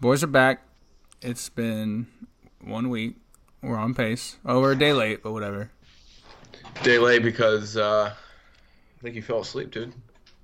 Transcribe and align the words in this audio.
Boys 0.00 0.24
are 0.24 0.28
back. 0.28 0.62
It's 1.20 1.50
been 1.50 2.06
one 2.64 2.88
week. 2.88 3.16
We're 3.62 3.76
on 3.76 3.92
pace. 3.92 4.38
Oh, 4.46 4.62
we're 4.62 4.72
a 4.72 4.78
day 4.78 4.94
late, 4.94 5.22
but 5.22 5.32
whatever. 5.32 5.70
Day 6.82 6.96
late 6.96 7.22
because 7.22 7.76
uh, 7.76 8.14
I 8.14 9.02
think 9.02 9.14
you 9.14 9.20
fell 9.20 9.40
asleep, 9.40 9.72
dude. 9.72 9.92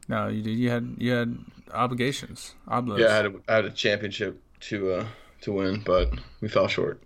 No, 0.09 0.29
you 0.29 0.43
did. 0.43 0.59
You 0.59 0.69
had 0.69 0.97
you 0.99 1.13
had 1.13 1.39
obligations. 1.73 2.55
Oblos. 2.69 2.99
Yeah, 2.99 3.07
I 3.07 3.15
had 3.15 3.27
a, 3.27 3.33
I 3.49 3.55
had 3.55 3.65
a 3.65 3.71
championship 3.71 4.39
to 4.61 4.93
uh, 4.93 5.07
to 5.40 5.53
win, 5.53 5.83
but 5.87 6.13
we 6.43 6.49
fell 6.49 6.69
short. 6.69 7.03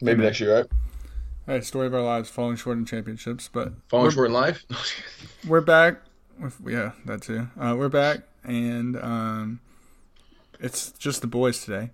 Maybe 0.00 0.22
next 0.22 0.40
year, 0.40 0.60
right? 0.60 0.66
Hey, 1.44 1.60
story 1.60 1.88
of 1.88 1.94
our 1.94 2.00
lives, 2.00 2.30
falling 2.30 2.56
short 2.56 2.78
in 2.78 2.86
championships, 2.86 3.50
but 3.52 3.74
Falling 3.88 4.10
short 4.10 4.28
in 4.28 4.32
life. 4.32 4.64
we're 5.46 5.60
back. 5.60 6.00
Yeah, 6.66 6.92
that 7.04 7.20
too. 7.20 7.46
Uh, 7.60 7.74
we're 7.76 7.90
back, 7.90 8.20
and 8.42 8.96
um, 8.96 9.60
it's 10.60 10.92
just 10.92 11.20
the 11.20 11.26
boys 11.26 11.64
today. 11.64 11.90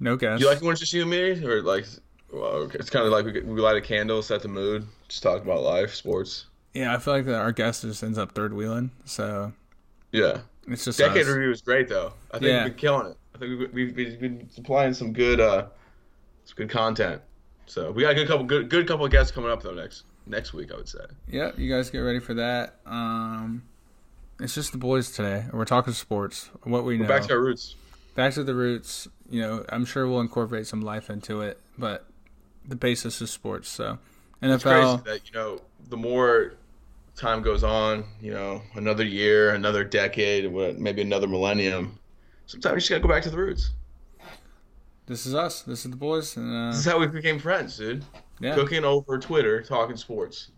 No 0.00 0.16
guests. 0.16 0.42
you 0.42 0.48
like 0.48 0.60
when 0.60 0.72
it's 0.72 0.80
just 0.80 0.92
you 0.92 1.02
and 1.02 1.10
me, 1.10 1.44
or 1.44 1.62
like, 1.62 1.86
well, 2.32 2.68
it's 2.74 2.90
kind 2.90 3.06
of 3.06 3.12
like 3.12 3.24
we, 3.24 3.40
we 3.42 3.60
light 3.60 3.76
a 3.76 3.80
candle, 3.80 4.22
set 4.22 4.42
the 4.42 4.48
mood, 4.48 4.86
just 5.08 5.22
talk 5.22 5.42
about 5.42 5.62
life, 5.62 5.94
sports. 5.94 6.46
yeah, 6.74 6.94
I 6.94 6.98
feel 6.98 7.14
like 7.14 7.26
that 7.26 7.36
our 7.40 7.52
guest 7.52 7.82
just 7.82 8.02
ends 8.02 8.18
up 8.18 8.32
third 8.32 8.52
wheeling, 8.52 8.90
so 9.04 9.52
Yeah, 10.12 10.38
it's 10.66 10.84
just 10.84 10.98
decade 10.98 11.22
us. 11.22 11.28
review 11.28 11.50
is 11.52 11.62
great 11.62 11.88
though. 11.88 12.12
I 12.32 12.38
think 12.38 12.48
Yeah. 12.48 12.64
we've 12.64 12.72
been 12.72 12.78
killing 12.80 13.06
it. 13.12 13.16
I 13.34 13.38
think 13.38 13.58
we've, 13.60 13.72
we've, 13.72 13.96
we've 13.96 14.20
been 14.20 14.48
supplying 14.50 14.94
some 14.94 15.12
good 15.12 15.40
uh, 15.40 15.66
some 16.44 16.54
good 16.56 16.70
content. 16.70 17.22
So 17.66 17.90
we 17.92 18.02
got 18.02 18.12
a 18.12 18.14
good 18.14 18.28
couple 18.28 18.44
good 18.44 18.68
good 18.68 18.86
couple 18.86 19.06
of 19.06 19.12
guests 19.12 19.32
coming 19.32 19.50
up 19.50 19.62
though 19.62 19.74
next 19.74 20.02
next 20.26 20.52
week. 20.52 20.70
I 20.72 20.76
would 20.76 20.88
say. 20.88 21.04
Yeah, 21.28 21.52
you 21.56 21.72
guys 21.72 21.88
get 21.90 22.00
ready 22.00 22.18
for 22.20 22.34
that. 22.34 22.76
Um, 22.84 23.62
it's 24.40 24.54
just 24.54 24.72
the 24.72 24.78
boys 24.78 25.10
today. 25.12 25.44
We're 25.52 25.64
talking 25.64 25.92
sports. 25.92 26.50
What 26.64 26.84
we 26.84 26.96
know. 26.98 27.02
We're 27.04 27.08
back 27.08 27.22
to 27.28 27.34
our 27.34 27.40
roots. 27.40 27.76
back 28.14 28.34
to 28.34 28.44
the 28.44 28.54
roots. 28.54 29.08
You 29.30 29.40
know, 29.42 29.64
I'm 29.68 29.84
sure 29.84 30.06
we'll 30.08 30.20
incorporate 30.20 30.66
some 30.66 30.80
life 30.82 31.10
into 31.10 31.40
it, 31.40 31.58
but 31.78 32.06
the 32.66 32.76
basis 32.76 33.20
is 33.22 33.30
sports. 33.30 33.68
So 33.68 33.98
It's 34.42 34.62
crazy 34.62 34.78
NFL. 34.80 35.04
that 35.04 35.26
you 35.28 35.34
know 35.34 35.60
the 35.88 35.96
more 35.96 36.54
time 37.16 37.42
goes 37.42 37.62
on, 37.62 38.04
you 38.20 38.32
know, 38.32 38.60
another 38.74 39.04
year, 39.04 39.50
another 39.54 39.84
decade, 39.84 40.50
what- 40.50 40.78
maybe 40.78 41.00
another 41.02 41.26
millennium. 41.28 41.98
Sometimes 42.46 42.74
you 42.74 42.80
just 42.80 42.90
gotta 42.90 43.02
go 43.02 43.08
back 43.08 43.22
to 43.22 43.30
the 43.30 43.36
roots. 43.38 43.70
This 45.06 45.26
is 45.26 45.34
us. 45.34 45.62
This 45.62 45.84
is 45.84 45.90
the 45.90 45.96
boys, 45.96 46.36
and 46.36 46.50
uh, 46.52 46.70
This 46.70 46.80
is 46.80 46.84
how 46.90 46.98
we 46.98 47.06
became 47.06 47.38
friends, 47.38 47.76
dude. 47.76 48.04
yeah. 48.40 48.54
Cooking 48.54 48.84
over 48.84 49.18
Twitter, 49.18 49.62
talking 49.62 49.96
sports. 49.96 50.48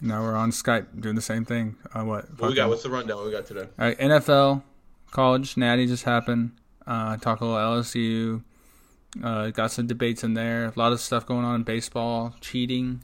Now 0.00 0.22
we're 0.22 0.36
on 0.36 0.50
Skype 0.52 1.00
doing 1.00 1.16
the 1.16 1.22
same 1.22 1.44
thing. 1.44 1.76
Uh, 1.92 2.04
what? 2.04 2.38
What 2.38 2.50
we 2.50 2.54
got? 2.54 2.68
What's 2.68 2.84
the 2.84 2.90
rundown? 2.90 3.16
What 3.16 3.26
we 3.26 3.32
got 3.32 3.46
today? 3.46 3.62
All 3.78 3.86
right, 3.86 3.98
NFL, 3.98 4.62
college, 5.10 5.56
Natty 5.56 5.86
just 5.86 6.04
happened. 6.04 6.52
Uh, 6.86 7.16
talk 7.16 7.40
a 7.40 7.44
little 7.44 7.58
LSU. 7.58 8.42
Uh, 9.22 9.50
got 9.50 9.72
some 9.72 9.86
debates 9.86 10.22
in 10.22 10.34
there. 10.34 10.66
A 10.66 10.72
lot 10.76 10.92
of 10.92 11.00
stuff 11.00 11.26
going 11.26 11.44
on 11.44 11.56
in 11.56 11.62
baseball, 11.62 12.34
cheating, 12.40 13.02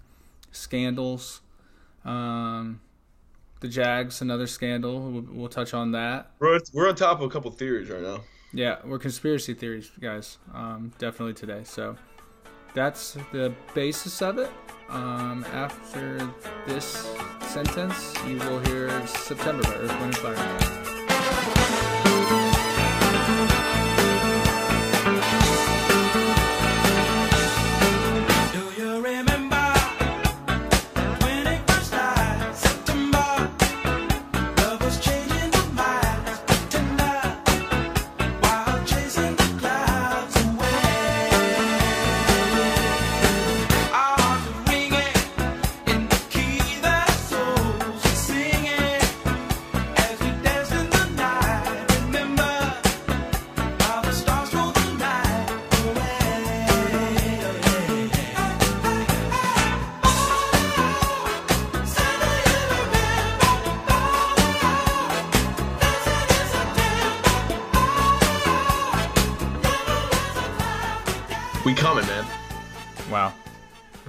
scandals. 0.53 1.41
Um, 2.05 2.81
the 3.61 3.69
Jags, 3.69 4.21
another 4.21 4.47
scandal. 4.47 5.01
We'll, 5.01 5.27
we'll 5.31 5.49
touch 5.49 5.75
on 5.75 5.93
that. 5.93 6.31
We're 6.39 6.61
we're 6.73 6.89
on 6.89 6.95
top 6.95 7.19
of 7.19 7.25
a 7.25 7.29
couple 7.29 7.51
theories 7.51 7.91
right 7.91 8.03
now. 8.03 8.21
Yeah, 8.53 8.77
we're 8.85 9.01
conspiracy 9.01 9.55
theories, 9.55 9.91
guys. 10.01 10.39
Um, 10.55 10.93
definitely 10.99 11.35
today. 11.35 11.63
So 11.65 11.97
that's 12.73 13.17
the 13.33 13.53
basis 13.75 14.23
of 14.23 14.39
it. 14.39 14.51
Um, 14.95 15.45
after 15.53 16.21
this 16.69 17.13
sentence, 17.41 18.15
you 18.29 18.39
will 18.39 18.61
hear 18.61 19.05
September 19.09 19.65
by 19.65 19.75
Earth, 19.75 20.01
Wind, 20.01 20.15
and 20.15 20.17
Fire. 20.19 21.04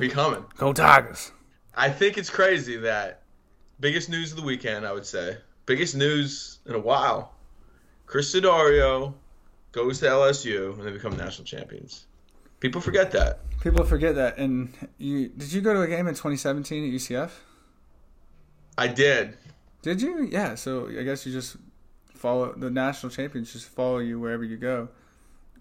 We 0.06 0.12
coming. 0.12 0.46
Go 0.58 0.72
Tigers. 0.72 1.32
I 1.74 1.90
think 1.90 2.20
it's 2.20 2.30
crazy 2.30 2.78
that 2.78 3.24
biggest 3.80 4.08
news 4.08 4.30
of 4.30 4.38
the 4.38 4.44
weekend, 4.44 4.86
I 4.86 4.94
would 4.94 5.08
say, 5.08 5.38
biggest 5.66 5.96
news 5.96 6.60
in 6.68 6.76
a 6.76 6.80
while. 6.80 7.34
Chris 8.06 8.32
Sidario 8.32 9.16
goes 9.72 10.00
to 10.02 10.06
LSU 10.06 10.78
and 10.78 10.86
they 10.86 10.92
become 10.92 11.18
national 11.18 11.46
champions. 11.46 12.06
People 12.60 12.82
forget 12.82 13.10
that. 13.14 13.40
People 13.62 13.84
forget 13.84 14.14
that. 14.14 14.38
And 14.38 14.72
you 15.00 15.30
did 15.30 15.52
you 15.52 15.62
go 15.62 15.74
to 15.74 15.82
a 15.82 15.88
game 15.88 16.08
in 16.08 16.14
2017 16.14 16.84
at 16.84 16.94
UCF? 16.94 17.32
I 18.78 18.88
did. 18.88 19.38
Did 19.82 20.04
you? 20.04 20.28
Yeah. 20.32 20.54
So 20.54 20.88
I 20.88 21.02
guess 21.02 21.26
you 21.26 21.34
just 21.34 21.58
follow 22.14 22.54
the 22.54 22.70
national 22.70 23.10
champions. 23.10 23.52
Just 23.52 23.70
follow 23.70 23.98
you 23.98 24.20
wherever 24.20 24.44
you 24.44 24.58
go. 24.58 24.88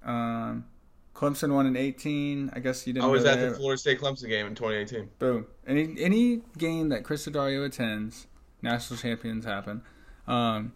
Um, 0.04 0.66
Clemson 1.14 1.54
won 1.54 1.66
in 1.66 1.76
18. 1.76 2.50
I 2.54 2.58
guess 2.58 2.86
you 2.86 2.92
didn't. 2.92 3.04
I 3.04 3.08
was 3.08 3.24
at 3.24 3.38
there. 3.38 3.50
the 3.50 3.56
Florida 3.56 3.78
State 3.78 4.00
Clemson 4.00 4.28
game 4.28 4.46
in 4.46 4.54
2018. 4.54 5.10
Boom. 5.18 5.46
Any 5.66 5.94
any 5.98 6.42
game 6.58 6.88
that 6.90 7.04
Chris 7.04 7.24
Dario 7.26 7.64
attends, 7.64 8.26
national 8.62 8.98
champions 8.98 9.44
happen. 9.44 9.82
Um, 10.26 10.72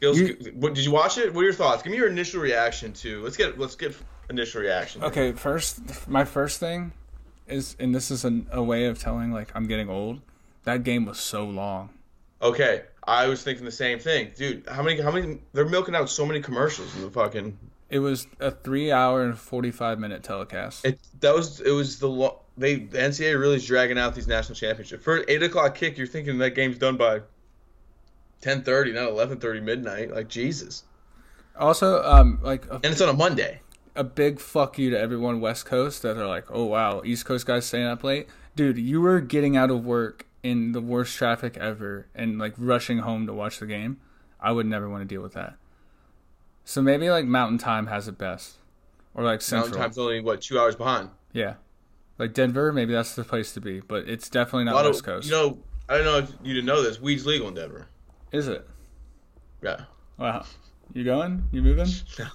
Feels 0.00 0.18
You- 0.18 0.36
What, 0.54 0.74
did 0.74 0.84
you 0.84 0.92
watch 0.92 1.18
it? 1.18 1.34
What 1.34 1.42
are 1.42 1.44
your 1.44 1.52
thoughts? 1.52 1.82
Give 1.82 1.90
me 1.90 1.98
your 1.98 2.08
initial 2.08 2.40
reaction 2.40 2.92
to. 2.94 3.22
Let's 3.22 3.36
get 3.36 3.58
let's 3.58 3.74
get 3.74 3.94
initial 4.30 4.62
reaction. 4.62 5.02
okay, 5.02 5.32
first, 5.32 6.08
my 6.08 6.24
first 6.24 6.60
thing 6.60 6.92
is, 7.48 7.76
and 7.80 7.92
this 7.94 8.10
is 8.10 8.24
an, 8.24 8.46
a 8.52 8.62
way 8.62 8.86
of 8.86 8.98
telling 8.98 9.32
like 9.32 9.50
I'm 9.54 9.66
getting 9.66 9.90
old. 9.90 10.20
That 10.64 10.84
game 10.84 11.04
was 11.04 11.18
so 11.18 11.44
long. 11.44 11.90
Okay, 12.40 12.82
I 13.04 13.26
was 13.26 13.42
thinking 13.42 13.64
the 13.64 13.72
same 13.72 13.98
thing, 13.98 14.30
dude. 14.36 14.66
How 14.68 14.82
many? 14.82 15.00
How 15.00 15.10
many? 15.10 15.38
They're 15.52 15.68
milking 15.68 15.94
out 15.94 16.08
so 16.08 16.24
many 16.24 16.40
commercials 16.40 16.94
in 16.96 17.02
the 17.02 17.10
fucking. 17.10 17.58
It 17.90 17.98
was 17.98 18.26
a 18.38 18.50
three 18.50 18.92
hour 18.92 19.24
and 19.24 19.36
45 19.36 19.98
minute 19.98 20.22
telecast. 20.22 20.84
It 20.84 21.00
that 21.20 21.34
was 21.34 21.60
it 21.60 21.72
was 21.72 21.98
the 21.98 22.08
lo- 22.08 22.40
they 22.56 22.76
the 22.76 22.98
NCAA 22.98 23.38
really 23.38 23.56
is 23.56 23.66
dragging 23.66 23.98
out 23.98 24.14
these 24.14 24.28
national 24.28 24.54
championships. 24.54 25.02
For 25.02 25.24
eight 25.28 25.42
o'clock 25.42 25.74
kick, 25.74 25.98
you're 25.98 26.06
thinking 26.06 26.38
that 26.38 26.50
game's 26.50 26.78
done 26.78 26.96
by 26.96 27.22
ten 28.40 28.62
thirty, 28.62 28.92
not 28.92 29.08
eleven 29.08 29.38
thirty 29.38 29.60
midnight. 29.60 30.12
Like 30.14 30.28
Jesus, 30.28 30.84
also, 31.58 32.02
um, 32.04 32.38
like 32.42 32.64
a, 32.66 32.74
and 32.74 32.86
it's 32.86 33.00
on 33.00 33.08
a 33.08 33.12
Monday. 33.12 33.60
a 33.96 34.04
big 34.04 34.38
fuck 34.40 34.78
you 34.78 34.90
to 34.90 34.98
everyone 34.98 35.40
West 35.40 35.66
Coast 35.66 36.02
that 36.02 36.16
are 36.16 36.26
like, 36.28 36.44
oh 36.50 36.64
wow, 36.64 37.02
East 37.04 37.24
Coast 37.24 37.46
guys 37.46 37.66
staying 37.66 37.86
up 37.86 38.04
late. 38.04 38.28
Dude, 38.56 38.78
you 38.78 39.00
were 39.00 39.20
getting 39.20 39.56
out 39.56 39.70
of 39.70 39.84
work 39.84 40.26
in 40.42 40.72
the 40.72 40.80
worst 40.80 41.16
traffic 41.16 41.56
ever 41.58 42.06
and 42.14 42.38
like 42.38 42.54
rushing 42.56 42.98
home 42.98 43.26
to 43.26 43.32
watch 43.32 43.58
the 43.58 43.66
game. 43.66 43.98
I 44.40 44.52
would 44.52 44.66
never 44.66 44.88
want 44.88 45.02
to 45.02 45.06
deal 45.06 45.22
with 45.22 45.34
that. 45.34 45.56
So 46.64 46.82
maybe 46.82 47.10
like 47.10 47.24
Mountain 47.24 47.58
Time 47.58 47.86
has 47.88 48.06
it 48.08 48.16
best, 48.18 48.56
or 49.14 49.24
like 49.24 49.40
Central. 49.42 49.70
Mountain 49.70 49.82
Time's 49.82 49.98
only 49.98 50.20
what 50.20 50.40
two 50.42 50.58
hours 50.58 50.76
behind. 50.76 51.10
Yeah, 51.32 51.54
like 52.18 52.32
Denver. 52.34 52.72
Maybe 52.72 52.92
that's 52.92 53.14
the 53.14 53.24
place 53.24 53.52
to 53.54 53.60
be, 53.60 53.80
but 53.80 54.08
it's 54.08 54.28
definitely 54.28 54.64
not 54.64 54.84
West 54.84 55.00
of 55.00 55.06
Coast. 55.06 55.26
you 55.26 55.32
know. 55.32 55.58
I 55.88 55.96
don't 55.96 56.04
know 56.04 56.18
if 56.18 56.30
you 56.44 56.54
didn't 56.54 56.66
know 56.66 56.82
this. 56.82 57.00
Weed's 57.00 57.26
legal 57.26 57.48
in 57.48 57.54
Denver. 57.54 57.88
Is 58.30 58.46
it? 58.46 58.64
Yeah. 59.60 59.80
Wow. 60.18 60.44
You 60.92 61.02
going? 61.02 61.44
You 61.50 61.62
moving? 61.62 61.88
No. 62.18 62.26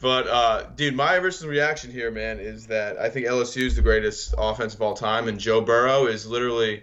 But 0.00 0.26
uh, 0.26 0.62
dude, 0.74 0.96
my 0.96 1.14
original 1.16 1.48
reaction 1.50 1.90
here, 1.92 2.10
man, 2.10 2.40
is 2.40 2.66
that 2.66 2.98
I 2.98 3.08
think 3.08 3.26
LSU 3.26 3.62
is 3.62 3.76
the 3.76 3.82
greatest 3.82 4.34
offense 4.36 4.74
of 4.74 4.82
all 4.82 4.94
time, 4.94 5.28
and 5.28 5.38
Joe 5.38 5.60
Burrow 5.60 6.06
is 6.06 6.26
literally 6.26 6.82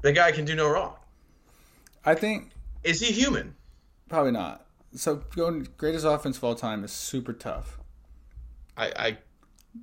the 0.00 0.12
guy 0.12 0.32
can 0.32 0.44
do 0.46 0.54
no 0.54 0.68
wrong. 0.70 0.94
I 2.06 2.14
think 2.14 2.50
Is 2.84 3.00
he 3.00 3.12
human? 3.12 3.54
probably 4.08 4.32
not. 4.32 4.64
So 4.94 5.16
going 5.36 5.68
greatest 5.76 6.04
offense 6.04 6.38
of 6.38 6.44
all 6.44 6.54
time 6.54 6.84
is 6.84 6.92
super 6.92 7.32
tough. 7.32 7.78
I, 8.76 8.92
I 8.96 9.18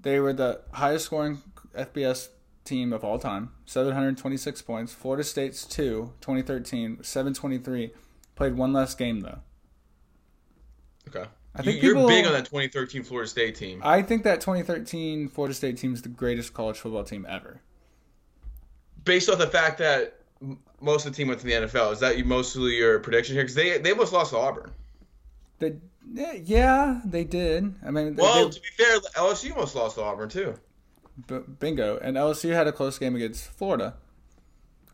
They 0.01 0.19
were 0.19 0.33
the 0.33 0.61
highest 0.71 1.05
scoring 1.05 1.41
FBS 1.77 2.29
team 2.63 2.91
of 2.91 3.03
all 3.03 3.19
time, 3.19 3.51
726 3.65 4.61
points. 4.63 4.93
Florida 4.93 5.23
State's 5.23 5.65
2, 5.65 6.13
2013, 6.21 7.03
723. 7.03 7.91
Played 8.35 8.57
one 8.57 8.73
less 8.73 8.95
game 8.95 9.21
though. 9.21 9.39
Okay. 11.07 11.25
I 11.55 11.61
think 11.61 11.81
you, 11.81 11.91
are 11.91 11.93
people- 11.93 12.07
big 12.07 12.25
on 12.25 12.33
that 12.33 12.45
2013 12.45 13.03
Florida 13.03 13.29
State 13.29 13.55
team. 13.55 13.81
I 13.83 14.01
think 14.01 14.23
that 14.23 14.41
2013 14.41 15.29
Florida 15.29 15.53
State 15.53 15.77
team 15.77 15.93
is 15.93 16.01
the 16.01 16.09
greatest 16.09 16.53
college 16.53 16.77
football 16.77 17.03
team 17.03 17.25
ever. 17.29 17.61
Based 19.05 19.29
off 19.29 19.37
the 19.37 19.47
fact 19.47 19.77
that 19.77 20.19
most 20.81 21.05
of 21.05 21.13
the 21.13 21.15
team 21.15 21.27
went 21.27 21.39
to 21.39 21.45
the 21.45 21.53
NFL, 21.53 21.93
is 21.93 21.99
that 21.99 22.17
you 22.17 22.25
mostly 22.25 22.75
your 22.75 22.99
prediction 22.99 23.35
here? 23.35 23.43
Because 23.43 23.55
they 23.55 23.77
they 23.77 23.91
almost 23.91 24.11
lost 24.11 24.31
to 24.31 24.37
Auburn. 24.37 24.71
They, 25.59 25.77
yeah, 26.45 27.01
they 27.05 27.23
did. 27.23 27.75
I 27.85 27.91
mean, 27.91 28.15
Well, 28.15 28.45
they- 28.45 28.51
to 28.55 28.61
be 28.61 28.67
fair, 28.83 28.99
LSU 29.15 29.51
almost 29.53 29.75
lost 29.75 29.95
to 29.95 30.03
Auburn 30.03 30.29
too. 30.29 30.55
b- 31.27 31.39
bingo. 31.59 31.97
And 31.97 32.17
LSU 32.17 32.53
had 32.53 32.67
a 32.67 32.71
close 32.71 32.97
game 32.99 33.15
against 33.15 33.49
Florida. 33.51 33.95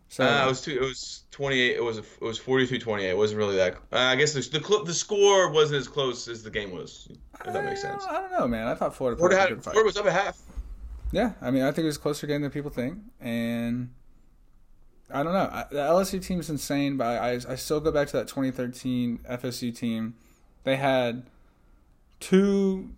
So 0.09 0.23
Uh, 0.25 0.45
it 0.45 0.47
was 0.49 0.61
two, 0.61 0.71
it 0.71 0.81
was 0.81 1.23
28. 1.31 1.75
It 1.77 1.83
was 1.83 1.97
a, 1.97 2.01
it 2.01 2.21
was 2.21 2.39
42-28. 2.39 3.09
It 3.09 3.17
wasn't 3.17 3.37
really 3.39 3.55
that. 3.57 3.75
Uh, 3.91 3.97
I 3.97 4.15
guess 4.15 4.33
the 4.33 4.41
the, 4.59 4.83
the 4.85 4.93
score 4.93 5.49
wasn't 5.51 5.79
as 5.79 5.87
close 5.87 6.27
as 6.27 6.43
the 6.43 6.49
game 6.51 6.71
was. 6.71 7.07
If 7.45 7.53
that 7.53 7.63
makes 7.65 7.83
I 7.85 7.89
sense. 7.89 8.03
I 8.09 8.19
don't 8.21 8.31
know, 8.31 8.47
man. 8.47 8.67
I 8.67 8.75
thought 8.75 8.93
Florida 8.95 9.17
Florida, 9.17 9.39
had, 9.39 9.49
good 9.49 9.63
fight. 9.63 9.71
Florida 9.71 9.85
was 9.87 9.97
up 9.97 10.05
a 10.05 10.11
half. 10.11 10.37
Yeah, 11.13 11.31
I 11.41 11.49
mean, 11.51 11.63
I 11.63 11.71
think 11.71 11.83
it 11.83 11.87
was 11.87 11.97
a 11.97 11.99
closer 12.01 12.27
game 12.27 12.41
than 12.41 12.51
people 12.51 12.71
think, 12.71 12.99
and 13.19 13.89
I 15.09 15.23
don't 15.23 15.33
know. 15.33 15.49
I, 15.51 15.65
the 15.71 15.77
LSU 15.79 16.21
team's 16.23 16.49
insane, 16.49 16.95
but 16.97 17.05
I, 17.07 17.39
I 17.49 17.55
still 17.55 17.79
go 17.81 17.91
back 17.91 18.07
to 18.09 18.17
that 18.17 18.27
2013 18.29 19.19
FSU 19.29 19.75
team. 19.75 20.15
They 20.63 20.75
had 20.75 21.23
two 22.19 22.91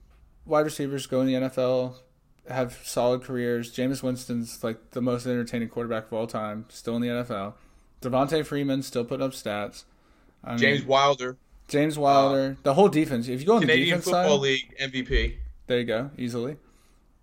wide 0.46 0.66
receivers 0.66 1.08
go 1.08 1.22
in 1.22 1.28
the 1.28 1.34
NFL, 1.34 1.96
have 2.50 2.80
solid 2.84 3.24
careers. 3.24 3.74
Jameis 3.74 4.04
Winston's 4.04 4.64
like 4.64 4.92
the 4.92 5.02
most 5.02 5.26
entertaining 5.26 5.70
quarterback 5.70 6.08
of 6.08 6.14
all 6.14 6.28
time, 6.28 6.66
still 6.70 6.96
in 6.96 7.02
the 7.02 7.08
NFL. 7.08 7.54
Devonta 8.02 8.46
Freeman 8.46 8.84
still 8.84 9.06
putting 9.06 9.26
up 9.26 9.32
stats. 9.32 9.86
I 10.44 10.52
mean, 10.52 10.60
James 10.60 10.84
Wilder, 10.84 11.38
James 11.70 11.98
Wilder, 11.98 12.58
uh, 12.60 12.62
the 12.64 12.74
whole 12.74 12.90
defense. 12.90 13.28
If 13.30 13.40
you 13.40 13.48
go 13.48 13.56
on 13.56 13.62
the 13.62 13.68
Canadian 13.68 14.00
defense 14.00 14.06
Football 14.06 14.38
side, 14.38 14.42
League 14.42 14.76
MVP. 14.78 15.36
there 15.68 15.80
you 15.80 15.86
go, 15.86 16.12
easily. 16.18 16.58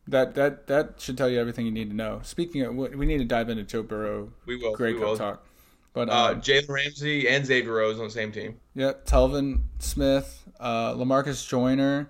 That 0.08 0.34
that 0.36 0.66
that 0.69 0.94
should 0.98 1.19
tell 1.19 1.28
you 1.28 1.38
everything 1.38 1.66
you 1.66 1.72
need 1.72 1.90
to 1.90 1.96
know. 1.96 2.20
Speaking 2.25 2.62
of, 2.62 2.75
we 2.75 3.04
need 3.04 3.19
to 3.19 3.25
dive 3.25 3.50
into 3.50 3.62
Joe 3.62 3.82
Burrow. 3.82 4.32
We 4.46 4.56
will. 4.56 4.75
Great 4.75 4.96
we 4.96 5.02
will. 5.02 5.16
talk. 5.16 5.44
But 5.92 6.08
Uh, 6.08 6.12
uh, 6.12 6.34
Jalen 6.37 6.69
Ramsey 6.69 7.28
and 7.28 7.44
Xavier 7.44 7.72
Rhodes 7.72 7.98
on 7.98 8.04
the 8.06 8.10
same 8.12 8.31
team. 8.31 8.60
Yep, 8.76 9.06
Telvin 9.06 9.62
Smith, 9.81 10.44
uh, 10.60 10.94
Lamarcus 10.94 11.46
Joyner, 11.48 12.08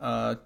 uh, 0.00 0.36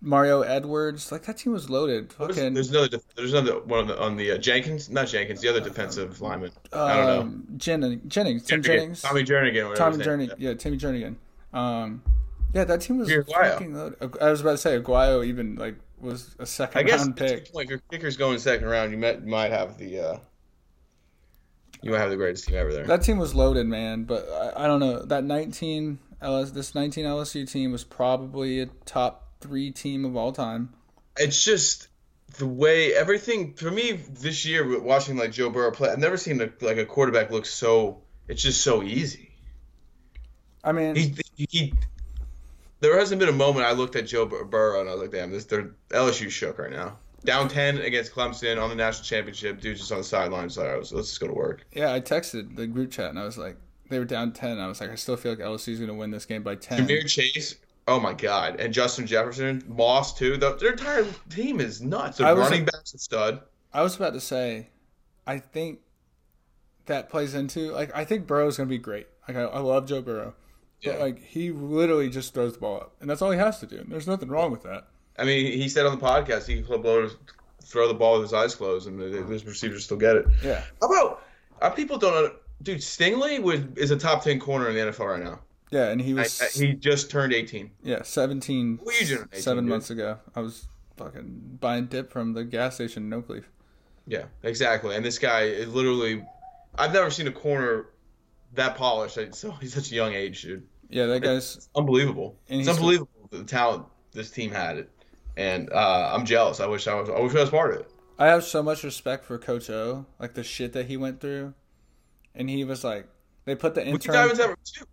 Mario 0.00 0.42
Edwards. 0.42 1.12
Like 1.12 1.22
that 1.26 1.36
team 1.36 1.52
was 1.52 1.70
loaded. 1.70 2.12
Fucking. 2.12 2.54
There's 2.54 2.70
another. 2.70 2.98
There's 3.16 3.32
another 3.34 3.60
one 3.60 3.80
on 3.80 3.86
the, 3.86 4.00
on 4.00 4.16
the 4.16 4.32
uh, 4.32 4.38
Jenkins. 4.38 4.90
Not 4.90 5.06
Jenkins. 5.08 5.40
The 5.42 5.48
other 5.48 5.60
defensive 5.60 6.20
lineman. 6.20 6.50
I 6.72 6.96
don't 6.96 7.06
know. 7.06 7.20
um, 7.20 7.46
Jennings, 7.56 8.02
Jennings, 8.08 8.44
Tim 8.44 8.62
Jernigan. 8.62 8.64
Jennings, 8.64 9.02
Tommy 9.02 9.22
Jernigan. 9.24 9.74
Tommy 9.76 9.98
his 9.98 10.06
name 10.06 10.20
is. 10.20 10.28
Jernigan, 10.30 10.34
yeah, 10.38 10.54
Timmy 10.54 10.76
Jernigan. 10.78 11.16
Um, 11.52 12.02
yeah, 12.54 12.64
that 12.64 12.80
team 12.80 12.98
was 12.98 13.08
Aguayo. 13.08 13.52
fucking 13.52 13.74
loaded. 13.74 14.16
I 14.20 14.30
was 14.30 14.40
about 14.40 14.52
to 14.52 14.58
say 14.58 14.78
Aguayo 14.78 15.24
even 15.24 15.54
like 15.56 15.76
was 16.00 16.34
a 16.38 16.46
second 16.46 16.78
I 16.78 16.82
guess 16.82 17.00
round 17.00 17.16
pick. 17.16 17.52
point, 17.52 17.68
your 17.68 17.78
kicker's 17.90 18.16
going 18.16 18.38
second 18.38 18.66
round. 18.66 18.90
You 18.90 18.98
might 18.98 19.24
might 19.24 19.52
have 19.52 19.76
the. 19.78 20.00
Uh, 20.00 20.18
you 21.82 21.90
might 21.90 21.98
have 21.98 22.10
the 22.10 22.16
greatest 22.16 22.46
team 22.46 22.56
ever 22.56 22.72
there. 22.72 22.86
That 22.86 23.02
team 23.02 23.18
was 23.18 23.34
loaded, 23.34 23.66
man. 23.66 24.04
But 24.04 24.28
I, 24.28 24.64
I 24.64 24.66
don't 24.66 24.80
know. 24.80 25.02
That 25.04 25.24
19 25.24 25.98
LS, 26.20 26.50
this 26.50 26.74
19 26.74 27.04
LSU 27.04 27.50
team 27.50 27.72
was 27.72 27.84
probably 27.84 28.60
a 28.60 28.66
top 28.84 29.28
three 29.40 29.70
team 29.70 30.04
of 30.04 30.16
all 30.16 30.32
time. 30.32 30.74
it's 31.16 31.42
just 31.44 31.88
the 32.38 32.46
way 32.46 32.94
everything 32.94 33.54
for 33.54 33.70
me 33.70 33.92
this 33.92 34.44
year 34.44 34.80
watching 34.80 35.16
like 35.16 35.32
Joe 35.32 35.50
Burrow 35.50 35.70
play. 35.72 35.90
I've 35.90 35.98
never 35.98 36.16
seen 36.16 36.40
a, 36.40 36.50
like 36.60 36.76
a 36.76 36.86
quarterback 36.86 37.30
look 37.30 37.46
so. 37.46 38.02
It's 38.28 38.42
just 38.42 38.62
so 38.62 38.82
easy. 38.82 39.32
I 40.62 40.72
mean, 40.72 40.94
He 40.94 41.14
he. 41.36 41.74
There 42.80 42.98
hasn't 42.98 43.18
been 43.18 43.28
a 43.28 43.32
moment 43.32 43.66
I 43.66 43.72
looked 43.72 43.96
at 43.96 44.06
Joe 44.06 44.24
Burrow 44.26 44.80
and 44.80 44.88
I 44.88 44.92
was 44.92 45.02
like, 45.02 45.10
damn, 45.10 45.30
this 45.30 45.44
they're 45.44 45.74
LSU 45.90 46.30
shook 46.30 46.58
right 46.58 46.70
now. 46.70 46.98
Down 47.24 47.48
ten 47.48 47.78
against 47.78 48.12
Clemson 48.12 48.60
on 48.62 48.68
the 48.70 48.74
national 48.74 49.04
championship. 49.04 49.60
Dude 49.60 49.76
just 49.76 49.92
on 49.92 49.98
the 49.98 50.04
sidelines. 50.04 50.56
Like, 50.56 50.68
let's 50.76 50.90
just 50.90 51.20
go 51.20 51.26
to 51.26 51.32
work. 51.34 51.66
yeah, 51.72 51.92
I 51.92 52.00
texted 52.00 52.56
the 52.56 52.66
group 52.66 52.90
chat 52.90 53.10
and 53.10 53.18
I 53.18 53.24
was 53.24 53.36
like, 53.36 53.56
they 53.90 53.98
were 53.98 54.04
down 54.04 54.32
10. 54.32 54.58
I 54.58 54.66
was 54.68 54.80
like, 54.80 54.90
I 54.90 54.94
still 54.94 55.16
feel 55.16 55.32
like 55.32 55.40
LSU's 55.40 55.78
going 55.78 55.88
to 55.88 55.94
win 55.94 56.10
this 56.12 56.24
game 56.24 56.42
by 56.42 56.54
10. 56.54 56.86
Ja'Marr 56.86 57.06
Chase. 57.08 57.56
Oh 57.88 57.98
my 57.98 58.12
God, 58.14 58.60
and 58.60 58.72
Justin 58.72 59.06
Jefferson, 59.06 59.64
Moss 59.66 60.14
too. 60.16 60.36
The, 60.36 60.54
their 60.56 60.72
entire 60.72 61.06
team 61.28 61.60
is 61.60 61.80
nuts. 61.82 62.18
Their 62.18 62.28
I 62.28 62.32
was- 62.32 62.48
running 62.48 62.64
backs 62.64 62.94
a 62.94 62.98
stud. 62.98 63.40
I 63.72 63.82
was 63.82 63.96
about 63.96 64.12
to 64.14 64.20
say, 64.20 64.70
I 65.26 65.38
think 65.38 65.80
that 66.86 67.08
plays 67.08 67.34
into 67.34 67.70
like 67.72 67.94
I 67.96 68.04
think 68.04 68.26
Burrow's 68.26 68.56
going 68.56 68.68
to 68.68 68.72
be 68.72 68.78
great. 68.78 69.06
Like 69.28 69.36
I, 69.36 69.42
I 69.42 69.58
love 69.60 69.86
Joe 69.86 70.02
Burrow. 70.02 70.34
But 70.84 70.94
Yeah. 70.94 71.02
like 71.02 71.22
he 71.22 71.50
literally 71.52 72.08
just 72.10 72.32
throws 72.34 72.54
the 72.54 72.58
ball 72.60 72.76
up, 72.76 72.96
and 73.00 73.08
that's 73.10 73.20
all 73.22 73.30
he 73.30 73.38
has 73.38 73.60
to 73.60 73.66
do. 73.66 73.78
And 73.78 73.90
There's 73.92 74.06
nothing 74.06 74.28
wrong 74.28 74.50
with 74.52 74.62
that. 74.62 74.88
I 75.20 75.24
mean, 75.24 75.52
he 75.52 75.68
said 75.68 75.86
on 75.86 75.98
the 75.98 76.04
podcast 76.04 76.46
he 76.46 76.62
can 76.62 76.80
blow, 76.82 77.08
throw 77.62 77.86
the 77.88 77.94
ball 77.94 78.14
with 78.14 78.22
his 78.22 78.32
eyes 78.32 78.54
closed, 78.54 78.88
and 78.88 78.98
the- 78.98 79.22
his 79.32 79.44
receivers 79.44 79.84
still 79.84 79.96
get 79.98 80.16
it. 80.16 80.26
Yeah, 80.42 80.62
How 80.80 80.88
about 80.88 81.22
uh, 81.60 81.70
people 81.70 81.98
don't 81.98 82.14
know, 82.14 82.34
dude? 82.62 82.78
Stingley 82.78 83.40
would, 83.42 83.76
is 83.78 83.90
a 83.90 83.96
top 83.98 84.24
ten 84.24 84.40
corner 84.40 84.68
in 84.68 84.74
the 84.74 84.92
NFL 84.92 85.06
right 85.12 85.22
now. 85.22 85.40
yeah, 85.70 85.88
and 85.90 86.00
he 86.00 86.14
was 86.14 86.40
I, 86.40 86.46
he 86.46 86.72
just 86.72 87.10
turned 87.10 87.32
eighteen. 87.32 87.70
yeah 87.82 88.02
17 88.02 88.78
What 88.78 88.86
were 88.86 88.92
you 88.94 89.06
doing 89.06 89.28
18, 89.32 89.42
seven 89.42 89.64
dude? 89.64 89.70
months 89.70 89.90
ago. 89.90 90.18
I 90.34 90.40
was 90.40 90.66
fucking 90.96 91.58
buying 91.60 91.86
dip 91.86 92.10
from 92.12 92.32
the 92.32 92.44
gas 92.44 92.74
station 92.76 93.12
in 93.12 93.22
Oakleaf. 93.22 93.44
Yeah, 94.06 94.24
exactly. 94.42 94.96
And 94.96 95.04
this 95.04 95.18
guy 95.18 95.42
is 95.42 95.68
literally, 95.68 96.24
I've 96.76 96.92
never 96.92 97.10
seen 97.10 97.28
a 97.28 97.32
corner 97.32 97.86
that 98.54 98.76
polished. 98.76 99.18
So 99.34 99.50
he's 99.52 99.72
such 99.74 99.92
a 99.92 99.94
young 99.94 100.12
age, 100.14 100.42
dude. 100.42 100.66
Yeah, 100.88 101.06
that 101.06 101.20
guy's 101.20 101.56
It's 101.56 101.68
unbelievable. 101.76 102.36
It's 102.48 102.66
unbelievable 102.68 103.28
the 103.30 103.44
talent 103.44 103.84
this 104.12 104.30
team 104.32 104.50
had 104.50 104.76
it, 104.78 104.90
and 105.36 105.70
uh, 105.72 106.12
I'm 106.14 106.24
jealous. 106.24 106.60
I 106.60 106.66
wish 106.66 106.86
I 106.86 106.94
was. 106.94 107.08
I 107.08 107.20
wish 107.20 107.34
I 107.34 107.40
was 107.40 107.50
part 107.50 107.74
of 107.74 107.80
it. 107.80 107.90
I 108.18 108.26
have 108.26 108.44
so 108.44 108.62
much 108.62 108.84
respect 108.84 109.24
for 109.24 109.38
Coach 109.38 109.70
O, 109.70 110.04
like 110.18 110.34
the 110.34 110.44
shit 110.44 110.72
that 110.74 110.86
he 110.86 110.96
went 110.96 111.20
through, 111.20 111.54
and 112.34 112.50
he 112.50 112.64
was 112.64 112.84
like, 112.84 113.08
they 113.44 113.54
put 113.54 113.74
the 113.74 113.86
intern. 113.86 114.14
Diamonds 114.14 114.40
ever 114.40 114.56
too. 114.64 114.84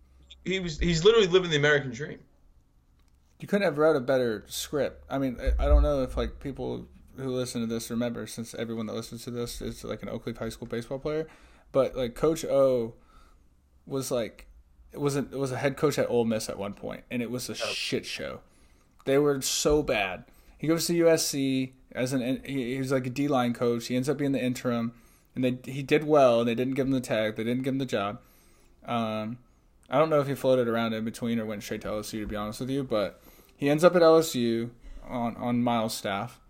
He 0.44 0.60
was. 0.60 0.78
He's 0.78 1.04
literally 1.04 1.26
living 1.28 1.50
the 1.50 1.56
American 1.56 1.90
dream. 1.90 2.20
You 3.40 3.46
couldn't 3.46 3.64
have 3.64 3.78
wrote 3.78 3.96
a 3.96 4.00
better 4.00 4.44
script. 4.48 5.04
I 5.08 5.18
mean, 5.18 5.38
I- 5.58 5.66
don't 5.66 5.82
know 5.82 6.02
if 6.02 6.16
like 6.16 6.40
people 6.40 6.86
who 7.16 7.30
listen 7.30 7.60
to 7.60 7.66
this 7.66 7.90
remember, 7.90 8.26
since 8.26 8.54
everyone 8.54 8.86
that 8.86 8.94
listens 8.94 9.24
to 9.24 9.30
this 9.30 9.60
is 9.60 9.84
like 9.84 10.02
an 10.02 10.08
Oakleaf 10.08 10.38
High 10.38 10.48
School 10.48 10.66
baseball 10.66 10.98
player, 10.98 11.26
but 11.70 11.96
like 11.96 12.14
Coach 12.14 12.44
O 12.44 12.94
was 13.86 14.10
like, 14.10 14.46
it 14.92 15.00
wasn't 15.00 15.32
it 15.32 15.38
was 15.38 15.52
a 15.52 15.58
head 15.58 15.76
coach 15.76 15.98
at 15.98 16.08
Ole 16.08 16.24
Miss 16.24 16.48
at 16.48 16.58
one 16.58 16.72
point, 16.72 17.04
and 17.10 17.20
it 17.22 17.30
was 17.30 17.48
a 17.50 17.54
shit 17.54 18.06
show. 18.06 18.40
They 19.04 19.18
were 19.18 19.40
so 19.42 19.82
bad. 19.82 20.24
He 20.58 20.66
goes 20.66 20.86
to 20.86 20.92
USC 20.92 21.72
as 21.92 22.12
an 22.12 22.42
he, 22.44 22.76
was 22.78 22.92
like 22.92 23.06
a 23.06 23.10
D 23.10 23.28
line 23.28 23.54
coach. 23.54 23.86
He 23.86 23.96
ends 23.96 24.08
up 24.08 24.18
being 24.18 24.32
the 24.32 24.42
interim, 24.42 24.92
and 25.34 25.44
they 25.44 25.58
he 25.70 25.82
did 25.82 26.04
well. 26.04 26.40
and 26.40 26.48
They 26.48 26.54
didn't 26.54 26.74
give 26.74 26.86
him 26.86 26.92
the 26.92 27.00
tag. 27.00 27.36
They 27.36 27.44
didn't 27.44 27.62
give 27.62 27.74
him 27.74 27.78
the 27.78 27.86
job. 27.86 28.20
Um, 28.84 29.38
I 29.88 29.98
don't 29.98 30.10
know 30.10 30.20
if 30.20 30.26
he 30.26 30.34
floated 30.34 30.68
around 30.68 30.92
in 30.92 31.04
between 31.04 31.38
or 31.38 31.46
went 31.46 31.62
straight 31.62 31.80
to 31.82 31.88
LSU. 31.88 32.20
To 32.20 32.26
be 32.26 32.36
honest 32.36 32.60
with 32.60 32.70
you, 32.70 32.82
but 32.82 33.22
he 33.56 33.70
ends 33.70 33.84
up 33.84 33.94
at 33.96 34.02
LSU 34.02 34.70
on 35.06 35.36
on 35.36 35.62
Miles' 35.62 35.94
staff. 35.94 36.40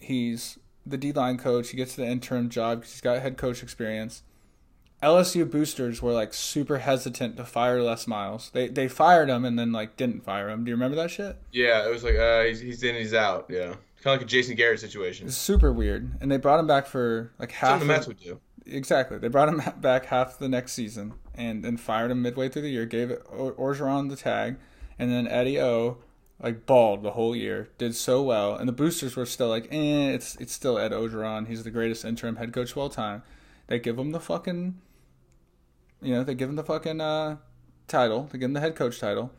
He's 0.00 0.58
the 0.86 0.96
D 0.96 1.12
line 1.12 1.38
coach. 1.38 1.70
He 1.70 1.76
gets 1.76 1.94
the 1.94 2.06
interim 2.06 2.48
job 2.48 2.80
because 2.80 2.92
he's 2.92 3.00
got 3.00 3.20
head 3.20 3.36
coach 3.36 3.62
experience. 3.62 4.22
LSU 5.04 5.50
boosters 5.50 6.00
were 6.00 6.12
like 6.12 6.32
super 6.32 6.78
hesitant 6.78 7.36
to 7.36 7.44
fire 7.44 7.82
Les 7.82 8.06
Miles. 8.06 8.50
They 8.52 8.68
they 8.68 8.88
fired 8.88 9.28
him 9.28 9.44
and 9.44 9.58
then 9.58 9.72
like 9.72 9.96
didn't 9.96 10.24
fire 10.24 10.48
him. 10.48 10.64
Do 10.64 10.70
you 10.70 10.74
remember 10.74 10.96
that 10.96 11.10
shit? 11.10 11.36
Yeah, 11.52 11.86
it 11.86 11.90
was 11.90 12.02
like 12.02 12.16
uh, 12.16 12.44
he's, 12.44 12.60
he's 12.60 12.82
in, 12.82 12.94
he's 12.94 13.14
out. 13.14 13.46
Yeah, 13.48 13.66
kind 13.66 13.76
of 14.06 14.12
like 14.12 14.22
a 14.22 14.26
Jason 14.26 14.56
Garrett 14.56 14.80
situation. 14.80 15.26
It's 15.26 15.36
super 15.36 15.72
weird. 15.72 16.10
And 16.20 16.30
they 16.30 16.38
brought 16.38 16.58
him 16.58 16.66
back 16.66 16.86
for 16.86 17.32
like 17.38 17.52
half. 17.52 17.80
The 17.80 17.86
Mets 17.86 18.06
would 18.06 18.18
do. 18.18 18.40
Exactly. 18.66 19.18
They 19.18 19.28
brought 19.28 19.48
him 19.48 19.62
back 19.80 20.06
half 20.06 20.38
the 20.38 20.48
next 20.48 20.72
season 20.72 21.14
and 21.34 21.62
then 21.64 21.76
fired 21.76 22.10
him 22.10 22.22
midway 22.22 22.48
through 22.48 22.62
the 22.62 22.70
year, 22.70 22.86
gave 22.86 23.08
Orgeron 23.08 24.08
the 24.08 24.16
tag, 24.16 24.56
and 24.98 25.10
then 25.10 25.26
Eddie 25.26 25.60
O 25.60 25.98
like 26.40 26.66
balled 26.66 27.02
the 27.02 27.12
whole 27.12 27.34
year, 27.34 27.68
did 27.78 27.94
so 27.94 28.22
well, 28.22 28.56
and 28.56 28.68
the 28.68 28.72
boosters 28.72 29.16
were 29.16 29.26
still 29.26 29.48
like, 29.48 29.68
eh, 29.70 30.10
it's 30.10 30.36
it's 30.36 30.52
still 30.52 30.78
Ed 30.78 30.92
Orgeron. 30.92 31.46
He's 31.46 31.64
the 31.64 31.70
greatest 31.70 32.04
interim 32.04 32.36
head 32.36 32.52
coach 32.52 32.72
of 32.72 32.78
all 32.78 32.88
time. 32.88 33.22
They 33.66 33.78
give 33.78 33.98
him 33.98 34.10
the 34.10 34.20
fucking, 34.20 34.78
you 36.04 36.14
know, 36.14 36.22
they 36.24 36.34
give 36.34 36.48
him 36.48 36.56
the 36.56 36.64
fucking 36.64 37.00
uh, 37.00 37.36
title. 37.88 38.28
They 38.30 38.38
give 38.38 38.46
him 38.46 38.52
the 38.52 38.60
head 38.60 38.76
coach 38.76 39.00
title. 39.00 39.30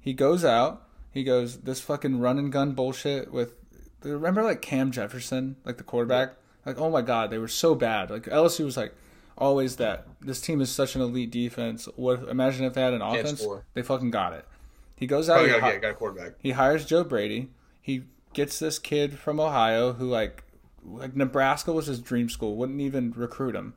He 0.00 0.12
goes 0.12 0.44
out. 0.44 0.82
He 1.12 1.24
goes 1.24 1.58
this 1.60 1.80
fucking 1.80 2.20
run 2.20 2.38
and 2.38 2.52
gun 2.52 2.72
bullshit 2.72 3.32
with. 3.32 3.54
Remember 4.02 4.42
like 4.42 4.62
Cam 4.62 4.90
Jefferson, 4.90 5.56
like 5.64 5.78
the 5.78 5.82
quarterback. 5.82 6.34
Like 6.64 6.78
oh 6.78 6.90
my 6.90 7.02
god, 7.02 7.30
they 7.30 7.38
were 7.38 7.48
so 7.48 7.74
bad. 7.74 8.10
Like 8.10 8.24
LSU 8.24 8.64
was 8.64 8.76
like 8.76 8.94
always 9.38 9.76
that. 9.76 10.06
This 10.20 10.40
team 10.40 10.60
is 10.60 10.70
such 10.70 10.94
an 10.94 11.00
elite 11.00 11.30
defense. 11.30 11.88
What 11.96 12.28
imagine 12.28 12.64
if 12.64 12.74
they 12.74 12.82
had 12.82 12.94
an 12.94 13.02
offense? 13.02 13.44
They 13.74 13.82
fucking 13.82 14.10
got 14.10 14.32
it. 14.32 14.44
He 14.96 15.06
goes 15.06 15.28
out. 15.28 15.44
He 15.44 15.78
got 15.80 15.90
a 15.90 15.94
quarterback. 15.94 16.32
he 16.38 16.52
hires 16.52 16.84
Joe 16.84 17.04
Brady. 17.04 17.50
He 17.80 18.04
gets 18.32 18.58
this 18.58 18.78
kid 18.78 19.18
from 19.18 19.40
Ohio 19.40 19.94
who 19.94 20.08
like 20.08 20.44
like 20.84 21.16
Nebraska 21.16 21.72
was 21.72 21.86
his 21.86 22.00
dream 22.00 22.28
school. 22.28 22.56
Wouldn't 22.56 22.80
even 22.80 23.12
recruit 23.12 23.54
him. 23.54 23.74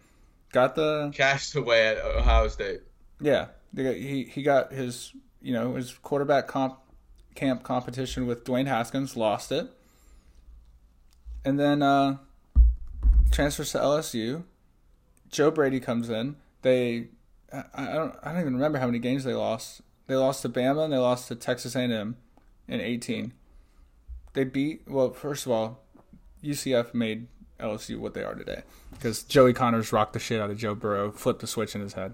Got 0.52 0.76
the 0.76 1.12
Cashed 1.14 1.56
away 1.56 1.88
at 1.88 1.98
Ohio 1.98 2.48
State. 2.48 2.82
yeah. 3.20 3.48
He 3.76 4.24
he 4.24 4.42
got 4.42 4.72
his 4.72 5.14
you 5.42 5.54
know, 5.54 5.76
his 5.76 5.94
quarterback 5.94 6.48
comp 6.48 6.80
camp 7.36 7.64
competition 7.64 8.28
with 8.28 8.44
Dwayne 8.44 8.68
Haskins, 8.68 9.16
lost 9.16 9.52
it, 9.52 9.68
and 11.46 11.60
then 11.60 11.82
uh, 11.82 12.18
transfers 13.32 13.72
to 13.72 13.78
LSU. 13.78 14.44
Joe 15.30 15.52
Brady 15.52 15.80
comes 15.80 16.10
in. 16.10 16.36
They, 16.64 17.10
I, 17.54 17.64
I 17.74 17.86
don't, 17.94 18.16
I 18.24 18.32
don't 18.32 18.42
even 18.42 18.56
remember 18.56 18.80
how 18.80 18.88
many 18.88 19.00
games 19.00 19.24
they 19.24 19.34
lost. 19.34 19.82
They 20.08 20.16
lost 20.16 20.42
to 20.42 20.50
Bama 20.50 20.86
and 20.86 20.92
they 20.94 20.98
lost 20.98 21.28
to 21.28 21.36
Texas 21.36 21.76
A&M 21.76 22.18
in 22.68 22.82
eighteen. 22.82 23.34
They 24.34 24.44
beat 24.44 24.84
well. 24.88 25.12
First 25.12 25.46
of 25.46 25.52
all, 25.52 25.84
UCF 26.44 26.94
made 26.94 27.28
LSU 27.60 27.98
what 27.98 28.14
they 28.14 28.24
are 28.24 28.36
today 28.36 28.64
because 28.92 29.24
Joey 29.24 29.54
Connors 29.54 29.92
rocked 29.94 30.14
the 30.14 30.20
shit 30.20 30.42
out 30.42 30.50
of 30.50 30.58
Joe 30.58 30.76
Burrow, 30.76 31.12
flipped 31.12 31.42
the 31.42 31.48
switch 31.48 31.76
in 31.76 31.82
his 31.82 31.94
head. 31.94 32.14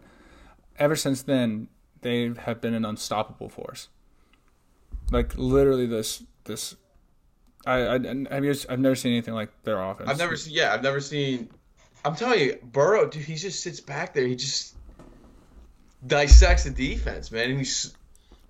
Ever 0.78 0.96
since 0.96 1.22
then, 1.22 1.68
they 2.02 2.32
have 2.40 2.62
been 2.62 2.74
an 2.74 2.86
unstoppable 2.86 3.50
force. 3.50 3.88
Like 5.12 5.38
literally, 5.38 5.86
this 5.86 6.24
this. 6.46 6.76
I, 7.66 7.80
I 7.88 7.94
have 7.94 8.66
I've 8.70 8.80
never 8.80 8.96
seen 8.96 9.14
anything 9.14 9.34
like 9.34 9.50
their 9.64 9.82
offense. 9.82 10.10
I've 10.10 10.18
never 10.18 10.36
seen. 10.36 10.54
Yeah, 10.54 10.74
I've 10.74 10.84
never 10.84 11.00
seen. 11.00 11.50
I'm 12.04 12.16
telling 12.16 12.40
you, 12.40 12.60
Burrow, 12.64 13.08
dude, 13.10 13.24
he 13.24 13.36
just 13.36 13.62
sits 13.64 13.80
back 13.80 14.14
there. 14.14 14.28
He 14.28 14.36
just 14.36 14.76
dissects 16.06 16.64
the 16.64 16.70
defense, 16.70 17.32
man. 17.32 17.50
And 17.50 17.60
he's. 17.60 17.96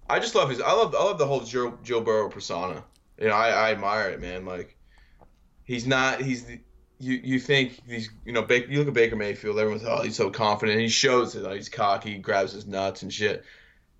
I 0.10 0.20
just 0.20 0.36
love 0.36 0.50
his. 0.50 0.62
I 0.62 0.72
love. 0.74 0.94
I 0.96 1.04
love 1.04 1.18
the 1.18 1.25
whole 1.25 1.42
Joe 1.42 1.78
Joe 1.84 2.02
Burrow 2.02 2.30
persona. 2.30 2.84
You 3.20 3.28
know, 3.30 3.34
I, 3.34 3.50
I 3.50 3.72
admire 3.72 4.10
it, 4.10 4.20
man. 4.20 4.46
Like, 4.46 4.78
he's 5.64 5.88
not. 5.88 6.22
He's. 6.22 6.44
the- 6.46 6.60
You 7.00 7.20
you 7.24 7.40
think 7.40 7.82
he's 7.88 8.10
you 8.25 8.32
know 8.32 8.42
Baker, 8.42 8.72
you 8.72 8.80
look 8.80 8.88
at 8.88 8.94
Baker 8.94 9.16
Mayfield 9.16 9.60
everyone's 9.60 9.84
oh 9.86 10.02
he's 10.02 10.16
so 10.16 10.30
confident 10.30 10.80
he 10.80 10.88
shows 10.88 11.36
it 11.36 11.44
like, 11.44 11.56
he's 11.56 11.70
cocky 11.70 12.12
he 12.14 12.18
grabs 12.18 12.54
his 12.54 12.66
nuts 12.66 13.02
and 13.02 13.12
shit 13.14 13.44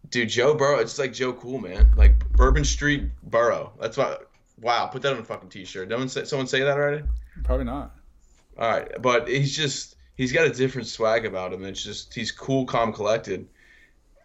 dude 0.10 0.30
Joe 0.30 0.54
Burrow 0.56 0.80
it's 0.80 0.98
like 0.98 1.12
Joe 1.14 1.34
Cool 1.34 1.60
man 1.60 1.92
like 1.98 2.18
Bourbon 2.32 2.64
Street 2.64 3.10
Burrow 3.24 3.74
that's 3.82 3.98
why 3.98 4.16
wow 4.62 4.88
put 4.88 5.02
that 5.02 5.12
on 5.14 5.20
a 5.20 5.24
fucking 5.26 5.50
t-shirt 5.50 5.90
no 5.90 5.98
one 5.98 6.08
say, 6.08 6.24
someone 6.24 6.48
say 6.48 6.62
that 6.62 6.78
already 6.78 7.04
Probably 7.44 7.66
not. 7.66 7.94
all 8.58 8.70
right, 8.70 8.90
but 9.02 9.28
he's 9.28 9.54
just 9.56 9.98
he's 10.16 10.32
got 10.32 10.48
a 10.48 10.50
different 10.52 10.88
swag 10.88 11.26
about 11.26 11.52
him. 11.52 11.66
It's 11.66 11.84
just 11.84 12.14
he's 12.14 12.32
cool, 12.32 12.66
calm, 12.66 12.94
collected. 12.94 13.46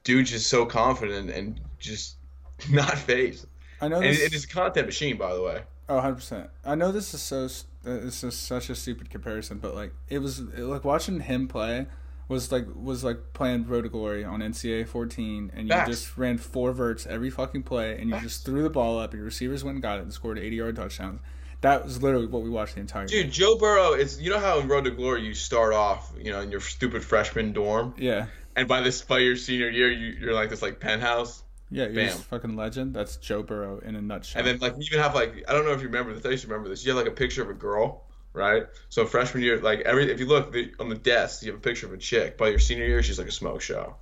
Dude's 0.05 0.31
just 0.31 0.47
so 0.49 0.65
confident 0.65 1.29
and 1.31 1.61
just 1.81 2.15
not 2.71 2.97
phased. 2.97 3.47
I 3.81 3.89
know 3.89 3.97
And 3.97 4.05
this. 4.05 4.21
it 4.23 4.33
is 4.33 4.45
a 4.45 4.49
content 4.49 4.87
machine, 4.87 5.17
by 5.17 5.35
the 5.35 5.43
way. 5.43 5.63
Oh, 5.89 6.01
100%. 6.01 6.49
I 6.65 6.77
know 6.77 6.93
this 6.93 7.13
is 7.15 7.21
so 7.21 7.49
Uh, 7.85 7.99
this 8.01 8.23
is 8.23 8.37
such 8.37 8.69
a 8.71 8.75
stupid 8.75 9.09
comparison, 9.11 9.59
but 9.59 9.75
like 9.75 9.93
it 10.09 10.19
was 10.19 10.41
it, 10.41 10.59
like 10.61 10.85
watching 10.85 11.21
him 11.21 11.49
play 11.49 11.87
was 12.29 12.53
like 12.53 12.67
was 12.75 13.03
like 13.03 13.19
playing 13.33 13.67
Road 13.67 13.83
to 13.83 13.89
Glory 13.89 14.23
on 14.25 14.41
NCAA 14.41 14.87
14 14.87 15.51
and 15.55 15.67
you 15.67 15.73
Facts. 15.73 15.89
just 15.89 16.17
ran 16.19 16.39
four 16.39 16.73
verts 16.73 17.07
every 17.07 17.31
fucking 17.31 17.63
play 17.65 17.93
and 17.99 18.05
you 18.09 18.11
Facts. 18.13 18.23
just 18.25 18.45
threw 18.45 18.63
the 18.63 18.71
ball 18.71 18.99
up, 18.99 19.15
your 19.15 19.25
receivers 19.25 19.65
went 19.65 19.75
and 19.77 19.83
got 19.83 19.99
it 19.99 20.03
and 20.03 20.13
scored 20.13 20.37
80-yard 20.39 20.77
touchdowns. 20.77 21.21
That 21.63 21.85
was 21.85 22.03
literally 22.03 22.27
what 22.27 22.43
we 22.43 22.49
watched 22.51 22.75
the 22.77 22.81
entire 22.81 23.07
game. 23.07 23.25
Dude, 23.25 23.33
Joe 23.33 23.57
Burrow 23.59 23.95
is 23.95 24.21
you 24.21 24.31
know 24.31 24.39
how 24.39 24.61
in 24.61 24.69
Road 24.69 24.85
to 24.85 24.91
Glory 24.91 25.23
you 25.27 25.35
start 25.35 25.73
off, 25.75 26.13
you 26.19 26.31
know, 26.33 26.41
in 26.41 26.51
your 26.51 26.61
stupid 26.61 27.03
freshman 27.05 27.53
dorm, 27.53 27.95
Yeah. 27.99 28.27
and 28.57 28.69
by 28.69 28.81
this 28.83 29.03
by 29.03 29.19
your 29.19 29.37
senior 29.37 29.69
year 29.69 29.91
you, 29.91 30.17
you're 30.21 30.35
like 30.35 30.51
this 30.51 30.63
like 30.63 30.81
penthouse. 30.81 31.43
Yeah, 31.71 31.85
you're 31.85 31.95
Bam. 31.95 32.09
a 32.09 32.11
fucking 32.11 32.57
legend. 32.57 32.95
That's 32.95 33.17
Joe 33.17 33.43
Burrow 33.43 33.79
in 33.79 33.95
a 33.95 34.03
nutshell. 34.03 34.41
And 34.41 34.49
then 34.49 34.59
like 34.59 34.75
you 34.77 34.85
even 34.91 34.99
have 35.01 35.15
like 35.15 35.45
I 35.49 35.53
don't 35.53 35.65
know 35.65 35.73
if 35.73 35.81
you 35.81 35.87
remember 35.87 36.13
this. 36.15 36.25
I 36.27 36.31
used 36.31 36.43
to 36.43 36.49
remember 36.49 36.69
this. 36.69 36.85
You 36.85 36.91
have 36.95 36.99
like 37.05 37.11
a 37.13 37.15
picture 37.15 37.43
of 37.43 37.51
a 37.51 37.55
girl, 37.55 38.05
right? 38.33 38.65
So 38.89 39.07
freshman 39.07 39.43
year, 39.43 39.61
like 39.61 39.81
every 39.81 40.11
if 40.11 40.19
you 40.19 40.27
look 40.27 40.53
the, 40.53 40.73
on 40.81 40.89
the 40.89 40.97
desk, 40.97 41.43
you 41.43 41.51
have 41.53 41.59
a 41.61 41.63
picture 41.63 41.87
of 41.87 41.93
a 41.93 41.97
chick. 41.99 42.37
By 42.37 42.49
your 42.49 42.59
senior 42.59 42.87
year, 42.87 43.03
she's 43.03 43.19
like 43.19 43.29
a 43.29 43.33
smoke 43.33 43.61
show. 43.61 43.95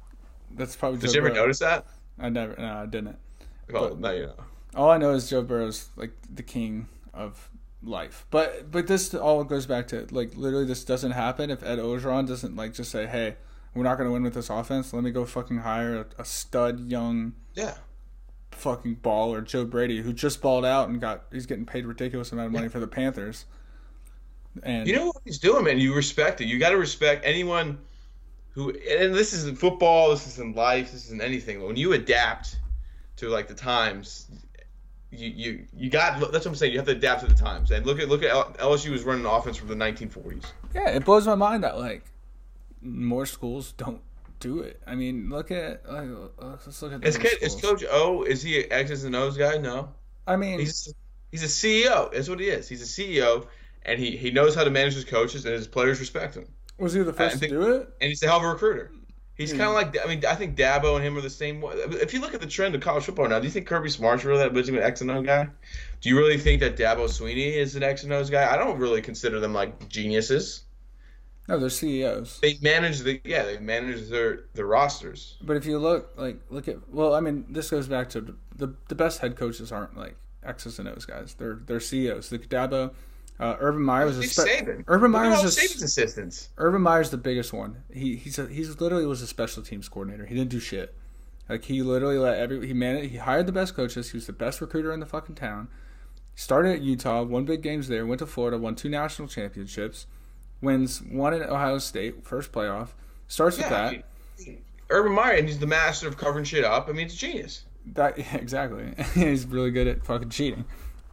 That's 0.56 0.76
probably 0.76 0.98
Did 1.00 1.08
Joe 1.08 1.12
you 1.14 1.18
ever 1.20 1.28
Burrow. 1.30 1.42
notice 1.42 1.58
that? 1.58 1.86
I 2.18 2.30
never 2.30 2.54
no, 2.58 2.72
I 2.82 2.86
didn't. 2.86 3.18
Well, 3.70 3.90
But- 3.90 4.00
no, 4.00 4.10
you 4.12 4.26
know. 4.26 4.34
All 4.74 4.90
I 4.90 4.98
know 4.98 5.12
is 5.12 5.28
Joe 5.28 5.42
Burrow's 5.42 5.88
like 5.96 6.12
the 6.32 6.42
king 6.42 6.88
of 7.12 7.50
life. 7.82 8.26
But 8.30 8.70
but 8.70 8.86
this 8.86 9.14
all 9.14 9.44
goes 9.44 9.66
back 9.66 9.88
to 9.88 10.06
like 10.10 10.36
literally 10.36 10.64
this 10.66 10.84
doesn't 10.84 11.12
happen 11.12 11.50
if 11.50 11.62
Ed 11.62 11.78
Orgeron 11.78 12.26
doesn't 12.26 12.54
like 12.56 12.74
just 12.74 12.90
say, 12.90 13.06
"Hey, 13.06 13.36
we're 13.74 13.82
not 13.84 13.96
going 13.96 14.08
to 14.08 14.12
win 14.12 14.22
with 14.22 14.34
this 14.34 14.50
offense. 14.50 14.92
Let 14.92 15.02
me 15.04 15.10
go 15.10 15.24
fucking 15.24 15.58
hire 15.58 15.96
a, 16.18 16.22
a 16.22 16.24
stud 16.24 16.80
young 16.90 17.34
Yeah. 17.54 17.74
fucking 18.52 18.96
baller, 18.96 19.44
Joe 19.44 19.64
Brady, 19.64 20.00
who 20.02 20.12
just 20.12 20.40
balled 20.42 20.64
out 20.64 20.88
and 20.88 21.00
got 21.00 21.24
he's 21.32 21.46
getting 21.46 21.66
paid 21.66 21.86
ridiculous 21.86 22.32
amount 22.32 22.46
of 22.46 22.52
money 22.52 22.68
for 22.68 22.80
the 22.80 22.86
Panthers." 22.88 23.44
And 24.62 24.88
You 24.88 24.96
know 24.96 25.06
what 25.06 25.16
he's 25.24 25.38
doing, 25.38 25.64
man. 25.64 25.78
You 25.78 25.94
respect 25.94 26.40
it. 26.40 26.46
You 26.46 26.58
got 26.58 26.70
to 26.70 26.78
respect 26.78 27.24
anyone 27.24 27.78
who. 28.52 28.70
And 28.70 29.14
this 29.14 29.32
is 29.32 29.46
in 29.46 29.54
football. 29.54 30.10
This 30.10 30.26
is 30.26 30.38
in 30.40 30.52
life. 30.54 30.90
This 30.90 31.04
is 31.06 31.12
in 31.12 31.20
anything. 31.20 31.62
When 31.64 31.76
you 31.76 31.92
adapt 31.92 32.56
to 33.18 33.28
like 33.28 33.46
the 33.46 33.54
times, 33.54 34.26
you 35.12 35.28
you 35.28 35.64
you 35.76 35.90
got. 35.90 36.18
That's 36.32 36.44
what 36.44 36.46
I'm 36.46 36.54
saying. 36.56 36.72
You 36.72 36.78
have 36.78 36.86
to 36.86 36.92
adapt 36.92 37.20
to 37.20 37.28
the 37.28 37.34
times. 37.40 37.70
And 37.70 37.86
look 37.86 38.00
at 38.00 38.08
look 38.08 38.24
at 38.24 38.30
L- 38.30 38.52
LSU 38.58 38.90
was 38.90 39.04
running 39.04 39.26
offense 39.26 39.56
from 39.58 39.68
the 39.68 39.76
1940s. 39.76 40.46
yeah, 40.74 40.88
it 40.88 41.04
blows 41.04 41.26
my 41.26 41.36
mind 41.36 41.62
that 41.62 41.78
like 41.78 42.02
more 42.82 43.26
schools 43.26 43.72
don't 43.72 44.00
do 44.40 44.60
it. 44.60 44.80
I 44.86 44.94
mean, 44.94 45.28
look 45.30 45.50
at 45.50 45.82
like, 45.90 46.08
let's 46.40 46.80
look 46.82 46.92
at 46.92 47.00
the 47.02 47.08
Is, 47.08 47.16
is. 47.16 47.54
Coach 47.60 47.84
O? 47.90 48.22
Is 48.22 48.42
he 48.42 48.62
an 48.64 48.72
X's 48.72 49.04
and 49.04 49.16
O's 49.16 49.36
guy? 49.36 49.58
No. 49.58 49.90
I 50.26 50.36
mean, 50.36 50.58
He's 50.60 50.92
he's 51.30 51.42
a 51.42 51.46
CEO. 51.46 52.12
That's 52.12 52.28
what 52.28 52.38
he 52.40 52.46
is. 52.48 52.68
He's 52.68 52.82
a 52.82 52.84
CEO, 53.02 53.46
and 53.84 53.98
he 53.98 54.16
he 54.16 54.30
knows 54.30 54.54
how 54.54 54.64
to 54.64 54.70
manage 54.70 54.94
his 54.94 55.04
coaches, 55.04 55.44
and 55.44 55.54
his 55.54 55.66
players 55.66 55.98
respect 56.00 56.36
him. 56.36 56.46
was 56.78 56.92
he 56.92 57.02
the 57.02 57.12
first 57.12 57.36
I 57.36 57.38
think- 57.38 57.52
to 57.52 57.58
do 57.60 57.72
it? 57.76 57.88
and 58.00 58.08
he's 58.08 58.22
a 58.22 58.26
hell 58.26 58.36
of 58.38 58.44
a 58.44 58.48
recruiter. 58.48 58.92
He's 59.34 59.52
Hmm. 59.52 59.58
kind 59.58 59.68
of 59.70 59.74
like 59.76 60.04
I 60.04 60.08
mean 60.08 60.24
I 60.26 60.34
think 60.34 60.56
Dabo 60.56 60.96
and 60.96 61.04
him 61.04 61.16
are 61.16 61.20
the 61.20 61.30
same. 61.30 61.60
way. 61.60 61.74
If 61.76 62.12
you 62.12 62.20
look 62.20 62.34
at 62.34 62.40
the 62.40 62.46
trend 62.46 62.74
of 62.74 62.80
college 62.80 63.04
football 63.04 63.28
now, 63.28 63.38
do 63.38 63.44
you 63.46 63.50
think 63.52 63.66
Kirby 63.68 63.88
Smart's 63.88 64.24
really 64.24 64.38
that 64.40 64.52
big 64.52 64.68
of 64.68 64.74
an 64.74 64.82
X 64.82 65.00
and 65.00 65.10
O 65.12 65.22
guy? 65.22 65.48
Do 66.00 66.08
you 66.08 66.16
really 66.18 66.38
think 66.38 66.60
that 66.60 66.76
Dabo 66.76 67.04
Swinney 67.08 67.54
is 67.54 67.74
an 67.76 67.82
X 67.84 68.02
and 68.04 68.12
O's 68.12 68.30
guy? 68.30 68.52
I 68.52 68.56
don't 68.56 68.78
really 68.78 69.00
consider 69.00 69.38
them 69.40 69.52
like 69.54 69.88
geniuses. 69.88 70.64
No, 71.48 71.58
they're 71.58 71.70
CEOs. 71.70 72.40
They 72.40 72.58
manage 72.60 73.00
the 73.00 73.20
yeah 73.24 73.44
they 73.44 73.58
manage 73.58 74.08
their 74.10 74.44
their 74.52 74.66
rosters. 74.66 75.38
But 75.40 75.56
if 75.56 75.64
you 75.64 75.78
look 75.78 76.12
like 76.16 76.40
look 76.50 76.68
at 76.68 76.92
well, 76.92 77.14
I 77.14 77.20
mean, 77.20 77.46
this 77.48 77.70
goes 77.70 77.88
back 77.88 78.10
to 78.10 78.36
the 78.54 78.74
the 78.88 78.94
best 78.94 79.20
head 79.20 79.36
coaches 79.36 79.72
aren't 79.72 79.96
like 79.96 80.16
X's 80.44 80.78
and 80.78 80.88
O's 80.88 81.06
guys. 81.06 81.34
They're 81.34 81.58
they're 81.64 81.80
CEOs. 81.80 82.28
The 82.28 82.38
Dabo, 82.38 82.92
uh, 83.40 83.56
Urban 83.60 83.82
Meyer 83.82 84.04
was 84.04 84.18
a 84.18 84.24
spe- 84.24 84.46
Saban. 84.46 84.84
Urban 84.86 85.10
Meyer 85.10 85.30
was 85.30 85.56
a, 85.56 85.60
Saban's 85.60 85.82
assistants. 85.82 86.50
Urban 86.58 86.82
Meyer's 86.82 87.10
the 87.10 87.16
biggest 87.16 87.54
one. 87.54 87.82
He 87.90 88.16
he's 88.16 88.38
a, 88.38 88.46
he's 88.46 88.78
literally 88.78 89.06
was 89.06 89.22
a 89.22 89.26
special 89.26 89.62
teams 89.62 89.88
coordinator. 89.88 90.26
He 90.26 90.34
didn't 90.34 90.50
do 90.50 90.60
shit. 90.60 90.94
Like 91.48 91.64
he 91.64 91.82
literally 91.82 92.18
let 92.18 92.38
every 92.38 92.66
he 92.66 92.74
managed, 92.74 93.10
he 93.10 93.16
hired 93.16 93.46
the 93.46 93.52
best 93.52 93.74
coaches. 93.74 94.10
He 94.10 94.18
was 94.18 94.26
the 94.26 94.34
best 94.34 94.60
recruiter 94.60 94.92
in 94.92 95.00
the 95.00 95.06
fucking 95.06 95.36
town. 95.36 95.68
Started 96.34 96.72
at 96.72 96.82
Utah, 96.82 97.22
won 97.22 97.46
big 97.46 97.62
games 97.62 97.88
there. 97.88 98.04
Went 98.04 98.18
to 98.18 98.26
Florida, 98.26 98.58
won 98.58 98.74
two 98.74 98.90
national 98.90 99.28
championships. 99.28 100.06
Wins 100.60 101.02
one 101.02 101.34
in 101.34 101.42
Ohio 101.42 101.78
State, 101.78 102.24
first 102.24 102.52
playoff. 102.52 102.88
Starts 103.28 103.58
with 103.58 103.68
that. 103.68 104.04
Urban 104.90 105.12
Meyer, 105.12 105.32
and 105.32 105.46
he's 105.46 105.58
the 105.58 105.66
master 105.66 106.08
of 106.08 106.16
covering 106.16 106.44
shit 106.44 106.64
up. 106.64 106.88
I 106.88 106.92
mean, 106.92 107.06
it's 107.06 107.14
genius. 107.14 107.64
That 107.94 108.18
yeah, 108.18 108.34
exactly. 108.36 108.94
He's 109.14 109.46
really 109.46 109.70
good 109.70 109.86
at 109.86 110.04
fucking 110.04 110.30
cheating. 110.30 110.64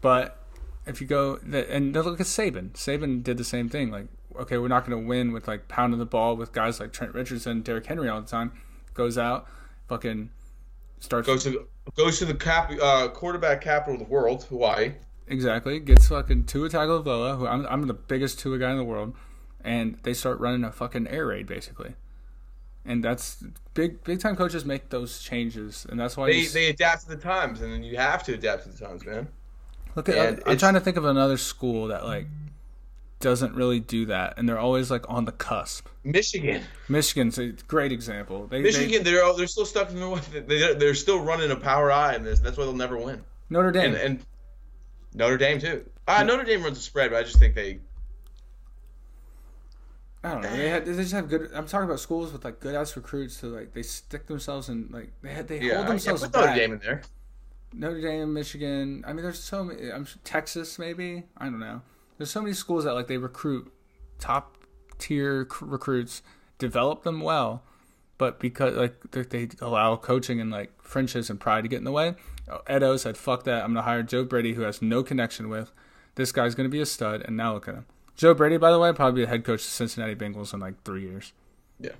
But 0.01 0.39
if 0.85 1.01
you 1.01 1.07
go 1.07 1.37
the, 1.37 1.69
and 1.71 1.93
look 1.93 2.19
at 2.19 2.25
Saban. 2.25 2.71
Saban 2.73 3.23
did 3.23 3.37
the 3.37 3.43
same 3.43 3.69
thing. 3.69 3.91
Like, 3.91 4.07
okay, 4.39 4.57
we're 4.57 4.67
not 4.67 4.85
going 4.85 5.01
to 5.01 5.07
win 5.07 5.31
with 5.31 5.47
like 5.47 5.67
pounding 5.67 5.99
the 5.99 6.05
ball 6.05 6.35
with 6.35 6.53
guys 6.53 6.79
like 6.79 6.93
Trent 6.93 7.13
Richardson, 7.13 7.61
Derrick 7.61 7.85
Henry 7.85 8.09
all 8.09 8.21
the 8.21 8.27
time. 8.27 8.51
Goes 8.93 9.17
out, 9.17 9.47
fucking 9.87 10.29
starts 10.99 11.27
Goes 11.27 11.43
to 11.43 11.67
goes 11.95 12.19
to 12.19 12.25
the 12.25 12.33
cap 12.33 12.71
uh, 12.81 13.09
quarterback 13.09 13.61
capital 13.61 13.95
of 13.95 13.99
the 13.99 14.11
world, 14.11 14.43
Hawaii. 14.45 14.93
exactly 15.27 15.79
gets 15.79 16.07
fucking 16.07 16.45
Tua 16.45 16.69
Tagovailoa, 16.69 17.37
who 17.37 17.47
I'm 17.47 17.65
I'm 17.67 17.87
the 17.87 17.93
biggest 17.93 18.39
Tua 18.39 18.57
guy 18.57 18.71
in 18.71 18.77
the 18.77 18.83
world, 18.83 19.15
and 19.65 19.97
they 20.03 20.13
start 20.13 20.39
running 20.39 20.63
a 20.63 20.71
fucking 20.71 21.07
air 21.07 21.25
raid 21.27 21.47
basically. 21.47 21.95
And 22.85 23.03
that's 23.03 23.43
big 23.73 24.03
big 24.03 24.19
time 24.19 24.35
coaches 24.35 24.63
make 24.63 24.89
those 24.89 25.19
changes, 25.19 25.85
and 25.89 25.99
that's 25.99 26.15
why 26.15 26.27
They 26.27 26.39
you 26.41 26.49
they 26.49 26.69
adapt 26.69 27.01
to 27.03 27.09
the 27.09 27.17
times, 27.17 27.61
and 27.61 27.73
then 27.73 27.83
you 27.83 27.97
have 27.97 28.23
to 28.23 28.33
adapt 28.35 28.63
to 28.63 28.69
the 28.69 28.77
times, 28.85 29.03
man. 29.05 29.27
Look 29.95 30.07
at 30.07 30.15
And 30.15 30.27
I'm 30.37 30.41
it's- 30.53 30.59
trying 30.59 30.75
to 30.75 30.79
think 30.79 30.95
of 30.95 31.05
another 31.05 31.37
school 31.37 31.87
that 31.87 32.05
like 32.05 32.27
doesn't 33.21 33.55
really 33.55 33.79
do 33.79 34.05
that, 34.05 34.35
and 34.37 34.47
they're 34.47 34.59
always 34.59 34.91
like 34.91 35.09
on 35.09 35.25
the 35.25 35.31
cusp. 35.31 35.87
Michigan, 36.03 36.61
Michigan's 36.87 37.39
a 37.39 37.53
great 37.67 37.91
example. 37.91 38.45
They, 38.45 38.61
Michigan, 38.61 39.03
they, 39.03 39.11
they're 39.11 39.23
all, 39.23 39.35
they're 39.35 39.47
still 39.47 39.65
stuck 39.65 39.89
in 39.89 39.95
the 39.95 40.43
they're, 40.47 40.75
they're 40.75 40.93
still 40.93 41.19
running 41.21 41.49
a 41.49 41.55
power 41.55 41.91
I 41.91 42.13
in 42.15 42.23
this. 42.23 42.39
That's 42.39 42.55
why 42.57 42.65
they'll 42.65 42.73
never 42.73 42.97
win. 42.97 43.23
Notre 43.49 43.71
Dame. 43.71 43.95
And 43.95 43.97
and 43.97 44.25
Notre 45.15 45.37
Dame 45.37 45.59
too. 45.59 45.89
Uh, 46.07 46.21
Notre 46.23 46.43
Dame 46.43 46.61
runs 46.61 46.77
a 46.77 46.81
spread, 46.81 47.09
but 47.09 47.17
I 47.17 47.23
just 47.23 47.39
think 47.39 47.55
they 47.55 47.79
I 50.25 50.31
don't 50.33 50.41
know. 50.41 50.55
They, 50.55 50.69
had, 50.69 50.85
they 50.85 50.95
just 50.95 51.13
have 51.13 51.29
good. 51.29 51.51
I'm 51.53 51.67
talking 51.67 51.85
about 51.85 51.99
schools 51.99 52.33
with 52.33 52.43
like 52.43 52.59
good 52.59 52.73
ass 52.73 52.95
recruits 52.95 53.39
who 53.39 53.49
like 53.55 53.73
they 53.73 53.83
stick 53.83 54.25
themselves 54.25 54.69
in 54.69 54.89
like 54.91 55.11
they 55.21 55.29
had 55.31 55.47
they 55.47 55.61
yeah, 55.61 55.75
hold 55.75 55.85
yeah 55.85 55.89
themselves 55.89 56.27
back. 56.27 56.33
Notre 56.33 56.55
Dame 56.55 56.73
in 56.73 56.79
there. 56.79 57.01
Notre 57.73 58.01
Dame, 58.01 58.33
Michigan. 58.33 59.03
I 59.05 59.13
mean, 59.13 59.21
there's 59.23 59.43
so 59.43 59.63
many. 59.63 59.91
I'm 59.91 60.07
Texas, 60.23 60.79
maybe. 60.79 61.23
I 61.37 61.45
don't 61.45 61.59
know. 61.59 61.81
There's 62.17 62.31
so 62.31 62.41
many 62.41 62.53
schools 62.53 62.85
that 62.85 62.93
like 62.93 63.07
they 63.07 63.17
recruit 63.17 63.71
top 64.17 64.57
tier 64.97 65.47
c- 65.51 65.57
recruits, 65.65 66.23
develop 66.57 67.03
them 67.03 67.19
well, 67.21 67.61
but 68.17 68.39
because 68.39 68.73
like 68.75 68.95
they- 69.11 69.21
they 69.23 69.49
allow 69.61 69.95
coaching 69.95 70.41
and 70.41 70.49
like 70.49 70.71
friendships 70.81 71.29
and 71.29 71.39
pride 71.39 71.65
to 71.65 71.67
get 71.67 71.77
in 71.77 71.83
the 71.83 71.91
way, 71.91 72.15
uh, 72.49 72.59
Edo 72.73 72.97
said, 72.97 73.15
"Fuck 73.15 73.43
that! 73.43 73.63
I'm 73.63 73.73
gonna 73.73 73.83
hire 73.83 74.01
Joe 74.01 74.23
Brady, 74.23 74.53
who 74.53 74.63
has 74.63 74.81
no 74.81 75.03
connection 75.03 75.49
with. 75.49 75.71
This 76.15 76.31
guy's 76.31 76.55
gonna 76.55 76.69
be 76.69 76.79
a 76.81 76.85
stud." 76.85 77.21
And 77.25 77.37
now 77.37 77.53
look 77.53 77.67
at 77.67 77.75
him. 77.75 77.85
Joe 78.15 78.33
Brady, 78.33 78.57
by 78.57 78.71
the 78.71 78.79
way, 78.79 78.91
probably 78.93 79.21
be 79.21 79.25
the 79.25 79.29
head 79.29 79.43
coach 79.43 79.59
of 79.61 79.65
the 79.65 79.71
Cincinnati 79.71 80.15
Bengals 80.15 80.53
in 80.53 80.59
like 80.59 80.81
three 80.83 81.01
years. 81.01 81.33
Yeah, 81.79 81.91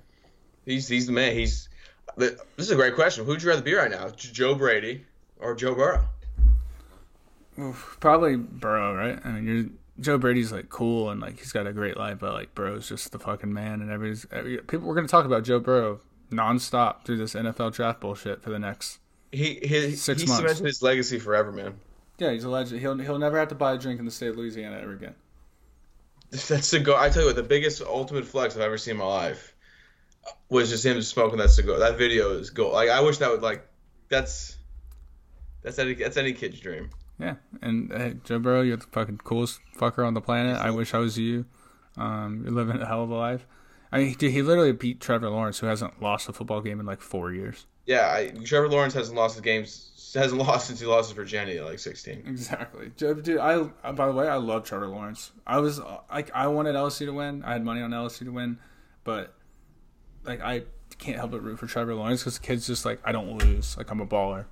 he's 0.64 0.88
he's 0.88 1.06
the 1.06 1.12
man. 1.12 1.34
He's 1.34 1.68
this 2.16 2.38
is 2.58 2.70
a 2.70 2.76
great 2.76 2.94
question. 2.94 3.24
Who'd 3.24 3.42
you 3.42 3.50
rather 3.50 3.62
be 3.62 3.74
right 3.74 3.90
now, 3.90 4.08
Joe 4.10 4.54
Brady 4.54 5.04
or 5.38 5.54
Joe 5.54 5.74
Burrow? 5.74 6.04
Oof, 7.58 7.96
probably 8.00 8.36
Burrow, 8.36 8.94
right? 8.94 9.18
I 9.24 9.32
mean, 9.32 9.46
you're, 9.46 9.66
Joe 10.00 10.18
Brady's 10.18 10.52
like 10.52 10.68
cool 10.68 11.10
and 11.10 11.20
like 11.20 11.38
he's 11.38 11.52
got 11.52 11.66
a 11.66 11.72
great 11.72 11.96
life, 11.96 12.18
but 12.18 12.32
like 12.34 12.54
Burrow's 12.54 12.88
just 12.88 13.12
the 13.12 13.18
fucking 13.18 13.52
man, 13.52 13.80
and 13.80 13.90
everybody's 13.90 14.26
every, 14.30 14.58
people. 14.58 14.88
We're 14.88 14.94
gonna 14.94 15.08
talk 15.08 15.24
about 15.26 15.44
Joe 15.44 15.58
Burrow 15.58 16.00
nonstop 16.30 17.04
through 17.04 17.18
this 17.18 17.34
NFL 17.34 17.72
draft 17.74 18.00
bullshit 18.00 18.42
for 18.42 18.50
the 18.50 18.58
next. 18.58 18.98
He 19.32 19.54
he 19.62 19.94
Six 19.96 20.22
he 20.22 20.26
months. 20.28 20.40
cemented 20.40 20.64
his 20.66 20.82
legacy 20.82 21.18
forever, 21.18 21.52
man. 21.52 21.74
Yeah, 22.18 22.32
he's 22.32 22.44
a 22.44 22.48
legend. 22.50 22.80
He'll 22.80 22.96
he'll 22.98 23.18
never 23.18 23.38
have 23.38 23.48
to 23.48 23.54
buy 23.54 23.74
a 23.74 23.78
drink 23.78 23.98
in 23.98 24.06
the 24.06 24.10
state 24.10 24.28
of 24.28 24.36
Louisiana 24.36 24.78
ever 24.78 24.92
again. 24.92 25.14
That 26.48 26.82
go. 26.84 26.96
I 26.96 27.08
tell 27.08 27.22
you 27.22 27.28
what, 27.28 27.36
the 27.36 27.42
biggest 27.42 27.82
ultimate 27.82 28.26
flex 28.26 28.56
I've 28.56 28.62
ever 28.62 28.78
seen 28.78 28.92
in 28.92 28.98
my 28.98 29.04
life 29.04 29.54
was 30.48 30.70
just 30.70 30.84
him 30.84 31.00
smoking 31.02 31.38
that 31.38 31.50
cigar. 31.50 31.78
That 31.78 31.98
video 31.98 32.32
is 32.32 32.50
gold. 32.50 32.72
Like 32.72 32.88
I 32.88 33.00
wish 33.00 33.18
that 33.18 33.30
would 33.30 33.42
like, 33.42 33.66
that's 34.08 34.56
that's 35.62 35.78
any 35.78 35.94
that's 35.94 36.16
any 36.16 36.32
kid's 36.32 36.60
dream. 36.60 36.90
Yeah, 37.18 37.36
and 37.62 37.90
hey, 37.92 38.16
Joe 38.24 38.38
Burrow, 38.38 38.62
you're 38.62 38.76
the 38.76 38.86
fucking 38.92 39.18
coolest 39.18 39.60
fucker 39.76 40.06
on 40.06 40.14
the 40.14 40.20
planet. 40.20 40.58
I 40.58 40.70
wish 40.70 40.92
I 40.94 40.98
was 40.98 41.16
you. 41.16 41.46
Um, 41.96 42.42
you're 42.44 42.52
living 42.52 42.80
a 42.80 42.86
hell 42.86 43.04
of 43.04 43.10
a 43.10 43.14
life. 43.14 43.46
I 43.90 43.98
mean, 43.98 44.14
dude, 44.14 44.32
he 44.32 44.42
literally 44.42 44.72
beat 44.72 45.00
Trevor 45.00 45.30
Lawrence, 45.30 45.60
who 45.60 45.66
hasn't 45.66 46.02
lost 46.02 46.28
a 46.28 46.32
football 46.32 46.60
game 46.60 46.80
in 46.80 46.86
like 46.86 47.00
four 47.00 47.32
years. 47.32 47.66
Yeah, 47.86 48.12
I, 48.12 48.28
Trevor 48.44 48.68
Lawrence 48.68 48.94
hasn't 48.94 49.16
lost 49.16 49.36
the 49.36 49.42
games, 49.42 50.12
hasn't 50.14 50.40
lost 50.46 50.66
since 50.66 50.80
he 50.80 50.86
lost 50.86 51.10
to 51.10 51.14
Virginia 51.14 51.60
at 51.60 51.64
like 51.64 51.78
16. 51.78 52.24
Exactly, 52.26 52.90
dude. 52.96 53.38
I 53.38 53.68
uh, 53.84 53.92
by 53.92 54.06
the 54.06 54.12
way, 54.12 54.28
I 54.28 54.36
love 54.36 54.64
Trevor 54.64 54.88
Lawrence. 54.88 55.30
I 55.46 55.58
was 55.58 55.80
uh, 55.80 55.98
like, 56.10 56.30
I 56.34 56.48
wanted 56.48 56.74
LSU 56.74 57.06
to 57.06 57.12
win. 57.12 57.42
I 57.44 57.52
had 57.52 57.64
money 57.64 57.80
on 57.80 57.90
LSU 57.90 58.24
to 58.24 58.32
win, 58.32 58.58
but 59.04 59.34
like, 60.24 60.40
I 60.40 60.64
can't 60.98 61.16
help 61.16 61.30
but 61.30 61.42
root 61.42 61.58
for 61.58 61.66
Trevor 61.66 61.94
Lawrence 61.94 62.22
because 62.22 62.38
the 62.38 62.44
kid's 62.44 62.66
just 62.66 62.84
like, 62.84 63.00
I 63.04 63.12
don't 63.12 63.38
lose. 63.38 63.76
Like, 63.76 63.90
I'm 63.90 64.00
a 64.00 64.06
baller. 64.06 64.46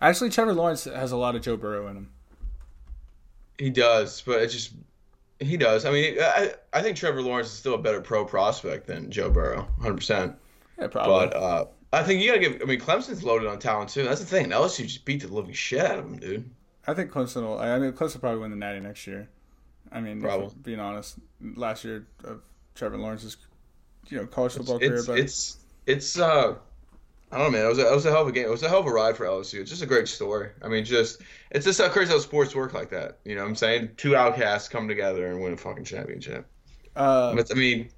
Actually, 0.00 0.30
Trevor 0.30 0.54
Lawrence 0.54 0.84
has 0.84 1.12
a 1.12 1.16
lot 1.16 1.34
of 1.36 1.42
Joe 1.42 1.56
Burrow 1.56 1.88
in 1.88 1.96
him. 1.96 2.10
He 3.58 3.68
does, 3.68 4.22
but 4.22 4.40
it's 4.40 4.54
just 4.54 4.72
he 5.40 5.56
does. 5.56 5.84
I 5.84 5.90
mean, 5.90 6.16
I 6.20 6.54
I 6.72 6.82
think 6.82 6.96
Trevor 6.96 7.20
Lawrence 7.20 7.48
is 7.48 7.54
still 7.54 7.74
a 7.74 7.78
better 7.78 8.00
pro 8.00 8.24
prospect 8.24 8.86
than 8.86 9.10
Joe 9.10 9.30
Burrow, 9.30 9.62
100. 9.76 9.94
percent 9.96 10.36
Yeah, 10.78 10.86
probably. 10.86 11.26
But 11.26 11.36
uh, 11.36 11.64
I 11.92 12.02
think 12.04 12.22
you 12.22 12.28
gotta 12.28 12.40
give. 12.40 12.62
I 12.62 12.64
mean, 12.66 12.80
Clemson's 12.80 13.24
loaded 13.24 13.48
on 13.48 13.58
talent 13.58 13.90
too. 13.90 14.04
That's 14.04 14.20
the 14.20 14.26
thing. 14.26 14.50
LSU 14.50 14.86
just 14.86 15.04
beat 15.04 15.22
the 15.22 15.28
living 15.28 15.52
shit 15.52 15.80
out 15.80 15.98
of 15.98 16.04
them, 16.04 16.18
dude. 16.18 16.50
I 16.86 16.94
think 16.94 17.10
Clemson 17.10 17.42
will. 17.42 17.58
I 17.58 17.78
mean, 17.78 17.92
Clemson 17.92 18.14
will 18.14 18.20
probably 18.20 18.40
win 18.40 18.50
the 18.50 18.56
Natty 18.56 18.80
next 18.80 19.06
year. 19.06 19.28
I 19.92 20.00
mean, 20.00 20.20
Probably. 20.20 20.54
Being 20.62 20.78
honest, 20.80 21.16
last 21.56 21.84
year 21.84 22.06
of 22.24 22.42
Trevor 22.74 22.96
Lawrence's, 22.96 23.36
you 24.08 24.18
know, 24.18 24.26
college 24.26 24.52
football 24.52 24.78
career, 24.78 24.96
It's 24.96 25.06
but 25.06 25.18
it's 25.18 25.56
it's 25.86 26.18
uh. 26.18 26.54
I 27.32 27.38
don't 27.38 27.52
know, 27.52 27.58
man. 27.58 27.64
It 27.64 27.68
was, 27.68 27.78
a, 27.78 27.86
it 27.92 27.94
was 27.94 28.06
a 28.06 28.10
hell 28.10 28.22
of 28.22 28.28
a 28.28 28.32
game. 28.32 28.46
It 28.46 28.50
was 28.50 28.64
a 28.64 28.68
hell 28.68 28.80
of 28.80 28.86
a 28.86 28.90
ride 28.90 29.16
for 29.16 29.24
LSU. 29.24 29.60
It's 29.60 29.70
just 29.70 29.82
a 29.82 29.86
great 29.86 30.08
story. 30.08 30.50
I 30.62 30.68
mean, 30.68 30.84
just 30.84 31.22
it's 31.52 31.64
just 31.64 31.80
how 31.80 31.88
crazy 31.88 32.10
how 32.12 32.18
sports 32.18 32.56
work 32.56 32.74
like 32.74 32.90
that. 32.90 33.18
You 33.24 33.36
know 33.36 33.42
what 33.42 33.48
I'm 33.50 33.54
saying? 33.54 33.90
Two 33.96 34.16
outcasts 34.16 34.68
come 34.68 34.88
together 34.88 35.28
and 35.28 35.40
win 35.40 35.52
a 35.52 35.56
fucking 35.56 35.84
championship. 35.84 36.44
uh, 36.96 37.34
But, 37.36 37.52
I 37.52 37.54
mean, 37.54 37.88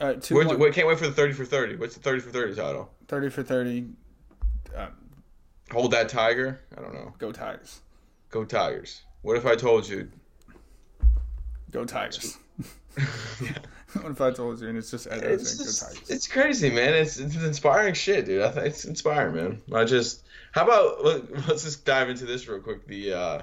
uh, 0.00 0.14
two 0.14 0.36
one- 0.36 0.58
wait, 0.58 0.74
can't 0.74 0.86
wait 0.86 0.98
for 0.98 1.06
the 1.06 1.12
30 1.12 1.32
for 1.34 1.44
30. 1.44 1.76
What's 1.76 1.94
the 1.94 2.00
30 2.00 2.20
for 2.20 2.30
30 2.30 2.54
title? 2.54 2.90
thirty 3.08 3.30
for 3.30 3.42
thirty. 3.42 3.86
Uh, 4.76 4.88
Hold 5.72 5.90
that 5.92 6.08
tiger? 6.08 6.60
I 6.76 6.80
don't 6.80 6.94
know. 6.94 7.14
go 7.18 7.32
Tigers! 7.32 7.80
Go 8.30 8.44
Tigers. 8.44 9.02
What 9.22 9.36
if 9.36 9.46
I 9.46 9.54
told 9.56 9.88
you? 9.88 10.10
Go 11.70 11.84
Tigers! 11.84 12.36
yeah. 13.42 13.52
what 14.00 14.12
if 14.12 14.20
I 14.20 14.30
told 14.30 14.60
you 14.60 14.68
and 14.68 14.78
it's 14.78 14.90
just 14.90 15.06
Ed 15.10 15.22
It's, 15.22 15.50
saying 15.50 15.90
go 15.90 15.94
Tigers? 15.94 16.10
it's 16.10 16.26
crazy, 16.26 16.70
man. 16.70 16.94
It's, 16.94 17.18
it's 17.18 17.36
inspiring 17.36 17.94
shit, 17.94 18.26
dude. 18.26 18.42
I 18.42 18.50
think 18.50 18.66
it's 18.66 18.84
inspiring, 18.84 19.34
man. 19.34 19.62
I 19.74 19.84
just, 19.84 20.24
how 20.52 20.64
about 20.64 21.04
let, 21.04 21.48
let's 21.48 21.64
just 21.64 21.84
dive 21.84 22.08
into 22.10 22.24
this 22.26 22.48
real 22.48 22.60
quick. 22.60 22.86
The 22.86 23.12
uh, 23.12 23.42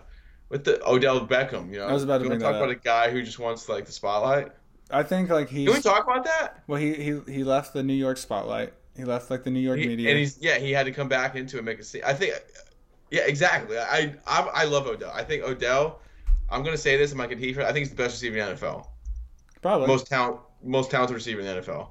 with 0.49 0.63
the 0.63 0.84
Odell 0.88 1.25
Beckham, 1.27 1.71
you 1.71 1.79
know, 1.79 1.88
I 1.88 1.93
was 1.93 2.03
about 2.03 2.19
to 2.19 2.29
talk 2.29 2.39
that 2.39 2.56
about 2.56 2.69
a 2.69 2.75
guy 2.75 3.10
who 3.12 3.23
just 3.23 3.39
wants 3.39 3.67
like 3.69 3.86
the 3.86 3.91
spotlight. 3.91 4.51
I 4.91 5.04
think 5.04 5.30
like 5.30 5.50
he. 5.50 5.65
Can 5.65 5.74
we 5.74 5.82
talk 5.82 6.04
about 6.04 6.24
that? 6.26 6.63
well, 6.67 6.80
he 6.80 6.93
he 6.93 7.19
he 7.32 7.43
left 7.43 7.74
the 7.74 7.84
New 7.84 7.93
York 7.93 8.17
spotlight. 8.17 8.74
He 8.95 9.04
left 9.04 9.30
like 9.30 9.43
the 9.43 9.50
New 9.50 9.60
York 9.60 9.80
He- 9.80 9.88
media. 9.88 10.10
and 10.10 10.19
he's 10.19 10.38
yeah, 10.41 10.58
he 10.58 10.71
had 10.71 10.86
to 10.86 10.91
come 10.91 11.08
back 11.10 11.36
into 11.36 11.58
it, 11.58 11.60
and 11.60 11.65
make 11.65 11.80
a 11.80 11.84
scene. 11.84 12.02
I 12.06 12.13
think, 12.13 12.34
yeah, 13.12 13.21
exactly. 13.26 13.78
I 13.78 14.15
I, 14.28 14.41
I 14.54 14.65
love 14.65 14.88
Odell. 14.88 15.12
I 15.13 15.24
think 15.24 15.43
Odell. 15.43 16.00
I'm 16.50 16.63
gonna 16.63 16.78
say 16.78 16.95
this, 16.98 17.12
and 17.12 17.21
I 17.21 17.28
can 17.28 17.39
heat 17.39 17.54
for. 17.54 17.62
I 17.63 17.67
think 17.67 17.80
he's 17.80 17.89
the 17.89 17.95
best 17.95 18.13
receiver 18.15 18.38
in 18.38 18.45
the 18.48 18.54
NFL. 18.56 18.88
probably 19.62 19.88
most 19.88 20.08
talent, 20.08 20.39
most 20.63 20.91
talented 20.91 21.15
receiver 21.15 21.41
in 21.41 21.48
the 21.48 21.62
NFL. 21.62 21.89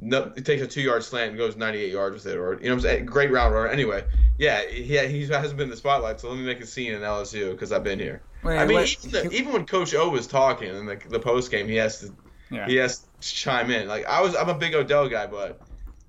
No, 0.00 0.32
he 0.34 0.42
takes 0.42 0.60
a 0.60 0.66
two-yard 0.66 1.04
slant 1.04 1.30
and 1.30 1.38
goes 1.38 1.56
98 1.56 1.92
yards 1.92 2.14
with 2.16 2.26
it, 2.26 2.36
or 2.36 2.54
you 2.54 2.64
know, 2.64 2.70
what 2.70 2.72
I'm 2.72 2.80
saying, 2.80 3.06
great 3.06 3.30
route 3.30 3.52
runner. 3.52 3.68
Anyway, 3.68 4.04
yeah, 4.38 4.62
he 4.66 4.82
he 4.82 5.26
hasn't 5.26 5.56
been 5.56 5.64
in 5.64 5.70
the 5.70 5.76
spotlight, 5.76 6.20
so 6.20 6.28
let 6.28 6.36
me 6.38 6.44
make 6.44 6.60
a 6.60 6.66
scene 6.66 6.92
in 6.92 7.00
LSU 7.00 7.52
because 7.52 7.72
I've 7.72 7.84
been 7.84 7.98
here. 7.98 8.22
Wait, 8.42 8.58
I 8.58 8.66
mean, 8.66 8.80
even, 8.80 9.10
the, 9.10 9.30
even 9.30 9.52
when 9.52 9.64
Coach 9.66 9.94
O 9.94 10.08
was 10.10 10.26
talking 10.26 10.74
in 10.74 10.84
the, 10.84 11.00
the 11.08 11.20
post 11.20 11.50
game, 11.50 11.68
he 11.68 11.76
has 11.76 12.00
to 12.00 12.12
yeah. 12.50 12.66
he 12.66 12.76
has 12.76 13.00
to 13.00 13.06
chime 13.20 13.70
in. 13.70 13.88
Like 13.88 14.04
I 14.06 14.20
was, 14.20 14.34
I'm 14.36 14.48
a 14.48 14.54
big 14.54 14.74
Odell 14.74 15.08
guy, 15.08 15.26
but 15.26 15.60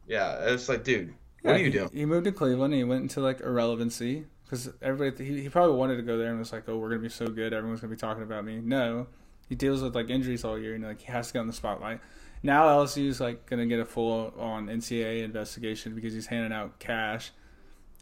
yeah, 0.08 0.52
it's 0.54 0.68
like, 0.68 0.84
dude, 0.84 1.14
what 1.42 1.52
Yeah, 1.52 1.56
are 1.56 1.60
you 1.60 1.66
he- 1.66 1.72
doing? 1.72 1.90
He 1.94 2.06
moved 2.06 2.26
to 2.26 2.32
Cleveland 2.32 2.74
and 2.74 2.80
he 2.80 2.84
went 2.84 3.04
into 3.04 3.20
like 3.22 3.40
irrelevancy 3.42 4.26
because 4.44 4.70
everybody 4.82 5.24
he, 5.26 5.42
he 5.44 5.50
probably 5.50 5.76
wanted 5.78 5.98
to 5.98 6.04
go 6.04 6.18
there 6.18 6.30
and 6.30 6.40
was 6.40 6.52
like, 6.52 6.68
oh, 6.68 6.78
we're 6.78 6.90
gonna 6.90 7.02
be 7.02 7.10
so 7.10 7.28
good, 7.28 7.54
everyone's 7.54 7.82
gonna 7.82 7.92
be 7.92 7.98
talking 7.98 8.24
about 8.24 8.44
me. 8.46 8.60
No, 8.62 9.08
he 9.48 9.56
deals 9.56 9.82
with 9.82 9.96
like 9.96 10.10
injuries 10.10 10.44
all 10.44 10.58
year 10.60 10.76
and 10.76 10.84
like 10.84 11.02
he 11.02 11.12
has 11.12 11.28
to 11.28 11.34
get 11.34 11.40
on 11.40 11.48
the 11.48 11.54
spotlight. 11.54 12.02
Now 12.46 12.68
LSU 12.68 13.08
is 13.08 13.20
like 13.20 13.46
gonna 13.48 13.66
get 13.66 13.80
a 13.80 13.86
full 13.86 14.34
on 14.38 14.68
NCAA 14.68 15.24
investigation 15.24 15.96
because 15.96 16.14
he's 16.14 16.28
handing 16.28 16.54
out 16.54 16.80
cash. 16.80 17.32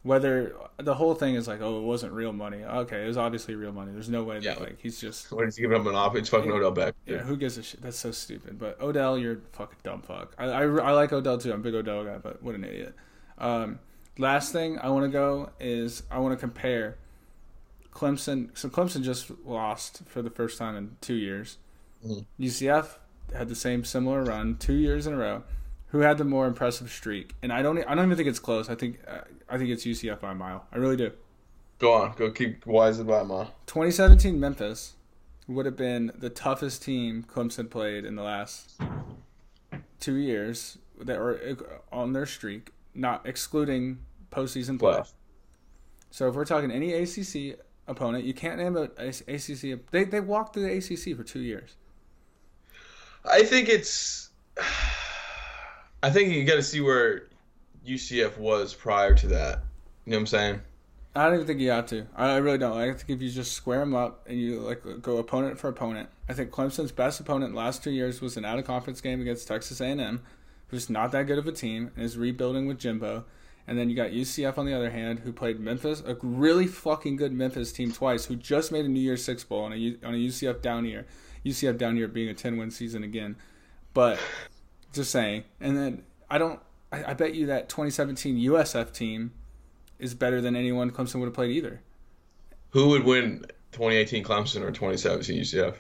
Whether 0.04 0.54
the 0.80 0.96
whole 0.96 1.16
thing 1.16 1.36
is 1.36 1.48
like, 1.48 1.62
oh, 1.62 1.78
it 1.80 1.84
wasn't 1.84 2.12
real 2.12 2.34
money. 2.34 2.62
Okay, 2.62 3.06
it 3.06 3.08
was 3.08 3.16
obviously 3.16 3.56
real 3.56 3.72
money. 3.72 3.94
There's 3.94 4.10
no 4.10 4.24
way 4.26 4.40
that 4.42 4.60
like 4.60 4.80
he's 4.82 5.00
just 5.00 5.32
What 5.32 5.48
is 5.48 5.56
he 5.56 5.62
giving 5.62 5.80
up 5.80 5.88
an 5.88 5.96
off? 5.96 6.14
It's 6.18 6.28
fucking 6.28 6.52
Odell 6.52 6.72
Beck. 6.72 6.94
yeah, 7.06 7.20
who 7.20 7.38
gives 7.38 7.58
a 7.58 7.64
shit? 7.64 7.82
That's 7.82 7.98
so 7.98 8.12
stupid. 8.12 8.60
But 8.60 8.82
Odell, 8.82 9.18
you're 9.18 9.36
a 9.36 9.42
fucking 9.54 9.80
dumb 9.84 10.02
fuck. 10.02 10.34
I, 10.38 10.46
I, 10.46 10.62
I 10.64 10.92
like 10.92 11.14
Odell 11.14 11.38
too. 11.38 11.54
I'm 11.54 11.62
a 11.62 11.64
big 11.64 11.74
Odell 11.74 12.04
guy, 12.04 12.18
but 12.18 12.44
what 12.44 12.54
an 12.54 12.66
idiot. 12.66 12.94
Um, 13.38 13.80
last 14.18 14.52
thing 14.52 14.78
I 14.78 14.90
want 14.90 15.06
to 15.06 15.10
go 15.10 15.52
is 15.62 16.04
I 16.12 16.20
want 16.20 16.34
to 16.34 16.38
compare 16.38 16.98
Clemson. 17.94 18.50
So 18.58 18.68
Clemson 18.70 19.04
just 19.04 19.32
lost 19.46 20.02
for 20.06 20.22
the 20.22 20.30
first 20.30 20.58
time 20.58 20.76
in 20.76 20.98
two 21.00 21.14
years. 21.16 21.58
Mhm. 22.06 22.26
UCF 22.40 22.98
had 23.34 23.50
the 23.50 23.56
same 23.56 23.84
similar 23.84 24.24
run 24.24 24.58
two 24.58 24.74
years 24.74 25.08
in 25.08 25.14
a 25.14 25.18
row. 25.18 25.44
Who 25.88 26.00
had 26.00 26.18
the 26.18 26.24
more 26.24 26.48
impressive 26.48 26.90
streak? 26.90 27.36
And 27.44 27.54
I 27.54 27.62
don't. 27.62 27.78
I 27.88 27.94
don't 27.94 28.06
even 28.06 28.18
think 28.18 28.28
it's 28.28 28.40
close. 28.40 28.70
I 28.70 28.76
think. 28.76 29.00
Uh, 29.08 29.20
I 29.48 29.58
think 29.58 29.70
it's 29.70 29.86
UCF 29.86 30.20
by 30.20 30.32
a 30.32 30.36
mile. 30.36 30.66
I 30.72 30.78
really 30.78 30.98
do. 30.98 31.12
Go 31.80 31.94
on, 31.94 32.14
go 32.16 32.32
keep 32.32 32.66
wise 32.66 33.00
about 33.00 33.28
ma. 33.28 33.46
2017 33.66 34.40
Memphis 34.40 34.94
would 35.48 35.66
have 35.66 35.76
been 35.76 36.12
the 36.18 36.30
toughest 36.30 36.84
team 36.84 37.24
Clemson 37.24 37.70
played 37.70 38.06
in 38.06 38.16
the 38.16 38.24
last 38.24 38.80
two 40.00 40.16
years 40.16 40.78
that 41.00 41.20
were 41.20 41.58
on 41.92 42.14
their 42.14 42.26
streak, 42.26 42.72
not 42.96 43.26
excluding 43.26 44.00
postseason 44.32 44.80
play. 44.80 45.02
So 46.12 46.30
if 46.30 46.36
we're 46.36 46.46
talking 46.46 46.72
any 46.72 46.94
ACC 46.94 47.60
opponent, 47.88 48.24
you 48.24 48.34
can't 48.34 48.60
name 48.60 48.78
a 48.78 48.84
ACC. 48.84 49.80
They 49.92 50.06
they 50.06 50.20
walked 50.20 50.54
through 50.54 50.64
the 50.64 50.78
ACC 50.78 51.18
for 51.18 51.24
two 51.24 51.42
years. 51.42 51.76
I 53.26 53.44
think 53.44 53.70
it's. 53.70 54.30
I 56.04 56.10
think 56.10 56.34
you 56.34 56.44
got 56.44 56.56
to 56.56 56.64
see 56.64 56.82
where 56.82 57.28
UCF 57.88 58.38
was 58.38 58.74
prior 58.74 59.16
to 59.16 59.28
that. 59.28 59.64
You 60.06 60.12
know 60.12 60.18
what 60.18 60.22
I'm 60.22 60.28
saying? 60.28 60.62
I 61.16 61.26
don't 61.26 61.36
even 61.36 61.48
think 61.48 61.60
you 61.60 61.70
have 61.70 61.86
to. 61.88 62.08
I 62.16 62.38
really 62.38 62.58
don't. 62.58 62.76
I 62.76 62.92
think 62.92 63.10
if 63.10 63.22
you 63.22 63.30
just 63.30 63.54
square 63.54 63.80
them 63.80 63.94
up 63.94 64.26
and 64.28 64.40
you 64.40 64.60
like 64.60 64.82
go 65.02 65.18
opponent 65.18 65.60
for 65.60 65.70
opponent, 65.70 66.10
I 66.28 66.34
think 66.34 66.50
Clemson's 66.50 66.92
best 66.92 67.20
opponent 67.20 67.54
last 67.54 67.84
two 67.84 67.92
years 67.92 68.20
was 68.20 68.36
an 68.36 68.46
out 68.46 68.58
of 68.58 68.66
conference 68.66 69.00
game 69.00 69.22
against 69.22 69.48
Texas 69.48 69.80
A&M, 69.80 70.24
who's 70.68 70.90
not 70.90 71.12
that 71.12 71.28
good 71.28 71.38
of 71.38 71.48
a 71.48 71.52
team 71.52 71.92
and 71.96 72.04
is 72.04 72.18
rebuilding 72.18 72.66
with 72.66 72.80
Jimbo. 72.80 73.26
And 73.68 73.78
then 73.78 73.90
you 73.90 73.96
got 73.96 74.10
UCF 74.10 74.58
on 74.58 74.66
the 74.66 74.74
other 74.74 74.90
hand, 74.90 75.20
who 75.20 75.32
played 75.32 75.60
Memphis, 75.60 76.02
a 76.06 76.18
really 76.22 76.68
fucking 76.68 77.16
good 77.16 77.32
Memphis 77.32 77.72
team 77.72 77.94
twice, 77.94 78.26
who 78.26 78.36
just 78.36 78.72
made 78.72 78.84
a 78.84 78.90
New 78.90 79.00
Year's 79.00 79.24
Six 79.24 79.44
bowl 79.44 79.64
on 79.64 79.72
a 79.72 79.96
on 80.04 80.16
a 80.16 80.18
UCF 80.18 80.62
down 80.62 80.86
year. 80.86 81.06
UCF 81.46 81.78
down 81.78 81.96
here 81.96 82.08
being 82.08 82.30
a 82.30 82.34
ten 82.34 82.58
win 82.58 82.72
season 82.72 83.04
again, 83.04 83.36
but 83.94 84.20
just 84.94 85.12
saying. 85.12 85.44
And 85.60 85.78
then 85.78 86.04
I 86.30 86.38
don't. 86.38 86.60
I, 86.92 87.12
I 87.12 87.14
bet 87.14 87.34
you 87.34 87.48
that 87.48 87.70
2017 87.70 88.38
USF 88.38 88.94
team 88.94 89.32
is 90.00 90.14
better 90.14 90.42
than 90.42 90.56
anyone 90.56 90.92
Clemson 90.92 91.16
would 91.20 91.26
have 91.26 91.34
played 91.34 91.52
either. 91.52 91.82
Who 92.72 92.90
would 92.90 93.04
win 93.04 93.46
2018 93.72 94.24
Clemson 94.24 94.62
or 94.62 94.72
2017 94.72 95.42
UCF? 95.42 95.76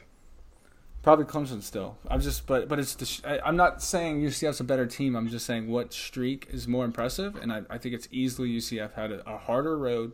Probably 1.02 1.26
Clemson 1.26 1.62
still. 1.62 1.98
I'm 2.08 2.22
just, 2.22 2.48
but 2.48 2.70
but 2.70 2.80
it's 2.80 2.96
the. 2.96 3.30
I, 3.30 3.48
I'm 3.48 3.58
not 3.58 3.84
saying 3.84 4.22
UCF's 4.22 4.62
a 4.62 4.64
better 4.64 4.86
team. 4.86 5.16
I'm 5.16 5.28
just 5.28 5.46
saying 5.46 5.70
what 5.70 5.94
streak 5.94 6.48
is 6.50 6.68
more 6.68 6.86
impressive, 6.86 7.36
and 7.36 7.52
I, 7.52 7.64
I 7.70 7.78
think 7.78 7.94
it's 7.94 8.08
easily 8.10 8.50
UCF 8.58 8.94
had 8.94 9.12
a, 9.12 9.30
a 9.30 9.38
harder 9.38 9.78
road, 9.78 10.14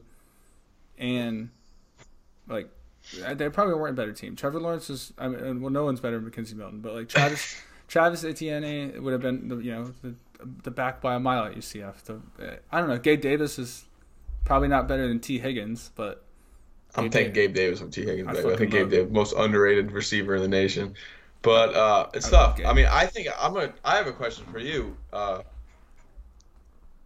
and 0.98 1.50
like 2.48 2.70
they 3.34 3.50
probably 3.50 3.76
weren't 3.76 3.98
a 3.98 4.02
better 4.02 4.14
team. 4.14 4.36
Trevor 4.36 4.60
Lawrence 4.60 4.90
is. 4.90 5.14
I 5.18 5.28
mean, 5.28 5.62
well, 5.62 5.72
no 5.72 5.84
one's 5.86 6.00
better 6.00 6.20
than 6.20 6.30
McKenzie 6.30 6.56
Milton, 6.56 6.80
but 6.82 6.94
like 6.94 7.10
Travis 7.10 7.62
Travis 7.88 8.24
Etienne 8.24 9.04
would 9.04 9.14
have 9.14 9.22
been 9.22 9.48
the 9.48 9.58
you 9.58 9.72
know 9.72 9.94
the 10.02 10.16
the 10.64 10.72
back 10.72 11.02
by 11.02 11.16
a 11.16 11.20
mile 11.20 11.46
at 11.46 11.56
UCF. 11.56 12.04
The, 12.04 12.60
I 12.72 12.80
don't 12.80 12.90
know. 12.90 12.98
Gabe 12.98 13.22
Davis 13.22 13.60
is 13.60 13.86
probably 14.46 14.68
not 14.68 14.88
better 14.88 15.08
than 15.08 15.20
Tee 15.20 15.40
Higgins, 15.40 15.92
but 15.96 16.24
I'm 16.96 17.06
Gabe 17.06 17.12
taking. 17.12 17.34
Gabe 17.34 17.54
Davis 17.54 17.80
from 17.80 17.92
Tee 17.92 18.06
Higgins. 18.06 18.30
I. 18.30 18.52
I, 18.52 18.56
think 18.56 18.72
Gabe 18.72 18.90
Davis, 18.90 19.12
most 19.12 19.34
underrated 19.36 19.92
receiver 19.92 20.36
in 20.36 20.42
the 20.42 20.48
nation. 20.48 20.94
But 21.42 21.74
uh, 21.74 22.10
it's 22.14 22.28
I 22.28 22.32
tough. 22.32 22.60
I 22.66 22.74
mean, 22.74 22.88
I 22.90 23.06
think 23.06 23.30
I'm 23.40 23.54
gonna. 23.54 23.74
Have 23.86 24.08
a 24.08 24.14
question 24.14 24.46
for 24.52 24.60
you. 24.60 24.96
Uh, 25.12 25.42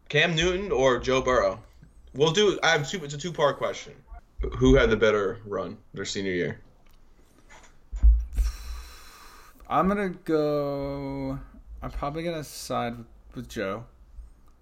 Cam 0.10 0.36
Newton 0.36 0.72
or 0.72 1.00
Joe 1.00 1.22
Burrow? 1.22 1.60
We'll 2.14 2.32
do. 2.32 2.60
I 2.62 2.70
have 2.70 2.90
two. 2.90 3.04
It's 3.04 3.14
a 3.14 3.18
two 3.18 3.32
part 3.32 3.58
question. 3.58 3.94
Who 4.58 4.76
had 4.76 4.90
the 4.90 4.98
better 4.98 5.40
run 5.46 5.78
their 5.94 6.06
senior 6.06 6.34
year? 6.34 6.60
I'm 9.70 9.88
gonna 9.88 10.10
go. 10.10 11.40
I'm 11.82 11.92
probably 11.92 12.24
gonna 12.24 12.44
side 12.44 12.96
with, 13.36 13.50
Joe 13.50 13.86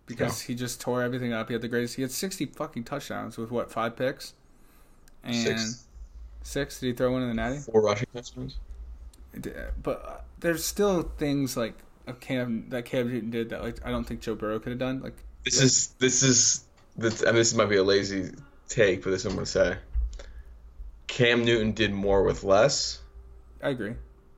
because 0.06 0.42
he 0.42 0.56
just 0.56 0.80
tore 0.80 1.02
everything 1.02 1.34
up. 1.34 1.48
He 1.48 1.54
had 1.54 1.62
the 1.62 1.68
greatest. 1.68 1.96
He 1.96 2.02
had 2.02 2.12
60 2.12 2.46
fucking 2.48 2.84
touchdowns 2.84 3.38
with 3.38 3.52
what 3.52 3.72
five 3.72 3.96
picks 3.96 4.34
and 5.24 5.36
Six. 5.36 5.88
six. 6.44 6.80
Did 6.80 6.88
he 6.88 6.94
throw 6.94 7.12
one 7.12 7.24
in 7.24 7.28
the 7.30 7.34
natty? 7.34 7.58
Four 7.58 7.82
rushing 7.82 8.08
touchdowns. 8.14 8.58
But 9.82 10.06
uh, 10.06 10.22
there's 10.40 10.64
still 10.64 11.04
things 11.18 11.56
like 11.56 11.76
a 12.08 12.14
Cam 12.14 12.70
that 12.70 12.86
Cam 12.86 13.10
Newton 13.10 13.30
did 13.30 13.50
that 13.50 13.62
like 13.64 13.86
I 13.86 13.92
don't 13.92 14.06
think 14.06 14.22
Joe 14.22 14.36
Burrow 14.36 14.60
could 14.60 14.72
have 14.72 14.80
done. 14.80 15.02
Like 15.02 15.18
This 15.44 15.62
is 15.62 15.88
this 16.00 16.24
is 16.24 16.66
this. 16.98 17.24
I 17.24 17.28
mean, 17.28 17.36
this 17.36 17.54
might 17.54 17.70
be 17.70 17.78
a 17.78 17.84
lazy 17.84 18.32
take, 18.72 19.04
but 19.04 19.12
this 19.12 19.26
I'm 19.26 19.34
gonna 19.34 19.46
say. 19.46 19.78
Cam 21.08 21.44
Newton 21.44 21.74
did 21.74 21.94
more 21.94 22.24
with 22.24 22.44
less, 22.44 23.00
I 23.62 23.70
agree. 23.70 23.96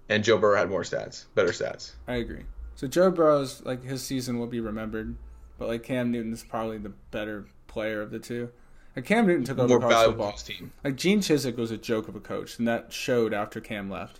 and 0.09 0.23
Joe 0.23 0.37
Burrow 0.37 0.57
had 0.57 0.69
more 0.69 0.81
stats, 0.81 1.25
better 1.35 1.49
stats. 1.51 1.91
I 2.07 2.15
agree. 2.15 2.43
So 2.75 2.87
Joe 2.87 3.11
Burrow's 3.11 3.63
like 3.63 3.83
his 3.83 4.01
season 4.03 4.39
will 4.39 4.47
be 4.47 4.59
remembered, 4.59 5.15
but 5.59 5.67
like 5.67 5.83
Cam 5.83 6.11
Newton 6.11 6.33
is 6.33 6.43
probably 6.43 6.79
the 6.79 6.93
better 7.11 7.45
player 7.67 8.01
of 8.01 8.09
the 8.11 8.19
two. 8.19 8.49
Like 8.95 9.05
Cam 9.05 9.27
Newton 9.27 9.43
took 9.45 9.59
over 9.59 9.79
More 9.79 9.89
college 9.89 10.07
football. 10.09 10.31
team. 10.33 10.71
Like 10.83 10.95
Gene 10.95 11.19
Chizik 11.19 11.55
was 11.57 11.71
a 11.71 11.77
joke 11.77 12.07
of 12.07 12.15
a 12.15 12.19
coach, 12.19 12.57
and 12.57 12.67
that 12.67 12.91
showed 12.91 13.33
after 13.33 13.59
Cam 13.61 13.89
left. 13.89 14.19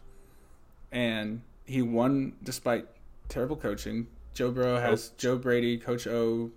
And 0.92 1.42
he 1.66 1.82
won 1.82 2.34
despite 2.44 2.86
terrible 3.30 3.56
coaching. 3.56 4.08
Joe 4.36 4.52
Burrow 4.52 4.80
has 4.80 5.10
Joe 5.18 5.38
Brady, 5.38 5.78
Coach 5.78 6.06
O. 6.08 6.52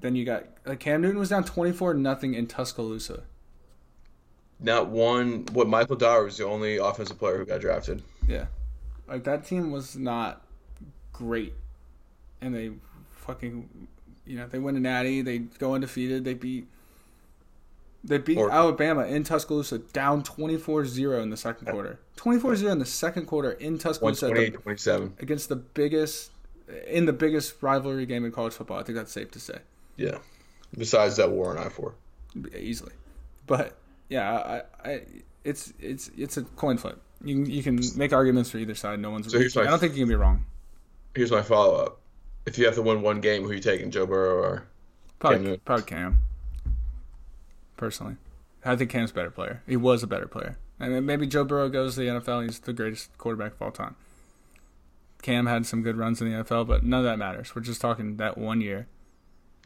Then 0.00 0.14
you 0.14 0.24
got 0.24 0.44
like 0.64 0.80
Cam 0.80 1.02
Newton 1.02 1.18
was 1.18 1.28
down 1.30 1.44
twenty 1.44 1.72
four 1.72 1.94
nothing 1.94 2.34
in 2.34 2.46
Tuscaloosa. 2.46 3.22
Not 4.60 4.88
one. 4.88 5.46
What 5.52 5.68
Michael 5.68 5.96
Dyer 5.96 6.24
was 6.24 6.36
the 6.36 6.44
only 6.44 6.76
offensive 6.78 7.18
player 7.18 7.38
who 7.38 7.44
got 7.46 7.60
drafted. 7.60 8.02
Yeah, 8.26 8.46
like 9.08 9.24
that 9.24 9.44
team 9.44 9.70
was 9.70 9.96
not 9.96 10.44
great, 11.12 11.54
and 12.40 12.54
they 12.54 12.72
fucking, 13.12 13.88
you 14.26 14.36
know, 14.36 14.46
they 14.46 14.58
win 14.58 14.76
a 14.76 14.80
natty. 14.80 15.22
They 15.22 15.38
go 15.38 15.74
undefeated. 15.74 16.24
They 16.24 16.34
beat. 16.34 16.66
They 18.04 18.18
beat 18.18 18.38
Or- 18.38 18.50
Alabama 18.50 19.04
in 19.06 19.24
Tuscaloosa 19.24 19.78
down 19.78 20.22
24-0 20.22 21.20
in 21.20 21.30
the 21.30 21.36
second 21.36 21.66
quarter. 21.66 21.98
24-0 22.16 22.70
in 22.70 22.78
the 22.78 22.86
second 22.86 23.26
quarter 23.26 23.50
in 23.50 23.76
Tuscaloosa 23.76 24.28
27 24.30 25.14
against 25.18 25.48
the 25.48 25.56
biggest 25.56 26.30
in 26.86 27.06
the 27.06 27.12
biggest 27.12 27.60
rivalry 27.60 28.06
game 28.06 28.24
in 28.24 28.30
college 28.30 28.52
football. 28.52 28.78
I 28.78 28.84
think 28.84 28.96
that's 28.96 29.10
safe 29.12 29.30
to 29.32 29.40
say 29.40 29.58
Yeah. 29.98 30.18
Besides 30.76 31.16
that 31.16 31.30
war 31.30 31.50
on 31.56 31.58
I 31.64 31.68
4. 31.68 31.94
easily. 32.56 32.92
But 33.46 33.76
yeah, 34.08 34.62
I, 34.84 34.88
I 34.90 35.02
it's 35.44 35.72
it's 35.80 36.10
it's 36.16 36.36
a 36.38 36.42
coin 36.42 36.78
flip. 36.78 37.00
You 37.22 37.34
can, 37.44 37.50
you 37.50 37.62
can 37.62 37.80
make 37.96 38.12
arguments 38.12 38.50
for 38.50 38.58
either 38.58 38.74
side. 38.74 39.00
No 39.00 39.10
one's. 39.10 39.30
So 39.30 39.38
here's 39.38 39.54
my- 39.56 39.62
I 39.62 39.66
don't 39.66 39.78
think 39.78 39.94
you 39.94 40.02
can 40.02 40.08
be 40.08 40.14
wrong. 40.14 40.44
Here's 41.14 41.30
my 41.32 41.42
follow 41.42 41.74
up. 41.76 41.98
If 42.46 42.56
you 42.58 42.64
have 42.66 42.74
to 42.76 42.82
win 42.82 43.02
one 43.02 43.20
game, 43.20 43.42
who 43.42 43.50
are 43.50 43.54
you 43.54 43.60
taking, 43.60 43.90
Joe 43.90 44.06
Burrow 44.06 44.36
or 44.42 44.66
Probably 45.18 45.44
Cam 45.44 45.60
probably 45.64 45.84
Cam. 45.84 46.20
Personally, 47.76 48.16
I 48.64 48.76
think 48.76 48.90
Cam's 48.90 49.10
a 49.10 49.14
better 49.14 49.30
player. 49.30 49.62
He 49.66 49.76
was 49.76 50.02
a 50.02 50.06
better 50.06 50.26
player. 50.26 50.56
I 50.80 50.88
mean, 50.88 51.04
maybe 51.06 51.26
Joe 51.26 51.44
Burrow 51.44 51.68
goes 51.68 51.94
to 51.94 52.00
the 52.00 52.06
NFL. 52.06 52.44
He's 52.44 52.60
the 52.60 52.72
greatest 52.72 53.16
quarterback 53.18 53.52
of 53.54 53.62
all 53.62 53.70
time. 53.72 53.96
Cam 55.22 55.46
had 55.46 55.66
some 55.66 55.82
good 55.82 55.96
runs 55.96 56.20
in 56.20 56.30
the 56.30 56.44
NFL, 56.44 56.66
but 56.68 56.84
none 56.84 57.00
of 57.00 57.04
that 57.06 57.18
matters. 57.18 57.54
We're 57.54 57.62
just 57.62 57.80
talking 57.80 58.16
that 58.18 58.38
one 58.38 58.60
year. 58.60 58.86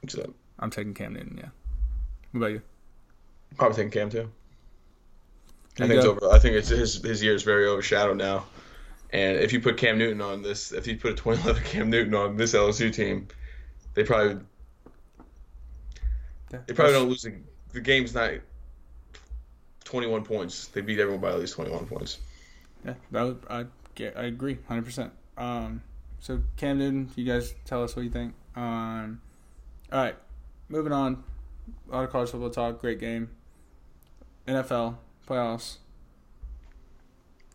So, 0.08 0.34
I'm 0.58 0.70
taking 0.70 0.94
Cam 0.94 1.14
Newton. 1.14 1.38
Yeah. 1.38 1.48
What 2.32 2.38
about 2.38 2.52
you? 2.52 2.62
probably 3.56 3.76
taking 3.76 3.90
Cam 3.90 4.10
too. 4.10 4.30
There 5.76 5.86
I 5.86 5.88
think 5.88 5.98
it's 5.98 6.06
over. 6.06 6.30
I 6.30 6.38
think 6.38 6.56
it's 6.56 6.68
his 6.68 7.02
his 7.02 7.22
year 7.22 7.34
is 7.34 7.42
very 7.42 7.66
overshadowed 7.66 8.16
now. 8.16 8.44
And 9.10 9.38
if 9.38 9.52
you 9.52 9.60
put 9.60 9.76
Cam 9.76 9.98
Newton 9.98 10.20
on 10.20 10.42
this, 10.42 10.72
if 10.72 10.86
you 10.86 10.96
put 10.96 11.12
a 11.12 11.14
2011 11.16 11.64
Cam 11.64 11.90
Newton 11.90 12.14
on 12.14 12.36
this 12.36 12.54
LSU 12.54 12.92
team, 12.92 13.28
they 13.94 14.04
probably 14.04 14.42
they 16.50 16.74
probably 16.74 16.92
don't 16.92 17.08
lose. 17.08 17.22
The, 17.22 17.34
the 17.72 17.80
game's 17.80 18.14
not 18.14 18.32
21 19.84 20.24
points. 20.24 20.66
They 20.68 20.82
beat 20.82 20.98
everyone 20.98 21.20
by 21.20 21.30
at 21.30 21.40
least 21.40 21.54
21 21.54 21.86
points. 21.86 22.18
Yeah, 22.84 22.94
that 23.10 23.22
would, 23.22 23.42
I 23.48 23.66
get. 23.94 24.16
I 24.16 24.24
agree, 24.24 24.58
hundred 24.68 24.84
percent. 24.84 25.12
Um, 25.38 25.82
so 26.20 26.42
Cam 26.56 26.78
Newton, 26.78 27.10
you 27.16 27.24
guys 27.24 27.54
tell 27.64 27.82
us 27.82 27.96
what 27.96 28.04
you 28.04 28.10
think. 28.10 28.34
Um, 28.56 29.20
all 29.92 30.02
right, 30.02 30.16
moving 30.68 30.92
on. 30.92 31.22
A 31.90 31.94
lot 31.94 32.04
of 32.04 32.10
college 32.10 32.30
football 32.30 32.50
talk. 32.50 32.80
Great 32.80 32.98
game. 32.98 33.28
NFL 34.48 34.96
playoffs. 35.28 35.76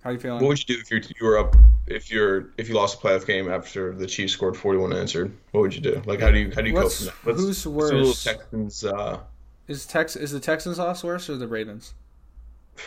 How 0.03 0.11
are 0.11 0.13
you 0.13 0.19
feeling? 0.19 0.39
What 0.41 0.49
would 0.49 0.69
you 0.69 0.75
do 0.75 0.81
if 0.81 0.91
you 0.91 1.01
you 1.19 1.25
were 1.25 1.37
up 1.39 1.55
if 1.87 2.09
you're 2.11 2.51
if 2.57 2.69
you 2.69 2.75
lost 2.75 2.99
a 2.99 3.05
playoff 3.05 3.25
game 3.25 3.49
after 3.51 3.93
the 3.93 4.05
Chiefs 4.07 4.33
scored 4.33 4.55
41 4.55 4.93
unanswered? 4.93 5.35
What 5.51 5.61
would 5.61 5.75
you 5.75 5.81
do? 5.81 6.01
Like 6.05 6.21
how 6.21 6.31
do 6.31 6.37
you 6.39 6.51
how 6.53 6.61
do 6.61 6.69
you 6.69 6.75
What's- 6.75 7.05
cope 7.05 7.13
from 7.13 7.35
that? 7.35 7.41
who's 7.41 7.63
do 7.63 7.69
a 7.69 7.71
little 7.71 7.99
worse? 8.07 8.23
Texans. 8.23 8.85
Uh, 8.85 9.19
Is 9.67 9.85
Tex 9.85 10.15
is 10.15 10.31
the 10.31 10.39
Texans 10.39 10.77
loss 10.79 11.03
worse 11.03 11.29
or 11.29 11.35
the 11.37 11.47
Ravens? 11.47 11.93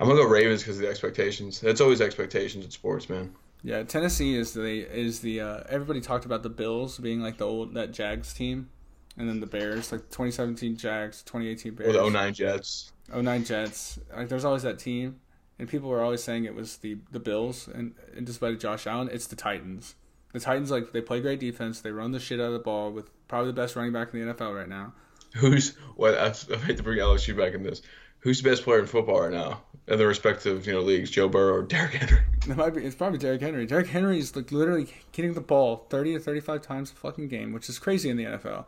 I'm 0.00 0.08
gonna 0.08 0.20
go 0.20 0.26
Ravens 0.26 0.62
because 0.62 0.76
of 0.78 0.82
the 0.82 0.88
expectations. 0.88 1.62
It's 1.62 1.80
always 1.80 2.00
expectations 2.00 2.64
in 2.64 2.70
sports, 2.72 3.08
man. 3.08 3.32
Yeah, 3.62 3.84
Tennessee 3.84 4.34
is 4.36 4.54
the 4.54 4.80
is 4.80 5.20
the 5.20 5.40
uh, 5.40 5.60
everybody 5.68 6.00
talked 6.00 6.24
about 6.24 6.42
the 6.42 6.50
Bills 6.50 6.98
being 6.98 7.20
like 7.20 7.36
the 7.36 7.46
old 7.46 7.74
that 7.74 7.92
Jags 7.92 8.34
team, 8.34 8.68
and 9.16 9.28
then 9.28 9.40
the 9.40 9.46
Bears 9.46 9.92
like 9.92 10.02
2017 10.10 10.76
Jags, 10.76 11.22
2018 11.22 11.74
Bears. 11.74 11.94
Or 11.94 12.04
the 12.04 12.10
09 12.10 12.34
Jets. 12.34 12.92
09 13.14 13.44
Jets. 13.44 14.00
Like 14.14 14.28
there's 14.28 14.44
always 14.44 14.64
that 14.64 14.80
team, 14.80 15.20
and 15.60 15.68
people 15.68 15.88
were 15.88 16.02
always 16.02 16.24
saying 16.24 16.44
it 16.44 16.54
was 16.54 16.78
the 16.78 16.98
the 17.12 17.20
Bills, 17.20 17.68
and, 17.68 17.94
and 18.16 18.26
despite 18.26 18.58
Josh 18.58 18.86
Allen, 18.86 19.08
it's 19.12 19.28
the 19.28 19.36
Titans. 19.36 19.94
The 20.32 20.40
Titans 20.40 20.70
like 20.70 20.92
they 20.92 21.00
play 21.00 21.20
great 21.20 21.38
defense. 21.38 21.80
They 21.80 21.92
run 21.92 22.10
the 22.10 22.20
shit 22.20 22.40
out 22.40 22.46
of 22.46 22.54
the 22.54 22.58
ball 22.58 22.90
with 22.90 23.10
probably 23.28 23.48
the 23.48 23.60
best 23.60 23.76
running 23.76 23.92
back 23.92 24.12
in 24.12 24.26
the 24.26 24.34
NFL 24.34 24.56
right 24.56 24.68
now. 24.68 24.92
Who's 25.36 25.76
what? 25.94 26.14
I, 26.18 26.34
I 26.52 26.56
hate 26.58 26.78
to 26.78 26.82
bring 26.82 26.98
LSU 26.98 27.36
back 27.36 27.54
in 27.54 27.62
this. 27.62 27.80
Who's 28.20 28.42
the 28.42 28.50
best 28.50 28.64
player 28.64 28.80
in 28.80 28.86
football 28.86 29.20
right 29.20 29.32
now 29.32 29.62
in 29.86 29.98
the 29.98 30.06
respective 30.06 30.66
you 30.66 30.72
know 30.72 30.80
leagues? 30.80 31.10
Joe 31.10 31.28
Burrow 31.28 31.54
or 31.54 31.62
Derrick 31.62 31.94
Henry? 31.94 32.20
It 32.44 32.56
might 32.56 32.74
be. 32.74 32.84
It's 32.84 32.96
probably 32.96 33.18
Derrick 33.18 33.40
Henry. 33.40 33.66
Derrick 33.66 33.86
Henry 33.86 34.18
is 34.18 34.34
like 34.34 34.50
literally 34.50 34.92
getting 35.12 35.34
the 35.34 35.40
ball 35.40 35.86
30 35.90 36.14
to 36.14 36.18
35 36.18 36.60
times 36.60 36.90
a 36.90 36.94
fucking 36.96 37.28
game, 37.28 37.52
which 37.52 37.68
is 37.68 37.78
crazy 37.78 38.10
in 38.10 38.16
the 38.16 38.24
NFL. 38.24 38.64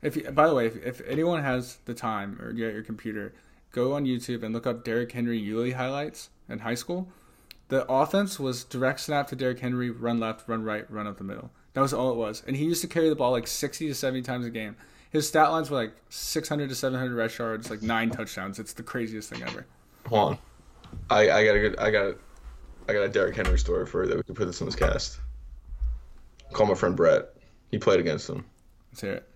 If 0.00 0.16
you, 0.16 0.30
by 0.30 0.46
the 0.46 0.54
way, 0.54 0.66
if, 0.66 0.76
if 0.76 1.02
anyone 1.06 1.42
has 1.42 1.76
the 1.84 1.92
time 1.92 2.40
or 2.40 2.52
get 2.54 2.72
your 2.72 2.82
computer, 2.82 3.34
go 3.72 3.92
on 3.92 4.06
YouTube 4.06 4.42
and 4.42 4.54
look 4.54 4.66
up 4.66 4.84
Derrick 4.84 5.12
Henry 5.12 5.38
Yulee 5.38 5.72
highlights 5.72 6.30
in 6.48 6.60
high 6.60 6.74
school. 6.74 7.08
The 7.68 7.84
offense 7.92 8.40
was 8.40 8.64
direct 8.64 9.00
snap 9.00 9.28
to 9.28 9.36
Derrick 9.36 9.60
Henry, 9.60 9.90
run 9.90 10.18
left, 10.18 10.48
run 10.48 10.64
right, 10.64 10.90
run 10.90 11.06
up 11.06 11.18
the 11.18 11.24
middle. 11.24 11.50
That 11.74 11.82
was 11.82 11.92
all 11.92 12.10
it 12.10 12.16
was. 12.16 12.42
And 12.46 12.56
he 12.56 12.64
used 12.64 12.80
to 12.80 12.88
carry 12.88 13.08
the 13.10 13.14
ball 13.14 13.32
like 13.32 13.46
60 13.46 13.86
to 13.86 13.94
70 13.94 14.22
times 14.22 14.46
a 14.46 14.50
game. 14.50 14.76
His 15.10 15.28
stat 15.28 15.50
lines 15.50 15.70
were 15.70 15.76
like 15.76 15.92
600 16.08 16.68
to 16.68 16.74
700 16.74 17.14
rush 17.14 17.38
yards, 17.38 17.70
like 17.70 17.82
nine 17.82 18.10
touchdowns. 18.10 18.58
It's 18.58 18.72
the 18.72 18.82
craziest 18.82 19.30
thing 19.30 19.42
ever. 19.42 19.66
Hold 20.06 20.32
on. 20.32 20.38
I, 21.08 21.30
I 21.30 21.44
got 21.44 21.56
a 21.56 21.60
good 21.60 21.78
I 21.78 21.90
got 21.90 22.06
a, 22.06 22.16
I 22.88 22.92
got 22.92 23.02
a 23.02 23.08
Derrick 23.08 23.36
Henry 23.36 23.58
story 23.58 23.86
for 23.86 24.06
that 24.06 24.16
we 24.16 24.22
can 24.22 24.34
put 24.34 24.46
this 24.46 24.60
in 24.60 24.66
this 24.66 24.76
cast. 24.76 25.18
Call 26.52 26.66
my 26.66 26.74
friend 26.74 26.96
Brett. 26.96 27.34
He 27.70 27.78
played 27.78 28.00
against 28.00 28.28
him. 28.28 28.44
Let's 28.90 29.00
hear 29.00 29.12
it. 29.12 29.26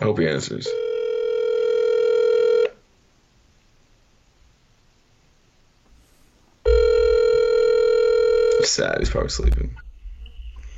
I 0.00 0.04
hope 0.04 0.18
he 0.18 0.26
answers. 0.26 0.66
Sad. 8.72 9.00
He's 9.00 9.10
probably 9.10 9.28
sleeping. 9.28 9.76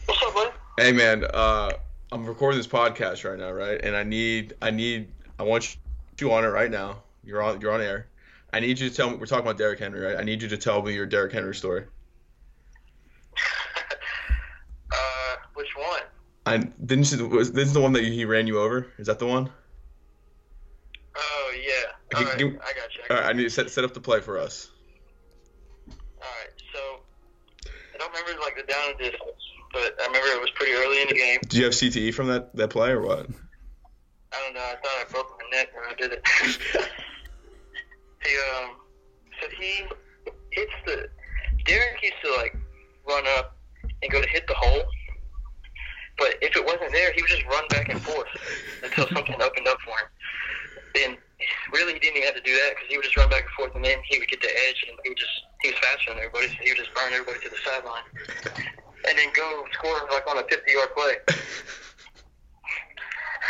What's 0.07 0.21
up, 0.27 0.35
buddy? 0.35 0.51
Hey 0.79 0.91
man, 0.91 1.25
uh, 1.33 1.71
I'm 2.11 2.27
recording 2.27 2.59
this 2.59 2.67
podcast 2.67 3.29
right 3.29 3.39
now, 3.39 3.53
right? 3.53 3.81
And 3.81 3.95
I 3.95 4.03
need, 4.03 4.55
I 4.61 4.73
need, 4.73 5.13
I 5.39 5.45
want 5.45 5.77
you 6.19 6.33
on 6.33 6.45
it 6.45 6.49
right 6.49 6.73
now. 6.73 7.05
You're 7.23 7.41
on, 7.41 7.61
you're 7.61 7.71
on 7.71 7.81
air. 7.81 8.09
I 8.53 8.59
need 8.59 8.81
you 8.81 8.89
to 8.89 8.95
tell 8.95 9.11
me. 9.11 9.17
We're 9.17 9.27
talking 9.27 9.45
about 9.45 9.59
Derrick 9.59 9.79
Henry, 9.79 10.01
right? 10.01 10.17
I 10.17 10.25
need 10.25 10.43
you 10.43 10.49
to 10.49 10.57
tell 10.57 10.83
me 10.83 10.93
your 10.93 11.07
Derrick 11.07 11.33
Henry 11.33 11.55
story. 11.55 11.85
uh, 14.93 15.37
which 15.55 15.69
one? 15.77 16.03
I 16.47 16.59
didn't. 16.85 17.13
You, 17.13 17.29
was 17.29 17.53
this 17.53 17.69
is 17.69 17.75
the 17.75 17.81
one 17.81 17.93
that 17.93 18.03
he 18.03 18.25
ran 18.25 18.49
you 18.49 18.59
over? 18.59 18.89
Is 18.99 19.07
that 19.07 19.21
the 19.21 19.27
one? 19.27 19.49
Oh 21.17 21.55
yeah. 21.65 22.19
All 22.19 22.25
right, 22.25 22.39
give- 22.39 22.55
I 22.55 22.73
got 22.73 22.95
you. 22.97 23.03
I 23.09 23.15
All 23.15 23.17
got 23.17 23.23
right, 23.23 23.31
I 23.31 23.33
need 23.35 23.45
to 23.45 23.51
set 23.51 23.71
set 23.71 23.85
up 23.85 23.95
the 23.95 24.01
play 24.01 24.21
for 24.21 24.37
us. 24.37 24.73
All 25.89 25.95
right, 26.41 26.51
so 26.73 27.01
I 27.95 27.99
don't 27.99 28.13
remember 28.13 28.41
like 28.43 28.57
the 28.57 28.63
down 28.65 28.91
and 28.91 28.99
distance, 28.99 29.43
but 29.73 29.95
I 30.01 30.04
remember 30.19 30.39
it 30.39 30.41
was 30.41 30.51
pretty 30.55 30.73
early 30.73 31.03
in 31.03 31.09
the 31.09 31.15
game. 31.15 31.41
Do 31.49 31.59
you 31.59 31.65
have 31.65 31.73
CTE 31.73 32.15
from 32.15 32.29
that 32.29 32.55
that 32.57 32.71
play 32.71 32.91
or 32.91 33.03
what? 33.03 33.27
I 34.33 34.41
don't 34.45 34.55
know. 34.55 34.61
I 34.61 34.75
thought 34.83 34.97
I 35.01 35.05
broke 35.11 35.39
my 35.39 35.57
neck 35.57 35.69
when 35.75 35.85
I 35.85 35.95
did 35.95 36.13
it. 36.13 36.27
he 38.25 38.37
um, 38.59 38.77
so 39.41 39.49
he 39.59 39.85
hits 40.51 40.73
the. 40.87 41.09
Derrick 41.65 42.03
used 42.03 42.15
to 42.25 42.31
like 42.37 42.57
run 43.09 43.25
up 43.39 43.57
and 44.03 44.13
go 44.13 44.21
to 44.21 44.29
hit 44.29 44.47
the 44.47 44.55
hole, 44.55 44.83
but 46.19 46.37
if 46.43 46.57
it 46.57 46.65
wasn't 46.65 46.93
there, 46.93 47.13
he 47.13 47.23
would 47.23 47.31
just 47.31 47.45
run 47.47 47.65
back 47.69 47.89
and 47.89 48.01
forth 48.03 48.29
until 48.83 49.07
something 49.09 49.35
opened 49.41 49.69
up 49.69 49.79
for 49.81 49.91
him. 49.91 50.09
Then 50.95 51.17
really, 51.73 51.95
he 51.95 51.99
didn't 51.99 52.19
even 52.19 52.27
have 52.27 52.37
to 52.37 52.43
do 52.43 52.55
that 52.55 52.75
because 52.75 52.89
he 52.89 52.97
would 52.97 53.05
just 53.05 53.17
run 53.17 53.31
back 53.31 53.43
and 53.43 53.55
forth, 53.57 53.75
and 53.75 53.85
then 53.85 53.99
he 54.09 54.19
would 54.19 54.29
get 54.29 54.41
the 54.43 54.53
edge, 54.69 54.85
and 54.89 54.99
he 55.05 55.11
would 55.11 55.19
just 55.19 55.37
he 55.63 55.71
was 55.71 55.79
faster 55.79 56.11
than 56.13 56.19
everybody, 56.19 56.49
so 56.49 56.55
he 56.61 56.71
would 56.71 56.79
just 56.79 56.95
burn 56.95 57.13
everybody 57.13 57.41
to 57.41 57.51
the 57.51 57.61
sideline, 57.65 58.05
and 59.09 59.19
then 59.19 59.29
go 59.35 59.65
score 59.73 60.01
like 60.11 60.27
on 60.29 60.39
a 60.39 60.43
50-yard 60.43 60.89
play. 60.97 61.15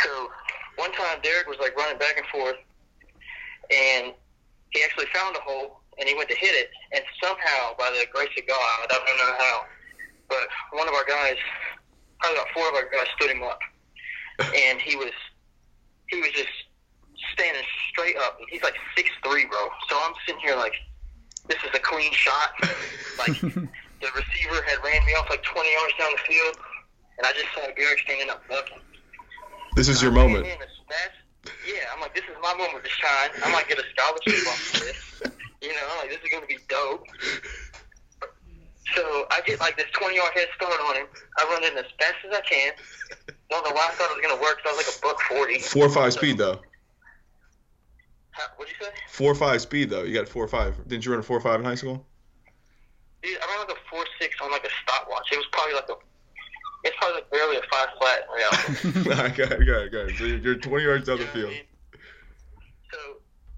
So 0.03 0.29
one 0.75 0.91
time 0.91 1.19
Derrick 1.23 1.47
was 1.47 1.57
like 1.59 1.75
running 1.77 1.97
back 1.97 2.17
and 2.17 2.27
forth, 2.27 2.57
and 3.71 4.13
he 4.71 4.83
actually 4.83 5.05
found 5.13 5.35
a 5.35 5.39
hole, 5.39 5.79
and 5.97 6.07
he 6.07 6.15
went 6.15 6.29
to 6.29 6.35
hit 6.35 6.53
it, 6.53 6.69
and 6.93 7.03
somehow, 7.23 7.75
by 7.77 7.89
the 7.91 8.05
grace 8.11 8.29
of 8.37 8.45
God, 8.47 8.59
I 8.59 8.85
don't 8.89 9.17
know 9.17 9.35
how, 9.39 9.65
but 10.29 10.47
one 10.73 10.87
of 10.87 10.93
our 10.93 11.05
guys, 11.05 11.37
probably 12.19 12.37
about 12.37 12.49
four 12.53 12.67
of 12.69 12.75
our 12.75 12.89
guys, 12.91 13.07
stood 13.15 13.31
him 13.31 13.43
up, 13.43 13.59
and 14.39 14.81
he 14.81 14.95
was 14.95 15.13
he 16.09 16.21
was 16.21 16.29
just 16.31 16.53
standing 17.33 17.63
straight 17.89 18.17
up. 18.17 18.37
He's 18.49 18.61
like 18.61 18.75
six 18.95 19.09
three, 19.23 19.45
bro. 19.45 19.69
So 19.89 19.97
I'm 20.01 20.13
sitting 20.25 20.41
here 20.41 20.55
like, 20.55 20.73
this 21.47 21.57
is 21.63 21.69
a 21.73 21.79
clean 21.79 22.11
shot. 22.11 22.51
Like 23.17 23.41
the 24.05 24.13
receiver 24.13 24.61
had 24.69 24.77
ran 24.85 25.01
me 25.05 25.13
off 25.17 25.25
like 25.29 25.41
20 25.41 25.65
yards 25.65 25.93
down 25.97 26.11
the 26.13 26.21
field, 26.29 26.55
and 27.17 27.25
I 27.25 27.33
just 27.33 27.49
saw 27.57 27.65
Derrick 27.73 27.99
standing 28.05 28.29
up 28.29 28.45
bucking. 28.47 28.77
This 29.75 29.89
is 29.89 30.01
your 30.01 30.11
I 30.11 30.15
moment. 30.15 30.45
in 30.45 30.51
and 30.53 30.71
smashed- 30.85 31.57
Yeah, 31.65 31.89
I'm 31.93 31.99
like, 32.01 32.13
this 32.13 32.23
is 32.25 32.37
my 32.41 32.53
moment 32.53 32.83
to 32.83 32.89
shine. 32.89 33.29
I 33.43 33.51
might 33.51 33.67
get 33.67 33.79
a 33.79 33.85
scholarship 33.97 34.47
off 34.47 34.73
of 34.75 34.79
this. 34.81 35.01
You 35.61 35.71
know, 35.73 35.79
I'm 35.93 35.97
like, 35.97 36.09
this 36.09 36.19
is 36.23 36.29
going 36.29 36.43
to 36.43 36.47
be 36.47 36.59
dope. 36.69 37.07
So 38.93 39.25
I 39.31 39.41
get 39.47 39.59
like 39.59 39.75
this 39.77 39.87
20 39.93 40.15
yard 40.15 40.29
head 40.35 40.47
start 40.55 40.79
on 40.87 40.95
him. 40.95 41.07
I 41.39 41.43
run 41.45 41.63
in 41.63 41.75
as 41.75 41.85
fast 41.97 42.17
as 42.27 42.37
I 42.37 42.41
can. 42.41 42.73
Don't 43.49 43.63
know 43.65 43.71
why 43.73 43.87
I 43.89 43.91
thought 43.95 44.11
it 44.11 44.15
was 44.15 44.21
going 44.23 44.35
to 44.37 44.41
work. 44.43 44.59
So 44.63 44.69
I 44.69 44.73
was 44.73 44.85
like 44.85 44.95
a 44.95 45.01
buck 45.01 45.19
40. 45.21 45.59
Four 45.59 45.85
or 45.87 45.89
five 45.89 46.13
speed 46.13 46.37
though. 46.37 46.59
How, 48.29 48.43
what'd 48.57 48.75
you 48.79 48.85
say? 48.85 48.91
Four 49.09 49.31
or 49.31 49.35
five 49.35 49.61
speed 49.61 49.89
though. 49.89 50.03
You 50.03 50.13
got 50.13 50.29
four 50.29 50.43
or 50.43 50.47
five. 50.47 50.75
Didn't 50.87 51.03
you 51.03 51.11
run 51.11 51.19
a 51.21 51.23
four 51.23 51.37
or 51.37 51.41
five 51.41 51.59
in 51.59 51.65
high 51.65 51.75
school? 51.75 52.05
Dude, 53.25 53.37
I 53.41 53.45
ran 53.49 53.65
like 53.67 53.73
a 53.75 53.81
4 53.89 54.05
6 54.21 54.35
on 54.41 54.51
like 54.51 54.63
a 54.65 54.69
stopwatch. 54.85 55.25
It 55.33 55.37
was 55.41 55.47
probably 55.51 55.73
like 55.73 55.89
a. 55.89 55.97
It's 56.85 56.95
probably 57.01 57.15
like 57.25 57.29
barely 57.33 57.57
a 57.57 57.65
5 57.65 57.87
flat 57.97 58.19
in 58.21 58.29
reality. 58.37 59.09
All 59.09 59.17
right, 59.25 59.33
go 59.35 59.43
ahead, 59.49 59.65
go 59.65 59.73
ahead, 59.73 59.91
go 59.91 59.97
ahead. 60.05 60.13
So 60.17 60.25
you're, 60.29 60.37
you're 60.37 60.55
20 60.61 60.83
yards 60.85 61.07
down 61.09 61.17
the 61.17 61.25
You 61.25 61.25
know 61.25 61.31
I 61.33 61.33
field. 61.33 61.49
mean? 61.49 61.65
So 62.93 62.99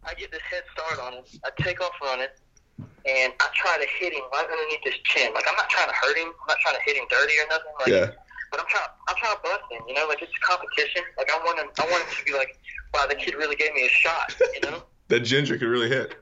I 0.08 0.14
get 0.16 0.32
this 0.32 0.40
head 0.50 0.64
start 0.72 1.04
on 1.04 1.20
him. 1.20 1.26
I 1.44 1.52
take 1.62 1.82
off 1.84 1.92
running, 2.02 2.32
and 2.80 3.34
I 3.36 3.48
try 3.60 3.76
to 3.76 3.88
hit 4.00 4.14
him 4.16 4.24
right 4.32 4.48
underneath 4.48 4.80
his 4.88 4.96
chin. 5.12 5.34
Like 5.36 5.44
I'm 5.50 5.60
not 5.60 5.68
trying 5.68 5.90
to 5.92 5.96
hurt 6.00 6.16
him. 6.18 6.32
I'm 6.32 6.48
not 6.48 6.58
trying 6.64 6.76
to 6.80 6.84
hit 6.88 6.96
him 6.96 7.04
dirty 7.12 7.34
or 7.44 7.48
nothing. 7.52 7.74
Like, 7.84 7.92
Yeah. 7.92 8.16
But 8.50 8.62
I'm 8.62 8.68
trying. 8.72 8.88
I'm 9.12 9.16
trying 9.20 9.36
to 9.36 9.42
bust 9.44 9.64
him. 9.70 9.82
You 9.90 9.96
know, 9.96 10.08
like 10.08 10.22
it's 10.24 10.32
a 10.32 10.40
competition. 10.48 11.04
Like 11.18 11.28
I 11.30 11.38
want 11.44 11.60
him. 11.60 11.68
I 11.80 11.84
want 11.92 12.08
him 12.08 12.16
to 12.16 12.24
be 12.24 12.32
like, 12.32 12.56
wow, 12.94 13.06
the 13.10 13.16
kid 13.16 13.36
really 13.36 13.58
gave 13.58 13.74
me 13.74 13.84
a 13.86 13.90
shot. 13.90 14.34
You 14.56 14.72
know. 14.72 14.84
That 15.10 15.22
ginger 15.22 15.58
could 15.58 15.70
really 15.70 15.88
hit. 15.88 16.16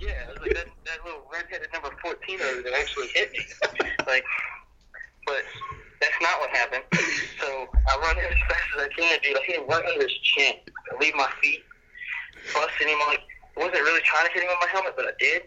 Yeah, 0.00 0.24
it 0.24 0.32
was 0.32 0.40
like 0.40 0.54
that, 0.56 0.66
that 0.88 1.04
little 1.04 1.28
redheaded 1.30 1.68
number 1.72 1.92
14 2.00 2.40
over 2.40 2.62
there 2.62 2.74
actually 2.74 3.08
hit 3.14 3.32
me. 3.32 3.40
Like, 4.06 4.24
but 5.26 5.44
that's 6.00 6.16
not 6.20 6.40
what 6.40 6.50
happened. 6.50 6.82
So 7.38 7.68
I 7.86 7.98
run 8.00 8.18
in 8.18 8.24
as 8.24 8.42
fast 8.48 8.64
as 8.74 8.82
I 8.84 8.88
can, 8.88 9.20
dude. 9.22 9.36
I 9.36 9.42
hit 9.44 9.60
him 9.60 9.68
right 9.68 9.84
under 9.84 10.02
his 10.02 10.16
chin. 10.24 10.54
I 10.66 10.98
leave 10.98 11.14
my 11.14 11.30
feet, 11.42 11.62
busting 12.54 12.88
him 12.88 12.98
like, 13.06 13.20
I 13.56 13.60
wasn't 13.60 13.84
really 13.84 14.00
trying 14.02 14.26
to 14.26 14.32
hit 14.32 14.42
him 14.42 14.48
with 14.48 14.58
my 14.62 14.68
helmet, 14.72 14.94
but 14.96 15.06
I 15.06 15.12
did. 15.20 15.42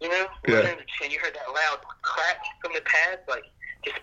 You 0.00 0.08
know? 0.08 0.26
Yeah. 0.48 0.54
Right 0.56 0.64
under 0.64 0.82
the 0.82 0.88
chin. 0.98 1.12
You 1.12 1.20
heard 1.20 1.34
that 1.34 1.46
loud 1.46 1.84
crack 2.00 2.42
from 2.62 2.72
the 2.74 2.80
pad, 2.80 3.20
like, 3.28 3.44
just. 3.84 4.00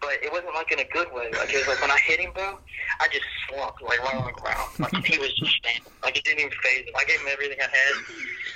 But 0.00 0.22
it 0.22 0.30
wasn't 0.32 0.54
like 0.54 0.72
in 0.72 0.80
a 0.80 0.88
good 0.92 1.12
way. 1.12 1.30
Like, 1.32 1.52
it 1.52 1.58
was 1.58 1.68
like 1.68 1.80
when 1.80 1.90
I 1.90 1.98
hit 1.98 2.20
him, 2.20 2.32
bro, 2.32 2.58
I 3.00 3.08
just 3.08 3.24
slumped, 3.48 3.82
like, 3.82 4.02
right 4.02 4.14
on 4.14 4.26
the 4.26 4.32
ground. 4.32 4.70
Like, 4.78 5.04
he 5.04 5.18
was 5.18 5.32
just 5.34 5.52
standing. 5.56 5.92
Like, 6.02 6.16
it 6.16 6.24
didn't 6.24 6.40
even 6.40 6.52
phase 6.62 6.86
him. 6.86 6.94
I 6.96 7.04
gave 7.04 7.20
him 7.20 7.28
everything 7.30 7.58
I 7.60 7.70
had, 7.70 7.94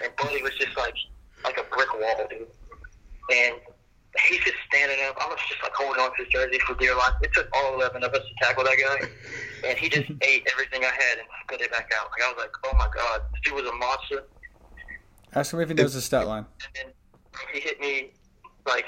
and 0.04 0.16
Buddy 0.16 0.42
was 0.42 0.54
just 0.58 0.76
like, 0.76 0.94
like 1.44 1.58
a 1.58 1.64
brick 1.74 1.92
wall, 1.94 2.26
dude. 2.28 2.46
And 3.32 3.56
he's 4.28 4.40
just 4.40 4.56
standing 4.66 4.98
up. 5.08 5.16
I 5.20 5.28
was 5.28 5.38
just 5.48 5.62
like 5.62 5.72
holding 5.74 6.02
on 6.02 6.10
to 6.10 6.24
his 6.24 6.28
jersey 6.28 6.58
for 6.66 6.74
dear 6.74 6.96
life. 6.96 7.14
It 7.22 7.32
took 7.32 7.48
all 7.54 7.74
11 7.74 8.02
of 8.02 8.12
us 8.12 8.22
to 8.22 8.34
tackle 8.44 8.64
that 8.64 8.76
guy. 8.76 9.08
And 9.68 9.78
he 9.78 9.88
just 9.88 10.10
ate 10.22 10.46
everything 10.50 10.82
I 10.82 10.92
had 10.92 11.18
and 11.18 11.28
spit 11.44 11.60
it 11.60 11.70
back 11.70 11.90
out. 11.98 12.10
Like, 12.10 12.22
I 12.26 12.32
was 12.32 12.38
like, 12.38 12.52
oh 12.66 12.76
my 12.76 12.88
God, 12.94 13.22
this 13.32 13.40
dude 13.44 13.54
was 13.54 13.66
a 13.66 13.76
monster. 13.76 14.24
Ask 15.34 15.52
him 15.52 15.60
if 15.60 15.68
he 15.68 15.74
knows 15.74 15.94
the 15.94 16.00
stat 16.00 16.26
line. 16.26 16.46
And 16.76 16.86
then 16.86 16.92
he 17.52 17.60
hit 17.60 17.80
me, 17.80 18.10
like, 18.66 18.86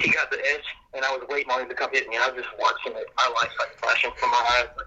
he 0.00 0.10
got 0.12 0.30
the 0.30 0.38
edge, 0.38 0.64
and 0.96 1.04
I 1.04 1.10
was 1.10 1.26
waiting 1.28 1.50
on 1.50 1.62
him 1.62 1.68
to 1.68 1.74
come 1.74 1.90
hit 1.92 2.08
me. 2.08 2.16
And 2.16 2.24
I 2.24 2.30
was 2.30 2.42
just 2.42 2.58
watching 2.58 2.92
it. 2.92 3.06
My 3.16 3.28
life, 3.40 3.52
like, 3.58 3.78
flashing 3.78 4.10
from 4.16 4.30
my 4.30 4.44
eyes. 4.58 4.68
Like, 4.76 4.86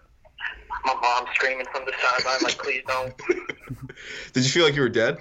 my 0.85 0.93
mom 1.01 1.25
screaming 1.35 1.65
from 1.71 1.85
the 1.85 1.93
sideline, 2.01 2.39
like, 2.43 2.57
please 2.57 2.83
don't. 2.87 3.13
Did 4.33 4.43
you 4.43 4.49
feel 4.49 4.65
like 4.65 4.75
you 4.75 4.81
were 4.81 4.89
dead? 4.89 5.17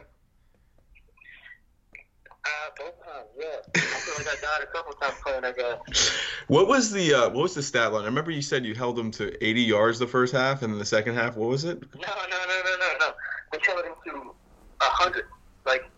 Uh, 2.48 2.70
both 2.78 3.04
times, 3.04 3.26
yeah. 3.38 3.46
I 3.74 3.78
feel 3.78 4.14
like 4.16 4.26
I 4.26 4.40
died 4.40 4.62
a 4.62 4.66
couple 4.66 4.92
times 4.94 5.14
playing 5.22 5.42
that 5.42 5.56
guy. 5.56 5.76
What 6.46 6.66
was 6.66 6.90
the 6.90 7.12
uh, 7.12 7.28
what 7.28 7.42
was 7.42 7.54
the 7.54 7.62
stat 7.62 7.92
line? 7.92 8.04
I 8.04 8.06
remember 8.06 8.30
you 8.30 8.40
said 8.40 8.64
you 8.64 8.74
held 8.74 8.96
them 8.96 9.10
to 9.12 9.44
80 9.44 9.62
yards 9.62 9.98
the 9.98 10.06
first 10.06 10.32
half, 10.32 10.62
and 10.62 10.72
then 10.72 10.78
the 10.78 10.86
second 10.86 11.14
half, 11.14 11.36
what 11.36 11.50
was 11.50 11.64
it? 11.64 11.78
No, 11.94 12.00
no, 12.00 12.06
no, 12.06 12.62
no, 12.64 12.76
no, 12.78 12.98
no. 13.00 13.12
We 13.52 13.58
held 13.66 13.84
him 13.84 13.92
to 14.06 14.30
a 14.80 14.84
hundred. 14.84 15.24
Like, 15.66 15.90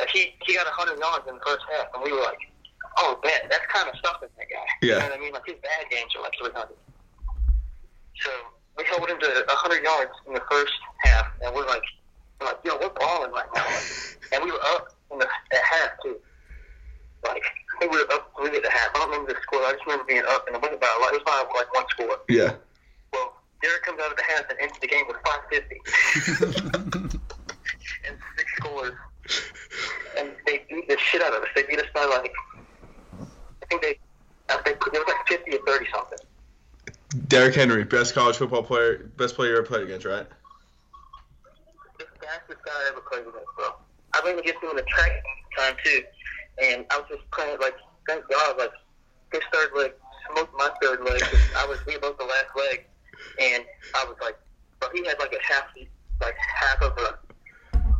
like 0.00 0.08
he 0.08 0.34
he 0.44 0.54
got 0.54 0.66
a 0.66 0.70
hundred 0.70 0.98
yards 0.98 1.28
in 1.28 1.34
the 1.34 1.40
first 1.46 1.64
half, 1.70 1.86
and 1.94 2.02
we 2.02 2.10
were 2.10 2.22
like, 2.22 2.38
oh, 2.98 3.18
bet 3.22 3.46
that's 3.50 3.66
kind 3.72 3.88
of 3.88 3.94
stuffing 3.98 4.28
that 4.36 4.46
guy. 4.50 4.66
You 4.82 4.88
Yeah. 4.92 4.98
know 4.98 5.08
what 5.10 5.18
I 5.18 5.20
mean? 5.20 5.32
Like 5.32 5.46
his 5.46 5.56
bad 5.62 5.90
games 5.90 6.14
are 6.16 6.22
like 6.22 6.32
three 6.40 6.52
hundred. 6.52 6.76
So 8.22 8.30
we 8.78 8.84
held 8.84 9.08
him 9.08 9.18
to 9.20 9.26
a 9.46 9.54
hundred 9.56 9.82
yards 9.84 10.12
in 10.26 10.34
the 10.34 10.42
first 10.50 10.72
half, 10.98 11.26
and 11.42 11.54
we're 11.54 11.66
like, 11.66 11.82
we're 12.40 12.46
like, 12.48 12.58
yo, 12.64 12.76
we're 12.80 12.90
balling 12.90 13.32
right 13.32 13.48
now. 13.54 13.66
And 14.32 14.44
we 14.44 14.50
were 14.50 14.62
up 14.76 14.88
in 15.12 15.18
the 15.18 15.26
at 15.26 15.62
half 15.64 15.90
too. 16.02 16.16
Like 17.24 17.42
I 17.42 17.78
think 17.80 17.92
we 17.92 17.98
were 17.98 18.12
up 18.12 18.30
three 18.38 18.56
at 18.56 18.62
the 18.62 18.70
half. 18.70 18.90
I 18.94 18.98
don't 18.98 19.10
remember 19.10 19.32
the 19.34 19.40
score. 19.42 19.60
I 19.60 19.72
just 19.72 19.84
remember 19.86 20.04
being 20.04 20.22
up, 20.28 20.46
and 20.46 20.56
it 20.56 20.62
wasn't 20.62 20.80
by 20.80 20.88
a 20.96 21.00
lot. 21.00 21.12
It 21.14 21.22
was 21.24 21.26
by 21.26 21.42
like 21.56 21.72
one 21.74 21.84
score. 21.90 22.18
Yeah. 22.28 22.54
Well, 23.12 23.32
Derrick 23.62 23.82
comes 23.84 24.00
out 24.02 24.10
of 24.10 24.16
the 24.16 24.24
half 24.24 24.44
and 24.50 24.58
ends 24.60 24.78
the 24.80 24.86
game 24.86 25.04
with 25.08 25.16
550 25.24 25.80
and 28.08 28.16
six 28.36 28.52
scores. 28.56 28.92
And 30.18 30.30
they 30.46 30.64
beat 30.68 30.88
the 30.88 30.98
shit 30.98 31.22
out 31.22 31.34
of 31.34 31.42
us. 31.42 31.48
They 31.56 31.62
beat 31.64 31.78
us 31.78 31.86
by 31.94 32.04
like, 32.04 32.32
I 33.74 33.78
think 33.78 34.00
uh, 34.48 34.58
they, 34.64 34.70
it 34.72 34.92
was 34.92 35.04
like 35.08 35.26
50 35.26 35.56
or 35.56 35.66
30 35.66 35.86
something. 35.94 36.18
Derrick 37.28 37.54
Henry, 37.54 37.84
best 37.84 38.14
college 38.14 38.36
football 38.36 38.62
player, 38.62 39.10
best 39.16 39.36
player 39.36 39.50
you 39.50 39.56
ever 39.58 39.66
played 39.66 39.82
against, 39.84 40.04
right? 40.04 40.26
The 41.98 42.06
fastest 42.20 42.58
guy 42.64 42.72
I 42.72 42.90
ever 42.90 43.00
played 43.00 43.22
against, 43.22 43.46
bro. 43.56 43.66
I 44.14 44.20
ran 44.24 44.38
against 44.38 44.62
him 44.62 44.70
in 44.70 44.76
the 44.76 44.82
track 44.82 45.10
time 45.56 45.76
too, 45.84 46.02
and 46.62 46.84
I 46.90 46.98
was 46.98 47.06
just 47.08 47.30
playing 47.30 47.58
like, 47.60 47.74
thank 48.08 48.24
God, 48.28 48.58
like 48.58 48.70
his 49.32 49.42
third 49.52 49.70
leg 49.76 49.92
smoked 50.30 50.54
my 50.56 50.70
third 50.82 51.00
leg. 51.04 51.22
I 51.56 51.66
was 51.66 51.78
we 51.86 51.98
both 51.98 52.18
the 52.18 52.24
last 52.24 52.50
leg, 52.56 52.86
and 53.40 53.64
I 53.94 54.04
was 54.04 54.16
like, 54.20 54.36
but 54.80 54.90
he 54.94 55.04
had 55.06 55.18
like 55.18 55.32
a 55.32 55.52
half, 55.52 55.64
like 56.20 56.34
half 56.36 56.82
of 56.82 56.98
a, 56.98 57.18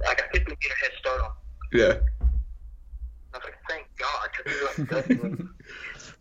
like 0.04 0.20
a 0.20 0.24
50 0.32 0.50
meter 0.50 0.74
head 0.82 0.90
start 0.98 1.20
on. 1.20 1.30
Yeah. 1.72 1.94
I 3.35 3.38
was 3.38 3.44
like, 3.44 3.55
thank 3.68 3.87
God. 3.99 4.29
'cause 4.33 4.55
he 4.55 4.64
was 4.64 4.79
like, 4.79 4.88
definitely- 5.09 5.47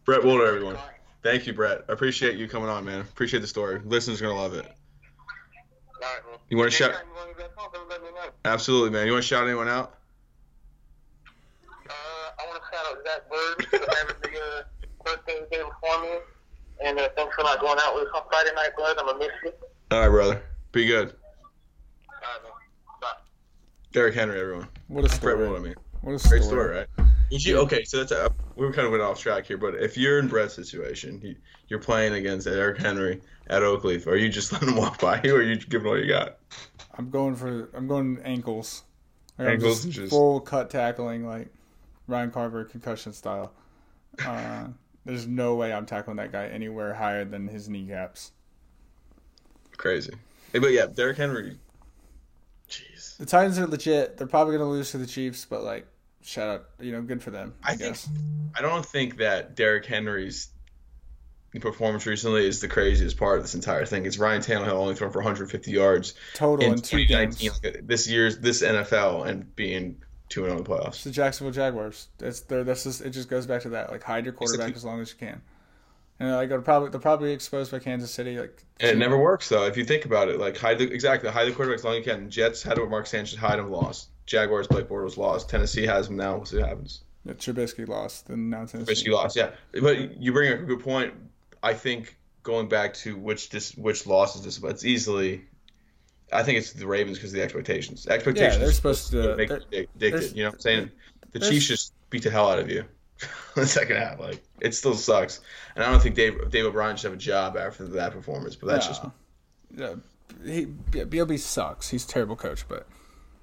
Brett 0.05 0.23
Wilder, 0.23 0.47
everyone. 0.47 0.77
Thank 1.21 1.47
you, 1.47 1.53
Brett. 1.53 1.85
I 1.87 1.93
appreciate 1.93 2.35
you 2.35 2.47
coming 2.49 2.67
on, 2.69 2.83
man. 2.83 2.99
Appreciate 3.01 3.39
the 3.39 3.47
story. 3.47 3.79
Listeners 3.85 4.19
gonna 4.19 4.35
love 4.35 4.53
it. 4.55 4.65
All 4.65 6.01
right. 6.01 6.39
You 6.49 6.57
wanna 6.57 6.71
shout- 6.71 6.91
want 7.15 7.29
me 7.29 7.33
back 7.43 7.51
on, 7.57 7.71
don't 7.71 7.87
let 7.89 8.01
me 8.01 8.09
know. 8.09 8.29
Absolutely, 8.45 8.89
man. 8.89 9.05
You 9.05 9.13
want 9.13 9.23
to 9.23 9.27
shout 9.27 9.45
anyone 9.45 9.69
out? 9.69 9.97
Uh, 11.89 11.91
I 12.39 12.47
want 12.47 12.61
to 12.61 12.75
shout 12.75 12.85
out 12.87 13.03
Zach 13.05 13.29
Bird 13.29 13.65
for 13.67 13.95
having 13.95 14.15
the 14.21 14.39
uh, 14.41 14.63
birthday 15.05 15.39
day 15.51 15.63
before 15.63 16.01
me. 16.01 16.17
And 16.83 16.99
uh, 16.99 17.07
thanks 17.15 17.35
for 17.35 17.43
not 17.43 17.59
going 17.61 17.77
out 17.81 17.95
with 17.95 18.05
us 18.07 18.09
on 18.15 18.23
Friday 18.29 18.49
night, 18.55 18.71
bud. 18.77 18.95
I'm 18.97 19.05
going 19.05 19.19
to 19.19 19.27
miss 19.27 19.31
you. 19.45 19.51
All 19.91 19.99
right, 20.01 20.09
brother. 20.09 20.43
Be 20.71 20.85
good. 20.85 21.09
All 21.09 21.13
right, 22.21 22.43
man. 22.43 22.51
Bye. 22.99 23.07
Derrick 23.93 24.15
Henry, 24.15 24.39
everyone. 24.39 24.67
What 24.87 25.05
a 25.05 25.09
For 25.09 25.15
story. 25.15 25.33
everyone, 25.33 25.55
I 25.55 25.63
mean. 25.63 25.75
What 26.03 26.15
a 26.15 26.19
story. 26.19 26.39
Great 26.39 26.47
story, 26.47 26.77
right? 26.77 27.07
Would 27.31 27.45
you, 27.45 27.57
okay, 27.59 27.85
so 27.85 27.97
that's 27.97 28.11
a, 28.11 28.29
we 28.57 28.69
kind 28.73 28.85
of 28.85 28.91
went 28.91 29.01
off 29.01 29.19
track 29.19 29.45
here, 29.45 29.57
but 29.57 29.73
if 29.75 29.97
you're 29.97 30.19
in 30.19 30.27
Brett's 30.27 30.53
situation, 30.53 31.19
you, 31.23 31.35
you're 31.69 31.79
playing 31.79 32.13
against 32.13 32.45
Derrick 32.45 32.77
Henry 32.77 33.21
at 33.47 33.61
Oakleaf, 33.61 34.05
are 34.05 34.17
you 34.17 34.27
just 34.27 34.51
letting 34.53 34.69
him 34.69 34.75
walk 34.75 34.99
by 34.99 35.21
you, 35.23 35.33
or 35.35 35.39
are 35.39 35.41
you 35.41 35.55
giving 35.55 35.87
all 35.87 35.97
you 35.97 36.07
got? 36.07 36.39
I'm 36.97 37.09
going 37.09 37.35
for 37.35 37.69
I'm 37.73 37.87
going 37.87 38.19
ankles. 38.23 38.83
Like, 39.39 39.47
I'm 39.47 39.53
Ankles 39.53 39.75
just 39.75 39.83
and 39.85 39.93
just- 39.93 40.09
full 40.11 40.41
cut 40.41 40.69
tackling 40.69 41.25
like 41.25 41.47
Ryan 42.07 42.31
Carver 42.31 42.65
concussion 42.65 43.13
style. 43.13 43.53
Uh, 44.23 44.67
there's 45.05 45.25
no 45.25 45.55
way 45.55 45.71
I'm 45.71 45.85
tackling 45.85 46.17
that 46.17 46.33
guy 46.33 46.47
anywhere 46.47 46.93
higher 46.93 47.23
than 47.25 47.47
his 47.47 47.69
kneecaps. 47.69 48.33
Crazy. 49.77 50.13
Hey, 50.51 50.59
but 50.59 50.71
yeah, 50.71 50.85
Derrick 50.85 51.17
Henry. 51.17 51.57
Jeez. 52.69 53.17
The 53.17 53.25
Titans 53.25 53.57
are 53.57 53.65
legit. 53.65 54.17
They're 54.17 54.27
probably 54.27 54.57
gonna 54.57 54.69
lose 54.69 54.91
to 54.91 54.97
the 54.97 55.07
Chiefs, 55.07 55.45
but 55.45 55.63
like, 55.63 55.87
shout 56.23 56.49
out, 56.49 56.65
you 56.79 56.91
know, 56.91 57.01
good 57.01 57.21
for 57.21 57.31
them. 57.31 57.53
I, 57.63 57.71
I 57.71 57.75
think 57.75 57.91
guess. 57.93 58.09
I 58.57 58.61
don't 58.61 58.85
think 58.85 59.17
that 59.17 59.55
Derrick 59.55 59.85
Henry's 59.85 60.49
performance 61.59 62.05
recently 62.07 62.47
is 62.47 62.61
the 62.61 62.67
craziest 62.67 63.17
part 63.17 63.37
of 63.37 63.43
this 63.43 63.53
entire 63.53 63.85
thing. 63.85 64.05
It's 64.05 64.17
Ryan 64.17 64.41
Tannehill 64.41 64.69
only 64.71 64.95
throwing 64.95 65.13
for 65.13 65.19
150 65.19 65.71
yards 65.71 66.15
Total 66.33 66.65
in 66.65 66.73
in 66.73 66.81
two 66.81 67.05
games. 67.05 67.37
2019, 67.37 67.81
uh, 67.81 67.85
this 67.87 68.07
year's 68.09 68.39
this 68.39 68.63
NFL, 68.63 69.27
and 69.27 69.55
being 69.55 70.01
two 70.29 70.45
and 70.45 70.49
zero 70.49 70.57
in 70.57 70.63
the 70.63 70.73
It's 70.87 70.99
playoffs. 70.99 71.03
the 71.03 71.11
Jacksonville 71.11 71.53
Jaguars. 71.53 72.07
It's 72.19 72.39
there. 72.41 72.63
This 72.63 72.85
is 72.87 73.01
it. 73.01 73.11
Just 73.11 73.29
goes 73.29 73.45
back 73.45 73.61
to 73.63 73.69
that. 73.69 73.91
Like 73.91 74.01
hide 74.03 74.25
your 74.25 74.33
quarterback 74.33 74.69
Except- 74.69 74.77
as 74.77 74.85
long 74.85 74.99
as 75.01 75.11
you 75.11 75.17
can. 75.19 75.41
And 76.19 76.31
like 76.31 76.49
they're 76.49 76.61
probably 76.61 76.89
they're 76.89 76.99
probably 76.99 77.31
exposed 77.33 77.71
by 77.71 77.79
Kansas 77.79 78.09
City. 78.11 78.39
Like 78.39 78.63
And 78.79 78.91
it 78.91 78.97
never 78.97 79.17
works 79.17 79.49
though. 79.49 79.65
If 79.65 79.77
you 79.77 79.83
think 79.83 80.05
about 80.05 80.29
it, 80.29 80.39
like 80.39 80.57
hide 80.57 80.77
the 80.79 80.91
exactly 80.91 81.29
hide 81.29 81.45
the 81.47 81.51
quarterback 81.51 81.79
as 81.79 81.83
long 81.83 81.93
as 81.95 82.05
you 82.05 82.11
can. 82.11 82.29
Jets 82.29 82.63
had 82.63 82.77
it 82.77 82.89
Mark 82.89 83.05
Sanchez, 83.07 83.37
hide 83.37 83.59
him, 83.59 83.69
lost. 83.71 84.09
Jaguars, 84.25 84.67
Blake 84.67 84.87
Bortles 84.87 85.17
lost. 85.17 85.49
Tennessee 85.49 85.85
has 85.85 86.07
him 86.09 86.17
now. 86.17 86.37
We'll 86.37 86.45
see 86.45 86.57
what 86.59 86.69
happens. 86.69 87.01
yeah, 87.25 87.33
Trubisky 87.33 87.87
lost, 87.87 88.29
and 88.29 88.49
now 88.49 88.65
Tennessee. 88.65 88.93
Trubisky 88.93 89.11
lost, 89.13 89.35
yeah. 89.35 89.51
But 89.81 90.19
you 90.21 90.31
bring 90.33 90.53
up 90.53 90.59
a 90.59 90.63
good 90.63 90.79
point. 90.81 91.13
I 91.61 91.73
think 91.73 92.17
going 92.43 92.67
back 92.69 92.93
to 92.95 93.15
which 93.15 93.49
dis, 93.49 93.75
which 93.75 94.05
loss 94.07 94.35
is 94.35 94.43
this, 94.43 94.57
but 94.59 94.71
it's 94.71 94.85
easily. 94.85 95.45
I 96.31 96.43
think 96.43 96.57
it's 96.57 96.73
the 96.73 96.87
Ravens 96.87 97.17
because 97.17 97.31
of 97.31 97.37
the 97.37 97.43
expectations. 97.43 98.07
Expectations. 98.07 98.55
Yeah, 98.55 98.59
they're 98.63 98.71
supposed 98.73 99.11
to- 99.11 99.35
make 99.35 99.49
they're- 99.49 99.61
you 99.71 99.87
addicted. 99.95 100.35
You 100.35 100.43
know 100.43 100.49
what 100.49 100.55
I'm 100.55 100.59
saying? 100.61 100.91
The 101.31 101.39
Chiefs 101.39 101.67
just 101.67 101.93
beat 102.09 102.23
the 102.23 102.29
hell 102.29 102.49
out 102.49 102.59
of 102.59 102.69
you 102.69 102.79
in 102.81 103.27
the 103.55 103.65
second 103.67 103.97
half. 103.97 104.19
Like 104.19 104.41
it 104.61 104.73
still 104.75 104.93
sucks, 104.95 105.41
and 105.75 105.83
I 105.83 105.91
don't 105.91 106.01
think 106.01 106.15
Dave 106.15 106.49
Dave 106.51 106.65
O'Brien 106.65 106.95
should 106.95 107.05
have 107.11 107.13
a 107.13 107.21
job 107.21 107.57
after 107.57 107.85
that 107.87 108.11
performance. 108.13 108.55
But 108.55 108.67
that's 108.67 108.87
just 108.87 109.03
No. 109.71 109.99
Yeah, 110.43 110.53
he 110.53 110.65
BLB 110.65 111.39
sucks. 111.39 111.89
He's 111.89 112.03
a 112.05 112.07
terrible 112.07 112.35
coach, 112.35 112.67
but 112.67 112.87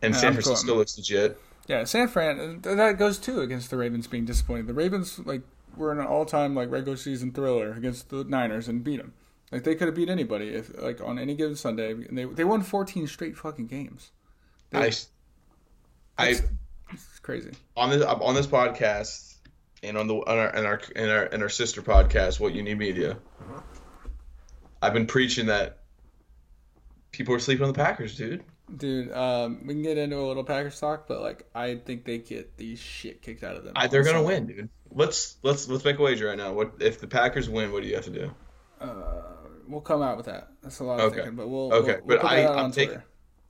and 0.02 0.14
San 0.14 0.32
Francisco 0.32 0.74
looks 0.76 0.96
legit. 0.96 1.40
yeah, 1.66 1.84
San 1.84 2.08
Fran 2.08 2.60
that 2.62 2.98
goes 2.98 3.18
too 3.18 3.40
against 3.40 3.70
the 3.70 3.76
Ravens 3.76 4.06
being 4.06 4.24
disappointed. 4.24 4.66
The 4.66 4.74
Ravens 4.74 5.18
like 5.20 5.42
were 5.76 5.92
in 5.92 5.98
an 5.98 6.06
all 6.06 6.24
time 6.24 6.54
like 6.54 6.70
regular 6.70 6.96
season 6.96 7.32
thriller 7.32 7.72
against 7.72 8.08
the 8.10 8.24
Niners 8.24 8.68
and 8.68 8.82
beat 8.82 8.98
them. 8.98 9.12
Like 9.52 9.64
they 9.64 9.74
could 9.74 9.88
have 9.88 9.94
beat 9.94 10.08
anybody 10.08 10.48
if 10.48 10.80
like 10.80 11.00
on 11.00 11.18
any 11.18 11.34
given 11.34 11.56
Sunday. 11.56 11.92
And 11.92 12.16
they 12.16 12.24
they 12.24 12.44
won 12.44 12.62
14 12.62 13.06
straight 13.06 13.36
fucking 13.36 13.66
games. 13.66 14.10
I, 14.72 14.92
I 16.18 16.28
It's 16.92 17.18
crazy. 17.22 17.52
on 17.76 17.90
this 17.90 18.02
on 18.02 18.34
this 18.34 18.46
podcast 18.46 19.34
and 19.82 19.96
on 19.96 20.06
the 20.06 20.14
on 20.14 20.38
our 20.38 20.48
and 20.48 20.66
our 20.66 20.80
and 20.94 21.10
our 21.10 21.24
and 21.24 21.42
our 21.42 21.48
sister 21.48 21.82
podcast, 21.82 22.38
what 22.40 22.54
you 22.54 22.62
need 22.62 22.78
media. 22.78 23.12
Uh-huh. 23.40 23.60
I've 24.82 24.92
been 24.94 25.06
preaching 25.06 25.46
that 25.46 25.78
people 27.12 27.34
are 27.34 27.38
sleeping 27.38 27.64
on 27.66 27.72
the 27.72 27.76
Packers, 27.76 28.16
dude. 28.16 28.44
Dude, 28.76 29.10
um, 29.12 29.66
we 29.66 29.74
can 29.74 29.82
get 29.82 29.98
into 29.98 30.16
a 30.16 30.22
little 30.26 30.44
Packers 30.44 30.78
talk, 30.78 31.08
but 31.08 31.20
like 31.20 31.44
I 31.54 31.74
think 31.76 32.04
they 32.04 32.18
get 32.18 32.56
the 32.56 32.76
shit 32.76 33.20
kicked 33.22 33.42
out 33.42 33.56
of 33.56 33.64
them. 33.64 33.72
I, 33.76 33.86
they're 33.88 34.04
gonna 34.04 34.22
win, 34.22 34.46
dude. 34.46 34.68
Let's 34.92 35.36
let's 35.42 35.68
let's 35.68 35.84
make 35.84 35.98
a 35.98 36.02
wager 36.02 36.28
right 36.28 36.38
now. 36.38 36.52
What 36.52 36.74
if 36.80 37.00
the 37.00 37.08
Packers 37.08 37.48
win? 37.50 37.72
What 37.72 37.82
do 37.82 37.88
you 37.88 37.96
have 37.96 38.04
to 38.04 38.10
do? 38.10 38.30
Uh, 38.80 39.22
we'll 39.66 39.80
come 39.80 40.02
out 40.02 40.16
with 40.16 40.26
that. 40.26 40.48
That's 40.62 40.78
a 40.80 40.84
lot 40.84 41.00
of 41.00 41.06
Okay. 41.06 41.16
thinking, 41.16 41.34
but 41.36 41.48
we'll 41.48 41.72
Okay, 41.74 41.98
we'll, 42.04 42.18
we'll 42.18 42.18
but 42.18 42.26
I- 42.26 42.46
I'm 42.46 42.70
taking- 42.70 42.94
Twitter. 42.94 43.04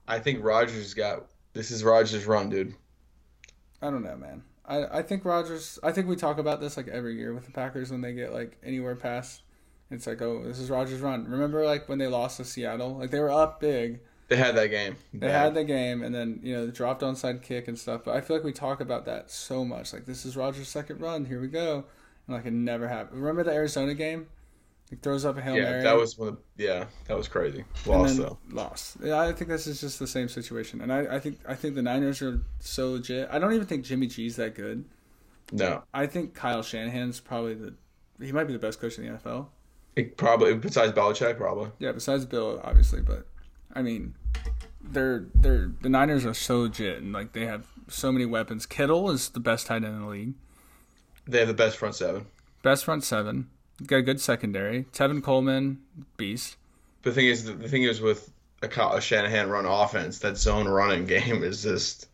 I 0.07 0.19
think 0.19 0.43
Rodgers 0.43 0.93
got 0.95 1.27
this 1.53 1.69
is 1.71 1.83
Rodgers' 1.83 2.25
run, 2.25 2.49
dude. 2.49 2.73
I 3.81 3.89
don't 3.91 4.03
know, 4.03 4.15
man. 4.17 4.43
I, 4.65 4.99
I 4.99 5.01
think 5.03 5.23
Rodgers. 5.25 5.77
I 5.83 5.91
think 5.91 6.07
we 6.07 6.15
talk 6.15 6.37
about 6.39 6.61
this 6.61 6.77
like 6.77 6.87
every 6.87 7.15
year 7.15 7.33
with 7.33 7.45
the 7.45 7.51
Packers 7.51 7.91
when 7.91 8.01
they 8.01 8.13
get 8.13 8.33
like 8.33 8.57
anywhere 8.63 8.95
past. 8.95 9.43
It's 9.91 10.07
like, 10.07 10.21
oh, 10.21 10.43
this 10.43 10.57
is 10.57 10.69
Rodgers' 10.69 11.01
run. 11.01 11.25
Remember, 11.29 11.65
like 11.65 11.89
when 11.89 11.97
they 11.99 12.07
lost 12.07 12.37
to 12.37 12.45
Seattle, 12.45 12.97
like 12.97 13.11
they 13.11 13.19
were 13.19 13.29
up 13.31 13.59
big. 13.59 13.99
They 14.31 14.37
had 14.37 14.55
that 14.55 14.67
game. 14.67 14.95
They 15.13 15.29
had 15.29 15.55
the 15.55 15.65
game, 15.65 16.01
and 16.01 16.15
then 16.15 16.39
you 16.41 16.55
know 16.55 16.65
the 16.65 16.71
dropped 16.71 17.01
onside 17.01 17.41
kick 17.41 17.67
and 17.67 17.77
stuff. 17.77 18.03
But 18.05 18.15
I 18.15 18.21
feel 18.21 18.37
like 18.37 18.45
we 18.45 18.53
talk 18.53 18.79
about 18.79 19.03
that 19.03 19.29
so 19.29 19.65
much. 19.65 19.91
Like 19.91 20.05
this 20.05 20.25
is 20.25 20.37
Rodgers' 20.37 20.69
second 20.69 21.01
run. 21.01 21.25
Here 21.25 21.41
we 21.41 21.49
go, 21.49 21.83
and 22.27 22.37
like 22.37 22.45
it 22.45 22.53
never 22.53 22.87
happened. 22.87 23.19
Remember 23.19 23.43
the 23.43 23.51
Arizona 23.51 23.93
game? 23.93 24.27
He 24.89 24.95
throws 24.95 25.25
up 25.25 25.37
a 25.37 25.41
hail 25.41 25.57
yeah, 25.57 25.63
mary. 25.63 25.83
that 25.83 25.97
was 25.97 26.17
one 26.17 26.29
of 26.29 26.37
yeah, 26.55 26.85
that 27.09 27.17
was 27.17 27.27
crazy. 27.27 27.65
Lost 27.85 28.15
though. 28.19 28.37
Lost. 28.49 28.95
Yeah, 29.03 29.19
I 29.19 29.33
think 29.33 29.49
this 29.49 29.67
is 29.67 29.81
just 29.81 29.99
the 29.99 30.07
same 30.07 30.29
situation, 30.29 30.79
and 30.79 30.93
I, 30.93 31.15
I 31.15 31.19
think 31.19 31.39
I 31.45 31.53
think 31.53 31.75
the 31.75 31.81
Niners 31.81 32.21
are 32.21 32.39
so 32.61 32.91
legit. 32.91 33.27
I 33.33 33.37
don't 33.37 33.51
even 33.51 33.67
think 33.67 33.83
Jimmy 33.83 34.07
G's 34.07 34.37
that 34.37 34.55
good. 34.55 34.85
No, 35.51 35.83
I 35.93 36.07
think 36.07 36.35
Kyle 36.35 36.63
Shanahan's 36.63 37.19
probably 37.19 37.55
the 37.55 37.73
he 38.21 38.31
might 38.31 38.45
be 38.45 38.53
the 38.53 38.59
best 38.59 38.79
coach 38.79 38.97
in 38.97 39.05
the 39.05 39.19
NFL. 39.19 39.47
it 39.97 40.15
probably 40.15 40.53
besides 40.53 40.93
Belichick, 40.93 41.35
probably. 41.35 41.69
Yeah, 41.79 41.91
besides 41.91 42.25
Bill, 42.25 42.61
obviously, 42.63 43.01
but 43.01 43.27
I 43.75 43.81
mean, 43.81 44.15
they're 44.81 45.25
they're 45.35 45.71
the 45.81 45.89
Niners 45.89 46.25
are 46.25 46.33
so 46.33 46.59
legit 46.59 47.01
and 47.01 47.13
like 47.13 47.33
they 47.33 47.45
have 47.45 47.65
so 47.87 48.11
many 48.11 48.25
weapons. 48.25 48.65
Kittle 48.65 49.09
is 49.11 49.29
the 49.29 49.39
best 49.39 49.67
tight 49.67 49.77
end 49.77 49.85
in 49.85 50.01
the 50.01 50.07
league. 50.07 50.33
They 51.27 51.39
have 51.39 51.47
the 51.47 51.53
best 51.53 51.77
front 51.77 51.95
seven. 51.95 52.25
Best 52.63 52.85
front 52.85 53.03
seven. 53.03 53.49
Got 53.85 53.97
a 53.97 54.01
good 54.01 54.21
secondary. 54.21 54.83
Tevin 54.93 55.23
Coleman, 55.23 55.79
beast. 56.17 56.57
The 57.03 57.11
thing 57.11 57.27
is, 57.27 57.45
the, 57.45 57.67
thing 57.67 57.83
is 57.83 57.99
with 57.99 58.31
a, 58.61 58.67
Kyle- 58.67 58.93
a 58.93 59.01
Shanahan 59.01 59.49
run 59.49 59.65
offense, 59.65 60.19
that 60.19 60.37
zone 60.37 60.67
running 60.67 61.05
game 61.07 61.43
is 61.43 61.63
just. 61.63 62.07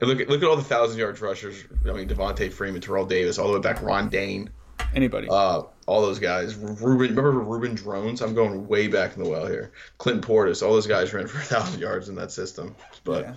Look 0.00 0.20
at 0.20 0.28
look 0.28 0.42
at 0.42 0.48
all 0.48 0.56
the 0.56 0.62
thousand 0.62 0.98
yards 0.98 1.20
rushers. 1.20 1.64
I 1.88 1.92
mean, 1.92 2.08
Devonta 2.08 2.52
Freeman, 2.52 2.80
Terrell 2.80 3.06
Davis, 3.06 3.38
all 3.38 3.46
the 3.46 3.54
way 3.54 3.60
back, 3.60 3.80
Ron 3.80 4.08
Dayne, 4.08 4.50
Anybody. 4.94 5.28
uh, 5.28 5.62
all 5.86 6.02
those 6.02 6.18
guys. 6.18 6.54
Reuben, 6.56 7.14
remember 7.14 7.40
Reuben 7.40 7.76
Droughns? 7.76 8.22
I'm 8.22 8.34
going 8.34 8.66
way 8.66 8.88
back 8.88 9.16
in 9.16 9.22
the 9.22 9.28
well 9.28 9.46
here. 9.46 9.72
Clinton 9.98 10.22
Portis, 10.22 10.66
all 10.66 10.72
those 10.72 10.86
guys 10.86 11.12
ran 11.12 11.26
for 11.26 11.38
a 11.38 11.42
thousand 11.42 11.80
yards 11.80 12.08
in 12.08 12.14
that 12.16 12.30
system. 12.32 12.74
But 13.04 13.24
yeah. 13.24 13.34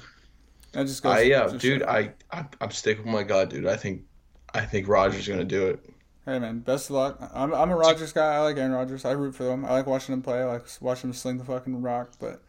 That 0.74 0.86
just 0.86 1.02
goes. 1.02 1.16
I, 1.16 1.22
yeah, 1.22 1.48
just 1.48 1.60
dude, 1.60 1.84
I, 1.84 2.14
I 2.32 2.46
I'm 2.62 2.72
sticking 2.72 3.06
with 3.06 3.14
my 3.14 3.24
god, 3.24 3.50
dude. 3.50 3.66
I 3.66 3.76
think, 3.76 4.04
I 4.54 4.62
think 4.62 4.88
Rodgers 4.88 5.28
gonna 5.28 5.44
do 5.44 5.68
it. 5.68 5.90
Hey 6.26 6.40
man, 6.40 6.60
best 6.60 6.90
of 6.90 6.98
luck. 6.98 7.18
I'm 7.34 7.54
I'm 7.54 7.72
a 7.72 7.76
Rodgers 7.76 8.12
guy. 8.12 8.36
I 8.36 8.40
like 8.40 8.58
Aaron 8.58 8.74
Rodgers. 8.74 9.06
I 9.06 9.12
root 9.12 9.34
for 9.34 9.44
them. 9.44 9.66
I 9.66 9.72
like 9.72 9.88
watching 9.88 10.14
them 10.14 10.22
play. 10.22 10.42
I 10.42 10.46
like 10.46 10.68
watching 10.82 11.10
them 11.10 11.16
sling 11.16 11.38
the 11.38 11.46
fucking 11.46 11.82
rock. 11.82 12.12
But 12.20 12.42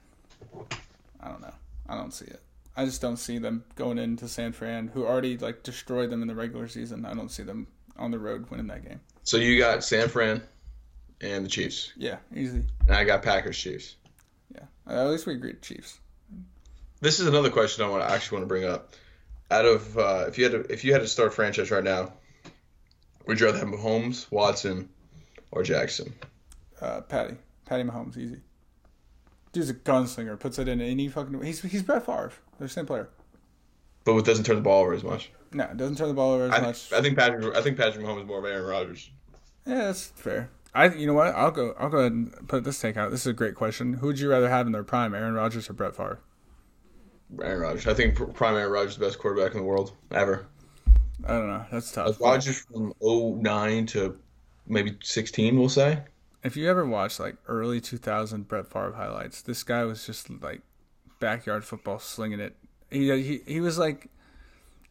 I 1.21 1.29
don't 1.29 1.41
know. 1.41 1.55
I 1.89 1.97
don't 1.97 2.13
see 2.13 2.27
it. 2.27 2.41
I 2.77 2.85
just 2.85 3.01
don't 3.01 3.17
see 3.17 3.39
them 3.39 3.65
going 3.77 3.99
into 3.99 4.29
San 4.29 4.53
Fran, 4.53 4.89
who 4.89 5.07
already 5.07 5.39
like 5.39 5.63
destroyed 5.63 6.11
them 6.11 6.23
in 6.23 6.29
the 6.29 6.35
regular 6.35 6.69
season. 6.69 7.05
I 7.05 7.15
don't 7.15 7.31
see 7.31 7.45
them 7.45 7.69
on 7.99 8.11
the 8.11 8.19
road 8.19 8.49
winning 8.51 8.67
that 8.69 8.85
game. 8.87 9.01
So 9.25 9.37
you 9.37 9.59
got 9.59 9.85
San 9.85 10.09
Fran, 10.09 10.43
and 11.21 11.45
the 11.45 11.49
Chiefs, 11.51 11.93
Yeah, 11.97 12.19
easy. 12.35 12.65
and 12.87 12.97
I 12.97 13.05
got 13.05 13.23
Packers 13.23 13.59
Chiefs. 13.59 13.97
Yeah, 14.55 14.63
at 14.87 15.07
least 15.09 15.27
we 15.27 15.35
agreed 15.35 15.61
Chiefs. 15.63 15.99
This 17.01 17.21
is 17.21 17.27
another 17.27 17.51
question 17.51 17.85
I 17.85 17.89
want 17.89 18.03
to 18.03 18.11
actually 18.11 18.37
want 18.39 18.45
to 18.45 18.49
bring 18.49 18.65
up. 18.65 18.93
Out 19.51 19.65
of 19.65 19.97
uh, 19.99 20.25
if 20.29 20.37
you 20.39 20.45
had 20.45 20.53
to 20.53 20.73
if 20.73 20.85
you 20.85 20.93
had 20.93 21.01
to 21.03 21.07
start 21.09 21.29
a 21.29 21.31
franchise 21.31 21.71
right 21.71 21.85
now, 21.85 22.13
would 23.27 23.41
you 23.41 23.47
rather 23.47 23.59
have 23.59 23.69
Mahomes, 23.69 24.31
Watson, 24.31 24.89
or 25.51 25.63
Jackson? 25.63 26.13
Uh, 26.81 27.01
Patty, 27.03 27.37
Patty 27.67 27.83
Mahomes, 27.85 28.17
easy. 28.17 28.41
Dude's 29.53 29.71
a 29.71 29.75
gunslinger. 29.75 30.39
Puts 30.39 30.59
it 30.59 30.69
in 30.69 30.81
any 30.83 31.09
fucking. 31.09 31.43
He's 31.43 31.63
he's 31.63 31.83
Brett 31.83 32.05
Favre. 32.05 32.33
They're 32.59 32.69
the 32.69 32.73
same 32.73 32.85
player. 32.87 33.09
But 34.05 34.17
it 34.17 34.25
doesn't 34.27 34.45
turn 34.45 34.57
the 34.57 34.63
ball 34.63 34.83
over 34.83 34.93
as 34.95 35.03
much. 35.05 35.31
No, 35.53 35.67
doesn't 35.75 35.97
turn 35.97 36.09
the 36.09 36.15
ball 36.15 36.33
over 36.33 36.45
as 36.47 36.53
I, 36.53 36.61
much. 36.61 36.93
I 36.93 37.01
think 37.01 37.17
Patrick 37.17 37.57
I 37.57 37.63
think 37.63 37.77
Patrick 37.77 38.05
Mahomes 38.05 38.23
is 38.23 38.27
more 38.27 38.39
of 38.39 38.45
Aaron 38.45 38.67
Rodgers. 38.67 39.11
Yeah, 39.67 39.87
that's 39.87 40.07
fair. 40.07 40.51
I, 40.75 40.89
you 40.89 41.07
know 41.07 41.15
what? 41.15 41.35
I'll 41.35 41.51
go. 41.51 41.75
I'll 41.79 41.89
go 41.89 41.99
ahead 41.99 42.13
and 42.13 42.49
put 42.49 42.65
this 42.65 42.81
take 42.81 42.97
out. 42.97 43.11
This 43.11 43.23
is 43.23 43.29
a 43.29 43.33
great 43.33 43.55
question. 43.55 43.95
Who 43.95 44.09
would 44.09 44.21
you 44.21 44.31
rather 44.31 44.49
have 44.49 44.67
in 44.67 44.73
their 44.73 44.85
prime, 44.85 45.15
Aaron 45.15 45.35
Rodgers 45.35 45.69
or 45.69 45.73
Brett 45.73 45.97
Favre? 45.97 46.21
Aaron 47.43 47.61
Rodgers. 47.61 47.87
I 47.87 47.95
think 47.95 48.15
pr- 48.15 48.25
prime 48.25 48.55
Aaron 48.55 48.73
Rodgers 48.73 48.93
is 48.93 48.99
the 48.99 49.07
best 49.07 49.19
quarterback 49.19 49.53
in 49.53 49.59
the 49.59 49.65
world 49.65 49.93
ever. 50.11 50.47
I 51.25 51.33
don't 51.33 51.49
know. 51.49 51.65
That's 51.71 51.91
tough. 51.91 52.21
Rodgers 52.21 52.61
from 52.61 52.93
09 53.03 53.87
to 53.87 54.19
maybe 54.67 54.97
16, 55.03 55.59
we'll 55.59 55.69
say. 55.69 56.03
If 56.45 56.57
you 56.57 56.69
ever 56.71 56.87
watch 56.87 57.19
like 57.19 57.37
early 57.49 57.81
2000 57.81 58.47
Brett 58.47 58.67
Favre 58.67 58.93
highlights, 58.93 59.43
this 59.43 59.63
guy 59.63 59.85
was 59.85 60.07
just 60.07 60.31
like 60.43 60.63
backyard 61.19 61.65
football 61.65 61.99
slinging 61.99 62.41
it. 62.41 62.57
He 62.91 63.11
he, 63.23 63.41
he 63.47 63.61
was 63.61 63.79
like. 63.79 64.09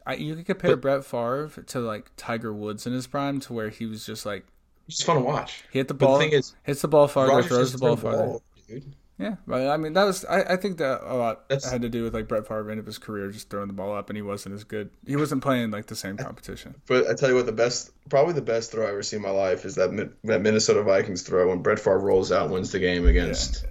I, 0.08 0.14
you 0.14 0.34
could 0.34 0.46
compare 0.46 0.70
But- 0.76 0.80
Brett 0.80 1.04
Favre 1.04 1.50
to 1.66 1.80
like 1.80 2.10
Tiger 2.16 2.52
Woods 2.52 2.86
in 2.86 2.92
his 2.92 3.06
prime, 3.06 3.38
to 3.40 3.52
where 3.52 3.68
he 3.68 3.86
was 3.86 4.04
just 4.06 4.24
like 4.26 4.44
He's 4.86 5.02
fun 5.02 5.16
to 5.16 5.22
watch. 5.22 5.62
He 5.70 5.78
hit 5.78 5.88
the 5.88 5.94
But 5.94 6.06
ball. 6.06 6.18
the 6.18 6.24
thing 6.24 6.32
is, 6.32 6.54
hits 6.62 6.80
the 6.82 6.88
ball 6.88 7.08
farther, 7.08 7.32
Rodgers 7.32 7.48
throws 7.48 7.72
the 7.72 7.78
ball 7.78 7.96
throw 7.96 8.10
farther. 8.10 8.24
ball, 8.26 8.42
dude. 8.66 8.94
Yeah, 9.20 9.34
but 9.48 9.66
I 9.66 9.76
mean 9.76 9.94
that 9.94 10.04
was 10.04 10.24
I, 10.26 10.42
I 10.42 10.56
think 10.56 10.78
that 10.78 11.00
a 11.04 11.12
lot 11.14 11.48
That's- 11.48 11.68
had 11.70 11.82
to 11.82 11.88
do 11.88 12.04
with 12.04 12.14
like 12.14 12.28
Brett 12.28 12.46
Favre 12.46 12.70
end 12.70 12.78
of 12.80 12.86
his 12.86 12.98
career 12.98 13.30
just 13.32 13.50
throwing 13.50 13.66
the 13.66 13.72
ball 13.74 13.94
up 13.94 14.08
and 14.10 14.16
he 14.16 14.22
wasn't 14.22 14.54
as 14.54 14.62
good. 14.62 14.90
He 15.06 15.16
wasn't 15.16 15.42
playing 15.42 15.72
like 15.72 15.86
the 15.86 15.96
same 15.96 16.16
competition. 16.16 16.76
But 16.86 17.08
I 17.10 17.14
tell 17.14 17.28
you 17.28 17.34
what, 17.34 17.44
the 17.46 17.50
best, 17.52 17.90
probably 18.08 18.34
the 18.34 18.42
best 18.42 18.70
throw 18.70 18.86
I 18.86 18.90
ever 18.90 19.02
seen 19.02 19.16
in 19.18 19.22
my 19.24 19.30
life 19.30 19.64
is 19.64 19.74
that 19.74 19.90
that 20.24 20.40
Minnesota 20.42 20.84
Vikings 20.84 21.22
throw 21.22 21.48
when 21.48 21.62
Brett 21.62 21.80
Favre 21.80 21.98
rolls 21.98 22.30
out 22.30 22.48
wins 22.50 22.70
the 22.70 22.78
game 22.78 23.06
against. 23.06 23.66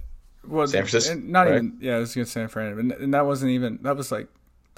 Well, 0.46 0.66
San 0.66 0.82
Francisco, 0.82 1.12
and 1.14 1.30
not 1.30 1.46
right? 1.46 1.54
even 1.56 1.78
yeah, 1.80 1.96
it 1.96 2.00
was 2.00 2.12
against 2.12 2.32
San 2.32 2.48
Fran, 2.48 2.78
and, 2.78 2.92
and 2.92 3.14
that 3.14 3.24
wasn't 3.26 3.50
even 3.52 3.78
that 3.82 3.96
was 3.96 4.12
like 4.12 4.28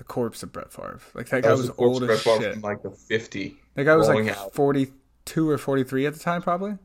the 0.01 0.05
corpse 0.05 0.43
of 0.43 0.51
Brett 0.51 0.73
Favre. 0.73 0.99
Like 1.13 1.29
that 1.29 1.43
guy 1.43 1.51
was, 1.51 1.69
was, 1.69 1.71
old 1.77 2.01
Brett 2.01 2.13
as 2.17 2.23
Favre 2.23 2.41
shit. 2.41 2.53
from 2.55 2.63
like 2.63 2.83
the 2.83 2.91
50, 2.91 3.55
That 3.75 3.85
guy 3.85 3.95
was 3.97 4.09
like 4.09 4.35
forty 4.55 4.93
two 5.27 5.49
or 5.51 5.59
forty 5.59 5.85
three 5.85 6.07
at 6.07 6.15
the 6.15 6.19
time, 6.19 6.41
probably. 6.41 6.79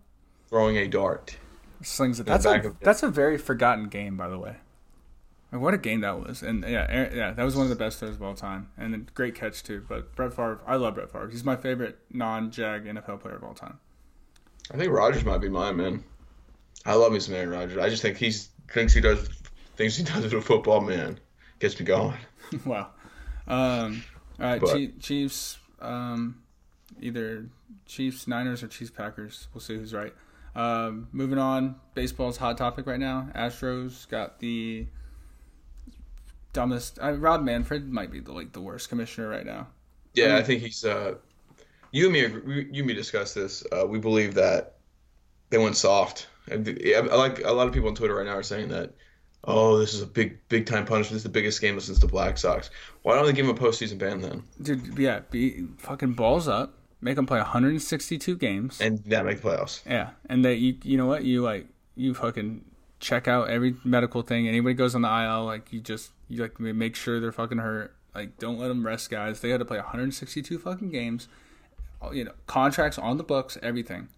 throwing 0.49 0.75
a 0.75 0.85
dart. 0.85 1.37
Slings 1.81 2.19
it. 2.19 2.25
the 2.25 2.31
That's 2.33 2.45
a 2.45 2.75
that's 2.81 3.03
a 3.03 3.07
very 3.07 3.37
forgotten 3.37 3.87
game, 3.87 4.17
by 4.17 4.27
the 4.27 4.37
way. 4.37 4.57
Like, 5.49 5.61
what 5.61 5.73
a 5.73 5.77
game 5.77 6.01
that 6.01 6.19
was, 6.19 6.43
and 6.43 6.63
yeah, 6.67 6.85
Aaron- 6.89 7.15
yeah, 7.15 7.31
that 7.31 7.43
was 7.43 7.55
one 7.55 7.63
of 7.63 7.69
the 7.69 7.77
best 7.77 7.99
throws 7.99 8.15
of 8.15 8.21
all 8.21 8.33
time, 8.33 8.69
and 8.77 8.93
a 8.93 8.97
great 8.97 9.33
catch 9.33 9.63
too. 9.63 9.85
But 9.87 10.13
Brett 10.13 10.33
Favre, 10.33 10.59
I 10.67 10.75
love 10.75 10.95
Brett 10.95 11.09
Favre. 11.09 11.29
He's 11.29 11.45
my 11.45 11.55
favorite 11.55 11.97
non-Jag 12.11 12.83
NFL 12.83 13.21
player 13.21 13.35
of 13.35 13.45
all 13.45 13.53
time. 13.53 13.79
I 14.73 14.75
think 14.75 14.91
Rodgers 14.91 15.23
might 15.23 15.37
be 15.37 15.47
mine, 15.47 15.77
man. 15.77 16.03
I 16.85 16.95
love 16.95 17.13
me 17.13 17.19
man 17.29 17.49
Rodgers. 17.49 17.77
I 17.77 17.87
just 17.87 18.01
think 18.01 18.17
he's 18.17 18.49
thinks 18.69 18.93
he 18.93 18.99
does 18.99 19.29
things 19.77 19.95
he 19.95 20.03
does 20.03 20.23
with 20.23 20.33
a 20.33 20.41
football 20.41 20.81
man. 20.81 21.17
Gets 21.59 21.79
me 21.79 21.85
going. 21.85 22.17
wow. 22.65 22.89
Um, 23.47 24.03
all 24.39 24.45
right, 24.45 24.61
But- 24.61 24.99
Chiefs. 24.99 25.57
Um, 25.79 26.41
either 27.01 27.47
Chiefs, 27.85 28.27
Niners, 28.27 28.63
or 28.63 28.67
Chiefs, 28.67 28.91
Packers. 28.91 29.47
We'll 29.53 29.61
see 29.61 29.75
who's 29.75 29.93
right. 29.93 30.13
Um, 30.55 31.09
moving 31.11 31.37
on, 31.37 31.75
baseball's 31.93 32.37
hot 32.37 32.57
topic 32.57 32.87
right 32.87 32.99
now. 32.99 33.29
Astros 33.35 34.07
got 34.09 34.39
the 34.39 34.87
dumbest. 36.53 36.97
Uh, 37.01 37.11
Rob 37.13 37.43
Manfred 37.43 37.89
might 37.89 38.11
be 38.11 38.19
the 38.19 38.31
like 38.31 38.53
the 38.53 38.61
worst 38.61 38.89
commissioner 38.89 39.27
right 39.27 39.45
now. 39.45 39.67
Yeah, 40.13 40.37
I 40.37 40.43
think 40.43 40.61
he's. 40.61 40.83
Uh, 40.85 41.15
you 41.91 42.05
and 42.05 42.13
me, 42.13 42.19
you 42.71 42.79
and 42.81 42.87
me 42.87 42.93
discussed 42.93 43.35
this. 43.35 43.63
Uh, 43.71 43.85
we 43.85 43.99
believe 43.99 44.33
that 44.35 44.77
they 45.49 45.57
went 45.57 45.75
soft. 45.75 46.27
And 46.49 46.67
I 46.67 46.93
I 46.99 47.15
like 47.15 47.43
a 47.43 47.51
lot 47.51 47.67
of 47.67 47.73
people 47.73 47.89
on 47.89 47.95
Twitter 47.95 48.15
right 48.15 48.25
now 48.25 48.35
are 48.37 48.43
saying 48.43 48.69
that. 48.69 48.93
Oh, 49.47 49.77
this 49.77 49.93
is 49.93 50.01
a 50.01 50.07
big, 50.07 50.39
big 50.49 50.65
time 50.65 50.85
punishment. 50.85 51.13
This 51.13 51.19
is 51.19 51.23
the 51.23 51.29
biggest 51.29 51.61
game 51.61 51.79
since 51.79 51.99
the 51.99 52.07
Black 52.07 52.37
Sox. 52.37 52.69
Why 53.03 53.15
don't 53.15 53.25
they 53.25 53.33
give 53.33 53.45
him 53.45 53.55
a 53.55 53.59
postseason 53.59 53.97
ban 53.97 54.21
then? 54.21 54.43
Dude, 54.61 54.97
yeah, 54.97 55.21
be 55.29 55.65
fucking 55.77 56.13
balls 56.13 56.47
up. 56.47 56.73
Make 57.01 57.15
them 57.17 57.27
play 57.27 57.37
162 57.37 58.35
games. 58.37 58.81
And 58.81 59.03
that 59.05 59.25
make 59.25 59.41
the 59.41 59.49
playoffs. 59.49 59.81
Yeah, 59.85 60.11
and 60.27 60.43
that 60.45 60.55
you 60.57 60.77
you 60.83 60.97
know 60.97 61.05
what 61.05 61.23
you 61.23 61.43
like 61.43 61.67
you 61.95 62.13
fucking 62.13 62.65
check 62.99 63.27
out 63.27 63.49
every 63.49 63.75
medical 63.83 64.21
thing. 64.21 64.47
Anybody 64.47 64.73
goes 64.73 64.95
on 64.95 65.01
the 65.03 65.23
IL, 65.23 65.45
like 65.45 65.71
you 65.71 65.79
just 65.79 66.11
you 66.27 66.41
like 66.41 66.59
make 66.59 66.95
sure 66.95 67.19
they're 67.19 67.31
fucking 67.31 67.59
hurt. 67.59 67.95
Like 68.13 68.37
don't 68.37 68.57
let 68.57 68.69
them 68.69 68.85
rest, 68.85 69.09
guys. 69.09 69.41
They 69.41 69.49
had 69.49 69.59
to 69.59 69.65
play 69.65 69.77
162 69.77 70.57
fucking 70.57 70.89
games. 70.89 71.27
You 72.11 72.25
know, 72.25 72.33
contracts 72.47 72.97
on 72.97 73.17
the 73.17 73.23
books, 73.23 73.57
everything. 73.61 74.09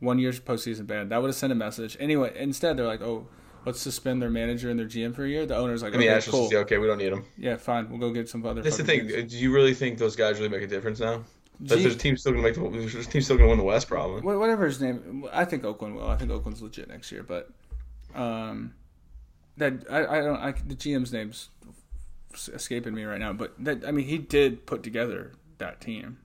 One 0.00 0.18
year's 0.18 0.40
postseason 0.40 0.86
ban. 0.86 1.08
That 1.08 1.20
would 1.20 1.28
have 1.28 1.36
sent 1.36 1.52
a 1.52 1.56
message. 1.56 1.96
Anyway, 1.98 2.32
instead 2.36 2.76
they're 2.76 2.86
like, 2.86 3.02
oh, 3.02 3.26
let's 3.66 3.80
suspend 3.80 4.20
their 4.22 4.30
manager 4.30 4.70
and 4.70 4.78
their 4.78 4.86
GM 4.86 5.14
for 5.14 5.24
a 5.24 5.28
year. 5.28 5.46
The 5.46 5.56
owner's 5.56 5.82
like, 5.82 5.92
And 5.92 6.02
the 6.02 6.08
okay, 6.08 6.18
Astros 6.18 6.30
cool. 6.30 6.50
say, 6.50 6.56
okay, 6.58 6.78
we 6.78 6.86
don't 6.86 6.98
need 6.98 7.12
him. 7.12 7.24
Yeah, 7.36 7.56
fine. 7.56 7.88
We'll 7.90 7.98
go 7.98 8.10
get 8.10 8.28
some 8.28 8.44
other. 8.46 8.62
That's 8.62 8.76
the 8.76 8.84
thing. 8.84 9.06
Do 9.06 9.36
you 9.38 9.52
really 9.52 9.74
think 9.74 9.98
those 9.98 10.16
guys 10.16 10.38
really 10.38 10.48
make 10.50 10.62
a 10.62 10.66
difference 10.66 11.00
now? 11.00 11.24
That 11.60 11.76
Gee- 11.76 11.82
there's 11.82 11.94
a 11.96 11.98
team 11.98 12.16
still 12.16 12.32
gonna 12.32 12.44
make 12.44 12.54
the 12.54 12.68
there's 12.70 12.94
a 12.94 13.10
team 13.10 13.20
still 13.22 13.36
gonna 13.36 13.48
win 13.48 13.58
the 13.58 13.64
West 13.64 13.88
probably. 13.88 14.20
Whatever 14.22 14.66
his 14.66 14.80
name. 14.80 15.26
I 15.32 15.44
think 15.44 15.64
Oakland 15.64 15.96
will. 15.96 16.08
I 16.08 16.16
think 16.16 16.30
Oakland's 16.30 16.62
legit 16.62 16.88
next 16.88 17.10
year, 17.10 17.24
but 17.24 17.50
um, 18.14 18.74
that 19.56 19.84
I, 19.90 20.06
I 20.06 20.20
don't. 20.20 20.36
I, 20.36 20.52
the 20.52 20.76
GM's 20.76 21.12
name's 21.12 21.48
escaping 22.52 22.94
me 22.94 23.02
right 23.04 23.18
now, 23.18 23.32
but 23.32 23.54
that 23.58 23.84
I 23.84 23.90
mean 23.90 24.06
he 24.06 24.18
did 24.18 24.66
put 24.66 24.82
together 24.84 25.32
that 25.58 25.80
team. 25.80 26.18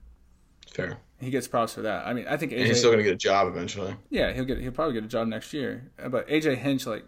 Fair. 0.72 0.98
He 1.20 1.30
gets 1.30 1.48
props 1.48 1.74
for 1.74 1.82
that. 1.82 2.06
I 2.06 2.12
mean, 2.12 2.26
I 2.28 2.36
think 2.36 2.52
And 2.52 2.62
he's 2.62 2.78
still 2.78 2.90
gonna 2.90 3.02
get 3.02 3.14
a 3.14 3.16
job 3.16 3.48
eventually. 3.48 3.96
Yeah, 4.10 4.32
he'll 4.32 4.44
get. 4.44 4.58
He'll 4.58 4.72
probably 4.72 4.94
get 4.94 5.04
a 5.04 5.08
job 5.08 5.26
next 5.28 5.52
year. 5.52 5.90
But 6.10 6.28
AJ 6.28 6.58
Hinch, 6.58 6.86
like, 6.86 7.04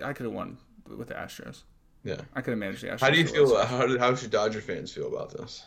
I 0.00 0.12
could 0.12 0.24
have 0.24 0.32
won 0.32 0.58
with 0.86 1.08
the 1.08 1.14
Astros. 1.14 1.62
Yeah. 2.04 2.20
I 2.34 2.40
could 2.40 2.50
have 2.50 2.58
managed 2.58 2.82
the 2.82 2.88
Astros. 2.88 3.00
How 3.00 3.10
do 3.10 3.18
you 3.18 3.26
feel? 3.26 3.64
How 3.64 3.98
how 3.98 4.14
should 4.14 4.30
Dodger 4.30 4.60
fans 4.60 4.92
feel 4.92 5.08
about 5.08 5.30
this? 5.30 5.64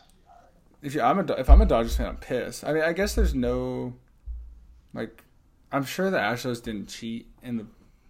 If 0.82 0.94
you, 0.94 1.02
I'm 1.02 1.18
a 1.18 1.34
if 1.34 1.50
I'm 1.50 1.62
a 1.62 1.66
Dodgers 1.66 1.96
fan, 1.96 2.08
I'm 2.08 2.18
pissed. 2.18 2.64
I 2.64 2.74
mean, 2.74 2.84
I 2.84 2.94
guess 2.94 3.16
there's 3.16 3.34
no, 3.34 3.96
like, 4.94 5.24
I'm 5.72 5.84
sure 5.84 6.12
the 6.12 6.18
Astros 6.18 6.62
didn't 6.62 6.90
cheat 6.90 7.28
in 7.42 7.58
the. 7.58 7.66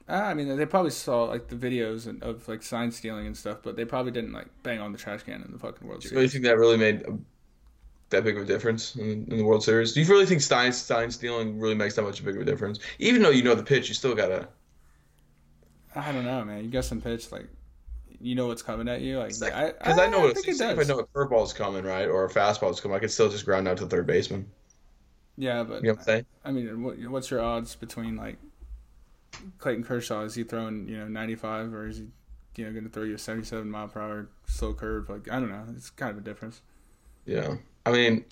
ah, 0.09 0.25
I 0.25 0.33
mean, 0.33 0.57
they 0.57 0.65
probably 0.65 0.91
saw 0.91 1.23
like 1.23 1.47
the 1.47 1.55
videos 1.55 2.07
and, 2.07 2.21
of 2.21 2.47
like 2.47 2.63
sign 2.63 2.91
stealing 2.91 3.27
and 3.27 3.37
stuff, 3.37 3.59
but 3.63 3.75
they 3.75 3.85
probably 3.85 4.11
didn't 4.11 4.33
like 4.33 4.47
bang 4.63 4.79
on 4.79 4.91
the 4.91 4.97
trash 4.97 5.23
can 5.23 5.41
in 5.41 5.51
the 5.51 5.59
fucking 5.59 5.87
World 5.87 6.01
Series. 6.01 6.09
Do 6.09 6.15
you 6.15 6.19
really 6.19 6.29
think 6.29 6.43
that 6.45 6.57
really 6.57 6.77
made 6.77 7.01
a, 7.03 7.17
that 8.09 8.23
big 8.23 8.35
of 8.35 8.43
a 8.43 8.45
difference 8.45 8.95
in, 8.95 9.25
in 9.29 9.37
the 9.37 9.45
World 9.45 9.63
Series? 9.63 9.93
Do 9.93 10.01
you 10.01 10.07
really 10.07 10.25
think 10.25 10.41
Stein 10.41 10.73
Stein 10.73 11.11
stealing 11.11 11.59
really 11.59 11.75
makes 11.75 11.95
that 11.95 12.01
much 12.01 12.25
big 12.25 12.35
of 12.35 12.41
a 12.41 12.45
difference? 12.45 12.79
Even 12.99 13.21
though 13.21 13.29
you 13.29 13.43
know 13.43 13.55
the 13.55 13.63
pitch, 13.63 13.87
you 13.87 13.93
still 13.93 14.15
gotta. 14.15 14.49
I 15.95 16.11
don't 16.11 16.25
know, 16.25 16.43
man. 16.43 16.63
You 16.63 16.69
got 16.69 16.85
some 16.85 17.01
pitch 17.01 17.31
like, 17.31 17.47
you 18.19 18.35
know 18.35 18.47
what's 18.47 18.61
coming 18.61 18.87
at 18.87 19.01
you, 19.01 19.19
like 19.19 19.29
Because 19.39 19.41
I, 19.41 20.05
I, 20.05 20.07
know 20.07 20.21
what 20.21 20.31
it's, 20.31 20.47
it 20.47 20.61
if. 20.61 20.79
I 20.79 20.83
know 20.83 20.99
a 20.99 21.05
curveball's 21.05 21.53
coming, 21.53 21.83
right, 21.83 22.07
or 22.07 22.25
a 22.25 22.29
fastball's 22.29 22.79
coming, 22.79 22.95
I 22.95 22.99
could 22.99 23.11
still 23.11 23.29
just 23.29 23.45
ground 23.45 23.67
out 23.67 23.77
to 23.77 23.85
third 23.85 24.07
baseman. 24.07 24.49
Yeah, 25.37 25.63
but 25.63 25.81
You 25.83 25.89
know 25.89 25.93
what 25.93 25.99
I'm 25.99 26.05
saying? 26.05 26.25
I 26.43 26.51
mean, 26.51 26.83
what, 26.83 26.97
what's 27.09 27.29
your 27.29 27.41
odds 27.41 27.75
between 27.75 28.15
like 28.15 28.37
Clayton 29.57 29.83
Kershaw? 29.83 30.21
Is 30.21 30.35
he 30.35 30.43
throwing 30.43 30.87
you 30.87 30.97
know 30.97 31.07
95 31.07 31.73
or 31.73 31.87
is 31.87 31.97
he 31.97 32.05
you 32.55 32.65
know 32.65 32.71
going 32.71 32.85
to 32.85 32.89
throw 32.89 33.03
you 33.03 33.15
a 33.15 33.19
77 33.19 33.69
mile 33.69 33.87
per 33.87 34.01
hour 34.01 34.29
slow 34.47 34.73
curve? 34.73 35.09
Like 35.09 35.29
I 35.29 35.39
don't 35.39 35.49
know. 35.49 35.65
It's 35.75 35.89
kind 35.89 36.11
of 36.11 36.17
a 36.17 36.21
difference. 36.21 36.61
Yeah, 37.25 37.55
I 37.85 37.91
mean, 37.91 38.23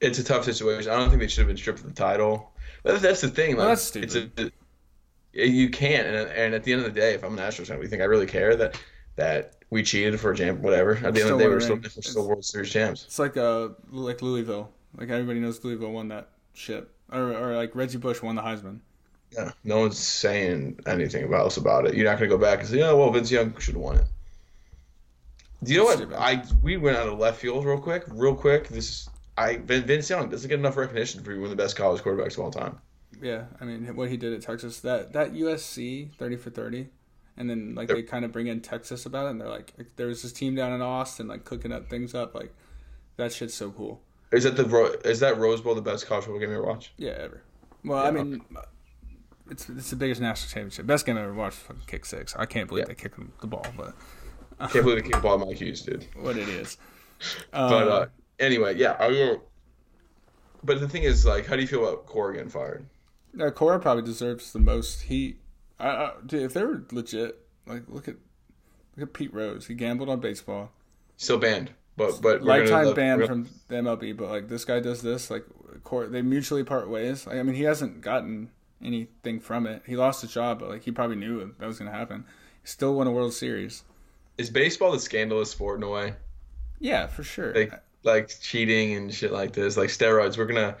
it's 0.00 0.18
a 0.18 0.24
tough 0.24 0.44
situation. 0.44 0.92
I 0.92 0.96
don't 0.96 1.08
think 1.08 1.20
they 1.20 1.28
should 1.28 1.40
have 1.40 1.48
been 1.48 1.56
stripped 1.56 1.80
of 1.80 1.86
the 1.86 1.92
title. 1.92 2.52
That, 2.84 3.00
that's 3.00 3.20
the 3.20 3.28
thing. 3.28 3.50
Like, 3.50 3.58
Well, 3.58 3.68
that's 3.68 3.96
It's 3.96 4.14
a, 4.14 4.30
you 5.32 5.70
can't, 5.70 6.06
and, 6.06 6.28
and 6.30 6.54
at 6.54 6.64
the 6.64 6.72
end 6.72 6.84
of 6.84 6.92
the 6.92 7.00
day, 7.00 7.14
if 7.14 7.22
I'm 7.22 7.38
an 7.38 7.38
Astros 7.38 7.68
fan, 7.68 7.78
we 7.78 7.86
think 7.86 8.02
I 8.02 8.06
really 8.06 8.26
care 8.26 8.56
that 8.56 8.80
that 9.16 9.54
we 9.70 9.82
cheated 9.82 10.18
for 10.18 10.32
a 10.32 10.36
champ, 10.36 10.60
whatever. 10.60 10.92
At 10.92 11.14
the 11.14 11.20
end 11.20 11.30
of 11.30 11.38
the 11.38 11.44
day, 11.44 11.48
we're 11.48 11.60
still, 11.60 11.76
we're 11.76 11.88
still 11.88 12.26
World 12.26 12.44
Series 12.44 12.70
champs. 12.70 13.04
It's 13.04 13.18
like 13.18 13.36
uh 13.36 13.70
like 13.90 14.22
Louisville. 14.22 14.72
Like 14.96 15.10
everybody 15.10 15.40
knows 15.40 15.62
Louisville 15.64 15.92
won 15.92 16.08
that 16.08 16.28
shit. 16.54 16.88
Or 17.12 17.32
or 17.32 17.56
like 17.56 17.74
Reggie 17.74 17.98
Bush 17.98 18.22
won 18.22 18.36
the 18.36 18.42
Heisman. 18.42 18.80
Yeah, 19.32 19.52
no 19.64 19.80
one's 19.80 19.98
saying 19.98 20.80
anything 20.86 21.24
about 21.24 21.46
us 21.46 21.58
about 21.58 21.86
it. 21.86 21.94
You're 21.94 22.06
not 22.06 22.18
going 22.18 22.30
to 22.30 22.36
go 22.36 22.40
back 22.40 22.60
and 22.60 22.68
say, 22.68 22.80
oh 22.80 22.96
well, 22.96 23.10
Vince 23.10 23.30
Young 23.30 23.56
should 23.58 23.74
have 23.74 23.82
won 23.82 23.96
it." 23.96 24.04
Do 25.62 25.72
you 25.72 25.78
know 25.78 25.84
what? 25.84 25.98
Stupid. 25.98 26.16
I 26.16 26.44
we 26.62 26.76
went 26.76 26.96
out 26.96 27.08
of 27.08 27.18
left 27.18 27.40
field 27.40 27.64
real 27.64 27.78
quick, 27.78 28.04
real 28.08 28.34
quick. 28.34 28.68
This 28.68 28.88
is 28.88 29.10
I 29.36 29.56
Vin- 29.56 29.84
Vince 29.84 30.08
Young 30.08 30.28
doesn't 30.30 30.48
get 30.48 30.58
enough 30.58 30.76
recognition 30.76 31.22
for 31.22 31.30
being 31.30 31.42
one 31.42 31.50
of 31.50 31.56
the 31.56 31.62
best 31.62 31.76
college 31.76 32.02
quarterbacks 32.02 32.34
of 32.34 32.40
all 32.40 32.50
time. 32.50 32.78
Yeah, 33.20 33.44
I 33.60 33.64
mean 33.64 33.94
what 33.96 34.08
he 34.10 34.16
did 34.16 34.32
at 34.32 34.42
Texas. 34.42 34.80
That 34.80 35.12
that 35.12 35.32
USC 35.32 36.14
30 36.16 36.36
for 36.36 36.50
30. 36.50 36.88
And 37.36 37.48
then 37.48 37.74
like 37.76 37.88
they 37.88 38.02
kind 38.02 38.24
of 38.24 38.32
bring 38.32 38.48
in 38.48 38.60
Texas 38.60 39.06
about 39.06 39.26
it 39.26 39.30
and 39.30 39.40
they're 39.40 39.48
like 39.48 39.72
there 39.96 40.08
was 40.08 40.22
this 40.22 40.32
team 40.32 40.54
down 40.56 40.72
in 40.72 40.82
Austin 40.82 41.28
like 41.28 41.44
cooking 41.44 41.70
up 41.72 41.88
things 41.88 42.14
up 42.14 42.34
like 42.34 42.52
that 43.16 43.32
shit's 43.32 43.54
so 43.54 43.70
cool. 43.70 44.00
Is 44.32 44.44
that 44.44 44.56
the 44.56 45.00
is 45.04 45.20
that 45.20 45.38
Rose 45.38 45.60
Bowl 45.60 45.74
the 45.74 45.80
best 45.82 46.06
college 46.06 46.24
football 46.24 46.40
game 46.40 46.50
you 46.50 46.56
ever 46.56 46.66
watched? 46.66 46.90
Yeah, 46.96 47.12
ever. 47.18 47.42
Well, 47.84 47.98
I 47.98 48.06
Yeah, 48.06 48.10
mean, 48.10 48.44
it's 49.50 49.68
it's 49.68 49.90
the 49.90 49.96
biggest 49.96 50.20
national 50.20 50.48
championship. 50.50 50.86
Best 50.86 51.06
game 51.06 51.16
I 51.16 51.22
ever 51.22 51.32
watched. 51.32 51.58
Fucking 51.58 51.82
kick 51.86 52.04
six. 52.04 52.34
I 52.36 52.44
can't 52.44 52.68
believe 52.68 52.82
Yeah. 52.82 52.88
they 52.88 52.94
kicked 52.94 53.18
the 53.40 53.46
ball, 53.46 53.66
but 53.76 53.94
I 54.60 54.66
Can't 54.66 54.84
believe 54.84 55.02
they 55.02 55.08
kicked 55.08 55.22
the 55.22 55.22
ball 55.22 55.38
Mike 55.38 55.56
Hughes, 55.58 55.82
dude. 55.82 56.06
what 56.20 56.36
it 56.36 56.48
is. 56.48 56.76
But 57.52 57.58
Uh, 57.72 57.90
uh, 57.90 58.06
anyway, 58.40 58.76
yeah. 58.76 58.96
I 58.98 59.08
will. 59.08 59.42
But 60.64 60.80
the 60.80 60.88
thing 60.88 61.04
is, 61.04 61.24
like, 61.24 61.46
how 61.46 61.54
do 61.54 61.62
you 61.62 61.68
feel 61.68 61.86
about 61.86 62.06
Cora 62.06 62.34
getting 62.34 62.50
fired? 62.50 62.84
Uh, 63.40 63.50
Cora 63.50 63.78
probably 63.78 64.02
deserves 64.02 64.52
the 64.52 64.58
most 64.58 65.02
heat. 65.02 65.40
I, 65.78 65.88
I, 65.88 66.12
dude, 66.24 66.42
if 66.42 66.54
they 66.54 66.64
were 66.64 66.84
legit, 66.90 67.38
like 67.66 67.82
look 67.88 68.08
at 68.08 68.16
look 68.96 69.08
at 69.08 69.12
Pete 69.12 69.32
Rose. 69.32 69.66
He 69.66 69.74
gambled 69.74 70.08
on 70.08 70.20
baseball. 70.20 70.70
Still 71.16 71.38
banned, 71.38 71.70
but 71.96 72.20
but 72.20 72.42
Lifetime 72.42 72.84
gonna, 72.84 72.94
ban 72.94 73.18
we're 73.18 73.26
from 73.26 73.48
the 73.68 73.76
MLB, 73.76 74.16
but 74.16 74.28
like 74.28 74.48
this 74.48 74.64
guy 74.64 74.80
does 74.80 75.02
this, 75.02 75.30
like 75.30 75.44
Cora, 75.84 76.08
they 76.08 76.22
mutually 76.22 76.64
part 76.64 76.88
ways. 76.88 77.26
Like, 77.26 77.36
I 77.36 77.42
mean, 77.42 77.54
he 77.54 77.62
hasn't 77.62 78.00
gotten 78.00 78.50
anything 78.84 79.40
from 79.40 79.66
it. 79.66 79.82
He 79.86 79.96
lost 79.96 80.22
his 80.22 80.32
job, 80.32 80.60
but 80.60 80.68
like 80.68 80.82
he 80.82 80.90
probably 80.90 81.16
knew 81.16 81.54
that 81.58 81.66
was 81.66 81.78
going 81.78 81.90
to 81.90 81.96
happen. 81.96 82.24
He 82.62 82.68
still 82.68 82.94
won 82.94 83.06
a 83.06 83.10
World 83.10 83.34
Series. 83.34 83.84
Is 84.36 84.50
baseball 84.50 84.92
the 84.92 85.00
scandalous 85.00 85.50
sport 85.50 85.78
in 85.78 85.82
a 85.82 85.88
way? 85.88 86.14
Yeah, 86.78 87.06
for 87.06 87.24
sure. 87.24 87.54
Like 87.54 87.72
like 88.04 88.28
cheating 88.40 88.94
and 88.94 89.12
shit 89.12 89.32
like 89.32 89.52
this, 89.52 89.76
like 89.76 89.88
steroids. 89.88 90.38
We're 90.38 90.46
gonna, 90.46 90.76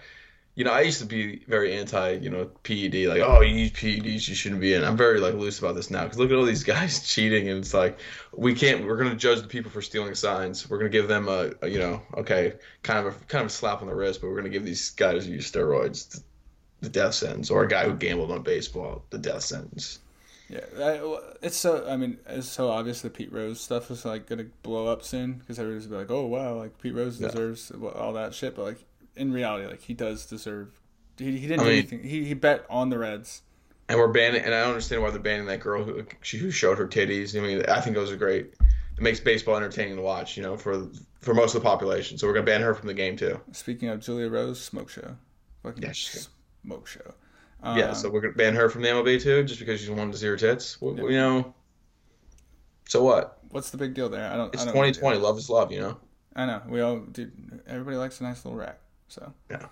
you 0.58 0.64
know, 0.64 0.72
I 0.72 0.80
used 0.80 0.98
to 0.98 1.06
be 1.06 1.44
very 1.46 1.72
anti, 1.72 2.14
you 2.14 2.30
know, 2.30 2.46
PED. 2.64 3.06
Like, 3.06 3.22
oh, 3.24 3.42
you 3.42 3.54
use 3.54 3.70
PEDs, 3.70 4.26
you 4.28 4.34
shouldn't 4.34 4.60
be 4.60 4.74
in. 4.74 4.82
I'm 4.82 4.96
very 4.96 5.20
like 5.20 5.34
loose 5.34 5.60
about 5.60 5.76
this 5.76 5.88
now 5.88 6.02
because 6.02 6.18
look 6.18 6.32
at 6.32 6.36
all 6.36 6.44
these 6.44 6.64
guys 6.74 7.06
cheating, 7.06 7.48
and 7.48 7.60
it's 7.60 7.72
like 7.72 8.00
we 8.36 8.54
can't. 8.56 8.84
We're 8.84 8.96
gonna 8.96 9.14
judge 9.14 9.40
the 9.40 9.46
people 9.46 9.70
for 9.70 9.80
stealing 9.80 10.16
signs. 10.16 10.68
We're 10.68 10.78
gonna 10.78 10.90
give 10.90 11.06
them 11.06 11.28
a, 11.28 11.52
a 11.62 11.68
you 11.68 11.78
know, 11.78 12.02
okay, 12.16 12.54
kind 12.82 13.06
of 13.06 13.14
a 13.14 13.24
kind 13.26 13.42
of 13.42 13.52
a 13.52 13.54
slap 13.54 13.82
on 13.82 13.86
the 13.86 13.94
wrist, 13.94 14.20
but 14.20 14.30
we're 14.30 14.36
gonna 14.36 14.48
give 14.48 14.64
these 14.64 14.90
guys 14.90 15.26
who 15.26 15.32
use 15.34 15.48
steroids 15.48 16.24
the 16.80 16.88
death 16.88 17.14
sentence, 17.14 17.50
or 17.50 17.62
a 17.62 17.68
guy 17.68 17.84
who 17.84 17.94
gambled 17.94 18.32
on 18.32 18.42
baseball, 18.42 19.04
the 19.10 19.18
death 19.18 19.42
sentence. 19.42 20.00
Yeah, 20.48 20.64
it's 21.40 21.56
so. 21.56 21.86
I 21.88 21.96
mean, 21.96 22.18
it's 22.26 22.48
so 22.48 22.68
obvious 22.68 23.02
that 23.02 23.14
Pete 23.14 23.32
Rose 23.32 23.60
stuff 23.60 23.92
is 23.92 24.04
like 24.04 24.26
gonna 24.26 24.46
blow 24.64 24.88
up 24.88 25.04
soon 25.04 25.34
because 25.34 25.60
everybody's 25.60 25.86
gonna 25.86 26.04
be 26.04 26.12
like, 26.12 26.18
"Oh 26.18 26.26
wow, 26.26 26.54
like 26.54 26.80
Pete 26.82 26.94
Rose 26.94 27.20
Yeah. 27.20 27.28
deserves 27.28 27.70
all 27.70 28.14
that 28.14 28.34
shit." 28.34 28.56
But 28.56 28.64
like 28.64 28.78
in 29.18 29.32
reality, 29.32 29.66
like 29.66 29.82
he 29.82 29.94
does 29.94 30.26
deserve. 30.26 30.70
He, 31.18 31.36
he 31.38 31.46
didn't 31.48 31.60
I 31.60 31.64
do 31.64 31.68
mean- 31.70 31.78
anything. 31.78 32.02
He 32.04 32.24
he 32.24 32.34
bet 32.34 32.64
on 32.70 32.90
the 32.90 32.98
Reds. 32.98 33.42
And 33.90 33.98
we're 33.98 34.08
banning, 34.08 34.42
and 34.42 34.54
I 34.54 34.60
don't 34.60 34.68
understand 34.70 35.00
why 35.02 35.08
they're 35.10 35.18
banning 35.18 35.46
that 35.46 35.60
girl 35.60 35.82
who 35.82 36.04
she 36.20 36.36
who 36.36 36.50
showed 36.50 36.76
her 36.78 36.86
titties. 36.86 37.34
I 37.36 37.40
mean, 37.44 37.64
I 37.68 37.80
think 37.80 37.96
those 37.96 38.12
are 38.12 38.16
great. 38.16 38.52
It 38.96 39.02
makes 39.02 39.18
baseball 39.18 39.56
entertaining 39.56 39.96
to 39.96 40.02
watch, 40.02 40.36
you 40.36 40.42
know, 40.42 40.56
for 40.58 40.88
for 41.20 41.32
most 41.32 41.54
of 41.54 41.62
the 41.62 41.66
population. 41.68 42.18
So 42.18 42.26
we're 42.26 42.34
gonna 42.34 42.44
ban 42.44 42.60
her 42.60 42.74
from 42.74 42.86
the 42.86 42.94
game 42.94 43.16
too. 43.16 43.40
Speaking 43.52 43.88
of 43.88 44.00
Julia 44.00 44.28
Rose, 44.28 44.60
smoke 44.60 44.90
show, 44.90 45.16
fucking 45.62 45.82
Yeah, 45.82 45.92
she's 45.92 46.28
smoke 46.62 46.86
show. 46.86 47.14
yeah, 47.64 47.88
Um, 47.88 47.94
so 47.94 48.10
we're 48.10 48.20
gonna 48.20 48.34
ban 48.34 48.54
her 48.56 48.68
from 48.68 48.82
the 48.82 48.88
MLB 48.88 49.22
too, 49.22 49.42
just 49.44 49.58
because 49.58 49.80
she 49.80 49.88
wanted 49.90 50.12
to 50.12 50.18
see 50.18 50.26
her 50.26 50.36
tits. 50.36 50.78
Well, 50.82 50.94
You 50.94 51.10
know, 51.16 51.54
so 52.86 53.02
what? 53.02 53.38
what's 53.50 53.70
the 53.70 53.78
big 53.78 53.94
deal 53.94 54.08
there? 54.10 54.30
I 54.30 54.36
don't. 54.36 54.52
It's 54.52 54.62
I 54.62 54.66
don't 54.66 54.74
2020. 54.74 55.18
Love 55.18 55.38
is 55.38 55.48
love, 55.48 55.72
you 55.72 55.80
know. 55.80 55.96
I 56.36 56.44
know. 56.46 56.62
We 56.68 56.80
all, 56.82 56.98
dude. 56.98 57.62
Everybody 57.66 57.96
likes 57.96 58.20
a 58.20 58.24
nice 58.24 58.44
little 58.44 58.58
rack. 58.58 58.78
So. 59.08 59.32
Yeah. 59.50 59.66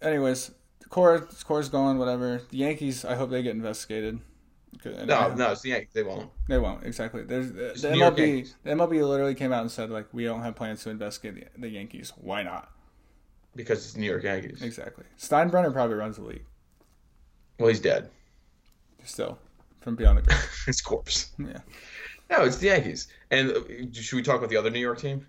Anyways, 0.00 0.50
the 0.80 0.88
core, 0.88 1.20
core's 1.44 1.68
going. 1.68 1.98
Whatever. 1.98 2.42
The 2.50 2.56
Yankees. 2.58 3.04
I 3.04 3.14
hope 3.14 3.30
they 3.30 3.42
get 3.42 3.54
investigated. 3.54 4.20
No, 4.84 5.34
no, 5.34 5.52
it's 5.52 5.60
the 5.60 5.68
Yankees. 5.70 5.90
They 5.92 6.02
won't. 6.02 6.30
They 6.48 6.58
won't 6.58 6.84
exactly. 6.84 7.22
There's 7.24 7.52
the, 7.52 7.72
the 7.76 7.94
MLB. 7.94 8.52
The 8.64 8.70
MLB 8.70 9.06
literally 9.06 9.34
came 9.34 9.52
out 9.52 9.60
and 9.60 9.70
said 9.70 9.90
like 9.90 10.06
we 10.12 10.24
don't 10.24 10.42
have 10.42 10.56
plans 10.56 10.82
to 10.84 10.90
investigate 10.90 11.52
the, 11.54 11.60
the 11.60 11.68
Yankees. 11.68 12.12
Why 12.16 12.42
not? 12.42 12.70
because 13.54 13.84
it's 13.84 13.96
New 13.98 14.06
York 14.06 14.22
Yankees. 14.22 14.62
Exactly. 14.62 15.04
Steinbrenner 15.18 15.72
probably 15.74 15.94
runs 15.96 16.16
the 16.16 16.22
league 16.22 16.44
Well, 17.58 17.68
he's 17.68 17.80
dead. 17.80 18.08
still 19.04 19.38
from 19.82 19.94
beyond 19.94 20.16
the 20.18 20.22
grave. 20.26 20.62
His 20.64 20.80
corpse. 20.80 21.32
yeah. 21.38 21.58
No, 22.30 22.44
it's 22.44 22.56
the 22.56 22.68
Yankees. 22.68 23.08
And 23.30 23.50
uh, 23.50 23.60
should 23.92 24.16
we 24.16 24.22
talk 24.22 24.38
about 24.38 24.48
the 24.48 24.56
other 24.56 24.70
New 24.70 24.80
York 24.80 24.98
team? 25.00 25.26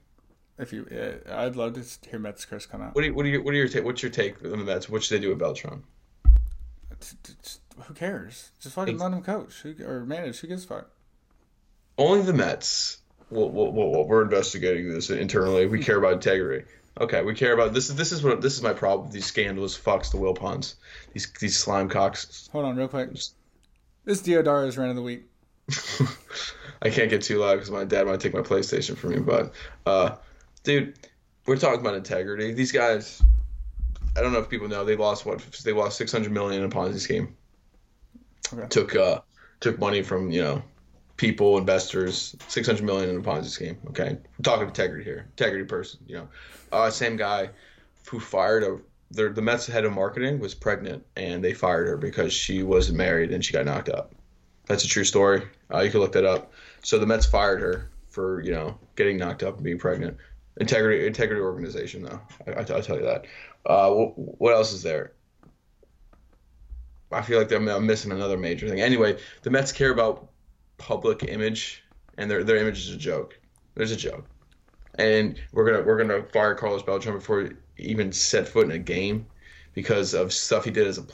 If 0.58 0.72
you, 0.72 0.88
yeah, 0.92 1.14
I'd 1.36 1.56
love 1.56 1.74
to 1.74 2.10
hear 2.10 2.20
Mets 2.20 2.46
Chris 2.46 2.66
come 2.66 2.82
out. 2.82 2.94
What 2.96 3.02
do 3.02 3.08
you, 3.08 3.14
what 3.14 3.24
do 3.24 3.30
you, 3.30 3.42
what 3.42 3.54
are 3.54 3.58
your 3.58 3.68
ta- 3.68 3.82
what's 3.82 4.04
your 4.04 4.12
take 4.12 4.44
on 4.44 4.52
the 4.52 4.58
Mets? 4.58 4.88
What 4.88 5.04
should 5.04 5.18
they 5.18 5.22
do 5.22 5.30
with 5.30 5.40
Beltran? 5.40 5.84
T- 7.00 7.18
t- 7.24 7.34
t- 7.42 7.60
Who 7.86 7.94
cares? 7.94 8.52
Just 8.62 8.76
fucking 8.76 8.98
let 8.98 9.12
him 9.12 9.24
coach 9.24 9.62
who, 9.62 9.76
or 9.84 10.06
manage. 10.06 10.40
Who 10.40 10.48
gives 10.48 10.66
a 10.66 10.68
fuck? 10.68 10.90
Only 11.98 12.22
the 12.22 12.34
Mets. 12.34 13.00
Well, 13.30 13.50
well, 13.50 13.72
well, 13.72 14.06
we're 14.06 14.22
investigating 14.24 14.94
this 14.94 15.10
internally. 15.10 15.66
We 15.66 15.84
care 15.84 15.98
about 15.98 16.14
integrity. 16.14 16.66
Okay, 17.00 17.24
we 17.24 17.34
care 17.34 17.54
about 17.54 17.74
this. 17.74 17.90
Is 17.90 17.96
this 17.96 18.12
is 18.12 18.22
what 18.22 18.42
this 18.42 18.56
is 18.56 18.62
my 18.62 18.74
problem 18.74 19.12
these 19.12 19.26
scandalous 19.26 19.76
fucks, 19.78 20.12
the 20.12 20.18
Wilpons, 20.18 20.76
these 21.14 21.32
these 21.40 21.58
slime 21.58 21.90
cocks. 21.90 22.48
Hold 22.52 22.66
on, 22.66 22.76
real 22.76 22.88
quick. 22.88 23.10
This 24.06 24.22
Diodara 24.22 24.68
is 24.68 24.78
rant 24.78 24.92
of 24.92 24.98
the 24.98 25.02
week. 25.02 25.24
I 26.82 26.90
can't 26.90 27.10
get 27.10 27.22
too 27.22 27.40
loud 27.40 27.56
because 27.56 27.72
my 27.72 27.86
dad 27.86 28.06
might 28.06 28.20
take 28.20 28.34
my 28.34 28.42
PlayStation 28.42 28.98
from 28.98 29.12
me. 29.12 29.20
But, 29.20 29.54
uh, 29.86 30.16
dude, 30.64 30.98
we're 31.46 31.58
talking 31.58 31.82
about 31.82 31.96
integrity. 31.96 32.54
These 32.54 32.72
guys, 32.72 33.22
I 34.18 34.22
don't 34.22 34.34
know 34.34 34.40
if 34.40 34.50
people 34.50 34.68
know 34.68 34.84
they 34.84 34.96
lost 34.96 35.26
what 35.26 35.42
they 35.64 35.74
lost 35.74 35.98
six 35.98 36.12
hundred 36.12 36.32
million 36.32 36.64
in 36.64 36.72
a 36.72 36.74
Ponzi 36.74 37.00
scheme. 37.00 37.36
Okay. 38.54 38.68
Took 38.70 38.96
uh 38.96 39.20
took 39.60 39.80
money 39.80 40.02
from 40.02 40.32
you 40.32 40.42
know 40.42 40.64
people, 41.18 41.58
investors, 41.58 42.36
six 42.48 42.68
hundred 42.68 42.86
million 42.86 43.10
in 43.10 43.18
a 43.18 43.22
Ponzi 43.22 43.48
scheme. 43.48 43.78
Okay, 43.90 44.18
we're 44.38 44.44
talking 44.44 44.68
integrity 44.68 45.04
here, 45.04 45.28
integrity 45.32 45.66
person. 45.66 46.00
You 46.08 46.16
know, 46.16 46.30
uh, 46.72 46.90
same 46.90 47.18
guy 47.18 47.50
who 48.10 48.20
fired 48.20 48.64
a. 48.64 48.80
The, 49.12 49.30
the 49.30 49.44
Mets 49.44 49.68
head 49.68 49.86
of 49.86 49.94
marketing 49.94 50.40
was 50.40 50.56
pregnant, 50.56 51.06
and 51.16 51.44
they 51.44 51.54
fired 51.54 51.88
her 51.88 51.98
because 51.98 52.34
she 52.34 52.64
wasn't 52.64 52.98
married 52.98 53.32
and 53.32 53.46
she 53.46 53.54
got 53.54 53.66
knocked 53.66 53.90
up. 53.90 54.16
That's 54.66 54.86
a 54.86 54.88
true 54.88 55.04
story. 55.04 55.44
Uh, 55.72 55.82
you 55.82 55.92
can 55.92 56.00
look 56.00 56.14
that 56.14 56.26
up. 56.26 56.52
So 56.82 56.98
the 56.98 57.06
Mets 57.06 57.28
fired 57.28 57.62
her 57.62 57.92
for 58.10 58.42
you 58.42 58.52
know 58.52 58.80
getting 58.96 59.18
knocked 59.18 59.44
up 59.44 59.56
and 59.56 59.64
being 59.64 59.78
pregnant. 59.78 60.18
Integrity, 60.58 61.08
integrity 61.08 61.42
organization 61.42 62.04
though. 62.04 62.22
I, 62.48 62.64
tell 62.64 62.98
you 62.98 63.06
that. 63.06 63.26
Uh, 63.66 63.90
what, 63.92 64.14
what 64.16 64.54
else 64.54 64.72
is 64.72 64.84
there? 64.84 65.14
I 67.12 67.22
feel 67.22 67.40
like 67.40 67.52
I'm, 67.52 67.68
I'm 67.68 67.86
missing 67.86 68.12
another 68.12 68.38
major 68.38 68.68
thing. 68.68 68.82
Anyway, 68.82 69.18
the 69.44 69.50
Mets 69.50 69.72
care 69.72 69.92
about 69.92 70.30
public 70.78 71.24
image, 71.24 71.84
and 72.18 72.30
their 72.30 72.44
their 72.44 72.58
image 72.58 72.80
is 72.80 72.90
a 72.90 72.98
joke. 72.98 73.40
There's 73.76 73.92
a 73.92 73.96
joke, 73.96 74.26
and 74.96 75.40
we're 75.52 75.66
gonna 75.66 75.84
we're 75.84 75.98
gonna 75.98 76.24
fire 76.24 76.56
Carlos 76.56 76.84
Beltran 76.84 77.16
before 77.16 77.50
he 77.76 77.84
even 77.84 78.12
set 78.12 78.48
foot 78.48 78.66
in 78.66 78.72
a 78.72 78.80
game 78.80 79.28
because 79.74 80.14
of 80.14 80.32
stuff 80.32 80.66
he 80.66 80.72
did 80.72 80.88
as 80.88 80.98
a 80.98 81.06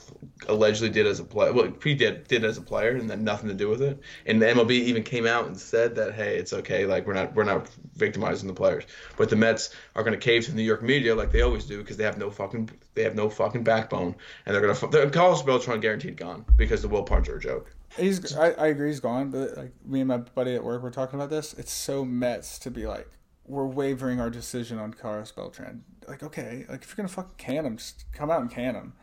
allegedly 0.47 0.89
did 0.89 1.05
as 1.05 1.19
a 1.19 1.23
player. 1.23 1.53
Well, 1.53 1.71
he 1.83 1.95
did 1.95 2.27
did 2.27 2.43
as 2.43 2.57
a 2.57 2.61
player, 2.61 2.95
and 2.95 3.09
then 3.09 3.23
nothing 3.23 3.49
to 3.49 3.55
do 3.55 3.69
with 3.69 3.81
it. 3.81 3.99
And 4.25 4.41
the 4.41 4.47
MLB 4.47 4.71
even 4.71 5.03
came 5.03 5.25
out 5.25 5.47
and 5.47 5.57
said 5.57 5.95
that 5.95 6.13
hey, 6.13 6.37
it's 6.37 6.53
okay. 6.53 6.85
Like 6.85 7.07
we're 7.07 7.13
not 7.13 7.33
we're 7.35 7.43
not 7.43 7.67
victimizing 7.95 8.47
the 8.47 8.53
players. 8.53 8.85
But 9.17 9.29
the 9.29 9.35
Mets 9.35 9.75
are 9.95 10.03
going 10.03 10.17
to 10.17 10.23
cave 10.23 10.45
to 10.45 10.51
the 10.51 10.57
New 10.57 10.63
York 10.63 10.83
media 10.83 11.15
like 11.15 11.31
they 11.31 11.41
always 11.41 11.65
do 11.65 11.79
because 11.79 11.97
they 11.97 12.03
have 12.03 12.17
no 12.17 12.29
fucking 12.29 12.69
they 12.95 13.03
have 13.03 13.15
no 13.15 13.29
fucking 13.29 13.63
backbone, 13.63 14.15
and 14.45 14.55
they're 14.55 14.73
gonna 14.73 15.09
Carlos 15.09 15.41
Beltran 15.41 15.79
guaranteed 15.79 16.17
gone 16.17 16.45
because 16.57 16.81
the 16.81 16.87
Will 16.87 17.03
Puncher 17.03 17.39
joke. 17.39 17.73
He's. 17.97 18.35
I, 18.35 18.51
I 18.51 18.67
agree. 18.67 18.89
He's 18.89 18.99
gone. 18.99 19.31
But 19.31 19.57
like 19.57 19.71
me 19.85 20.01
and 20.01 20.07
my 20.07 20.17
buddy 20.17 20.55
at 20.55 20.63
work 20.63 20.81
were 20.81 20.91
talking 20.91 21.19
about 21.19 21.29
this. 21.29 21.53
It's 21.53 21.71
so 21.71 22.05
Mets 22.05 22.59
to 22.59 22.71
be 22.71 22.85
like 22.85 23.09
we're 23.49 23.65
wavering 23.65 24.21
our 24.21 24.29
decision 24.29 24.77
on 24.77 24.93
Carlos 24.93 25.31
Beltran. 25.31 25.83
Like 26.07 26.23
okay, 26.23 26.65
like 26.69 26.83
if 26.83 26.89
you're 26.89 26.95
gonna 26.95 27.09
fucking 27.09 27.33
can 27.37 27.65
him, 27.65 27.77
just 27.77 28.05
come 28.13 28.31
out 28.31 28.41
and 28.41 28.49
can 28.49 28.75
him, 28.75 28.93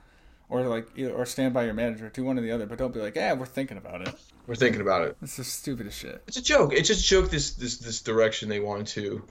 or 0.48 0.62
like 0.62 0.86
or 0.98 1.26
stand 1.26 1.52
by 1.52 1.64
your 1.64 1.74
manager. 1.74 2.08
Do 2.08 2.24
one 2.24 2.38
or 2.38 2.42
the 2.42 2.52
other. 2.52 2.66
But 2.66 2.78
don't 2.78 2.94
be 2.94 3.00
like, 3.00 3.16
yeah, 3.16 3.32
we're 3.34 3.46
thinking 3.46 3.76
about 3.76 4.02
it. 4.02 4.14
We're 4.46 4.54
thinking 4.54 4.80
about 4.80 5.02
it. 5.02 5.16
It's 5.20 5.36
the 5.36 5.44
stupidest 5.44 5.98
shit. 5.98 6.22
It's 6.28 6.36
a 6.36 6.42
joke. 6.42 6.72
It's 6.72 6.88
just 6.88 7.04
a 7.04 7.08
joke. 7.08 7.30
This 7.30 7.54
this 7.54 7.78
this 7.78 8.00
direction 8.00 8.48
they 8.48 8.60
want 8.60 8.88
to, 8.88 9.24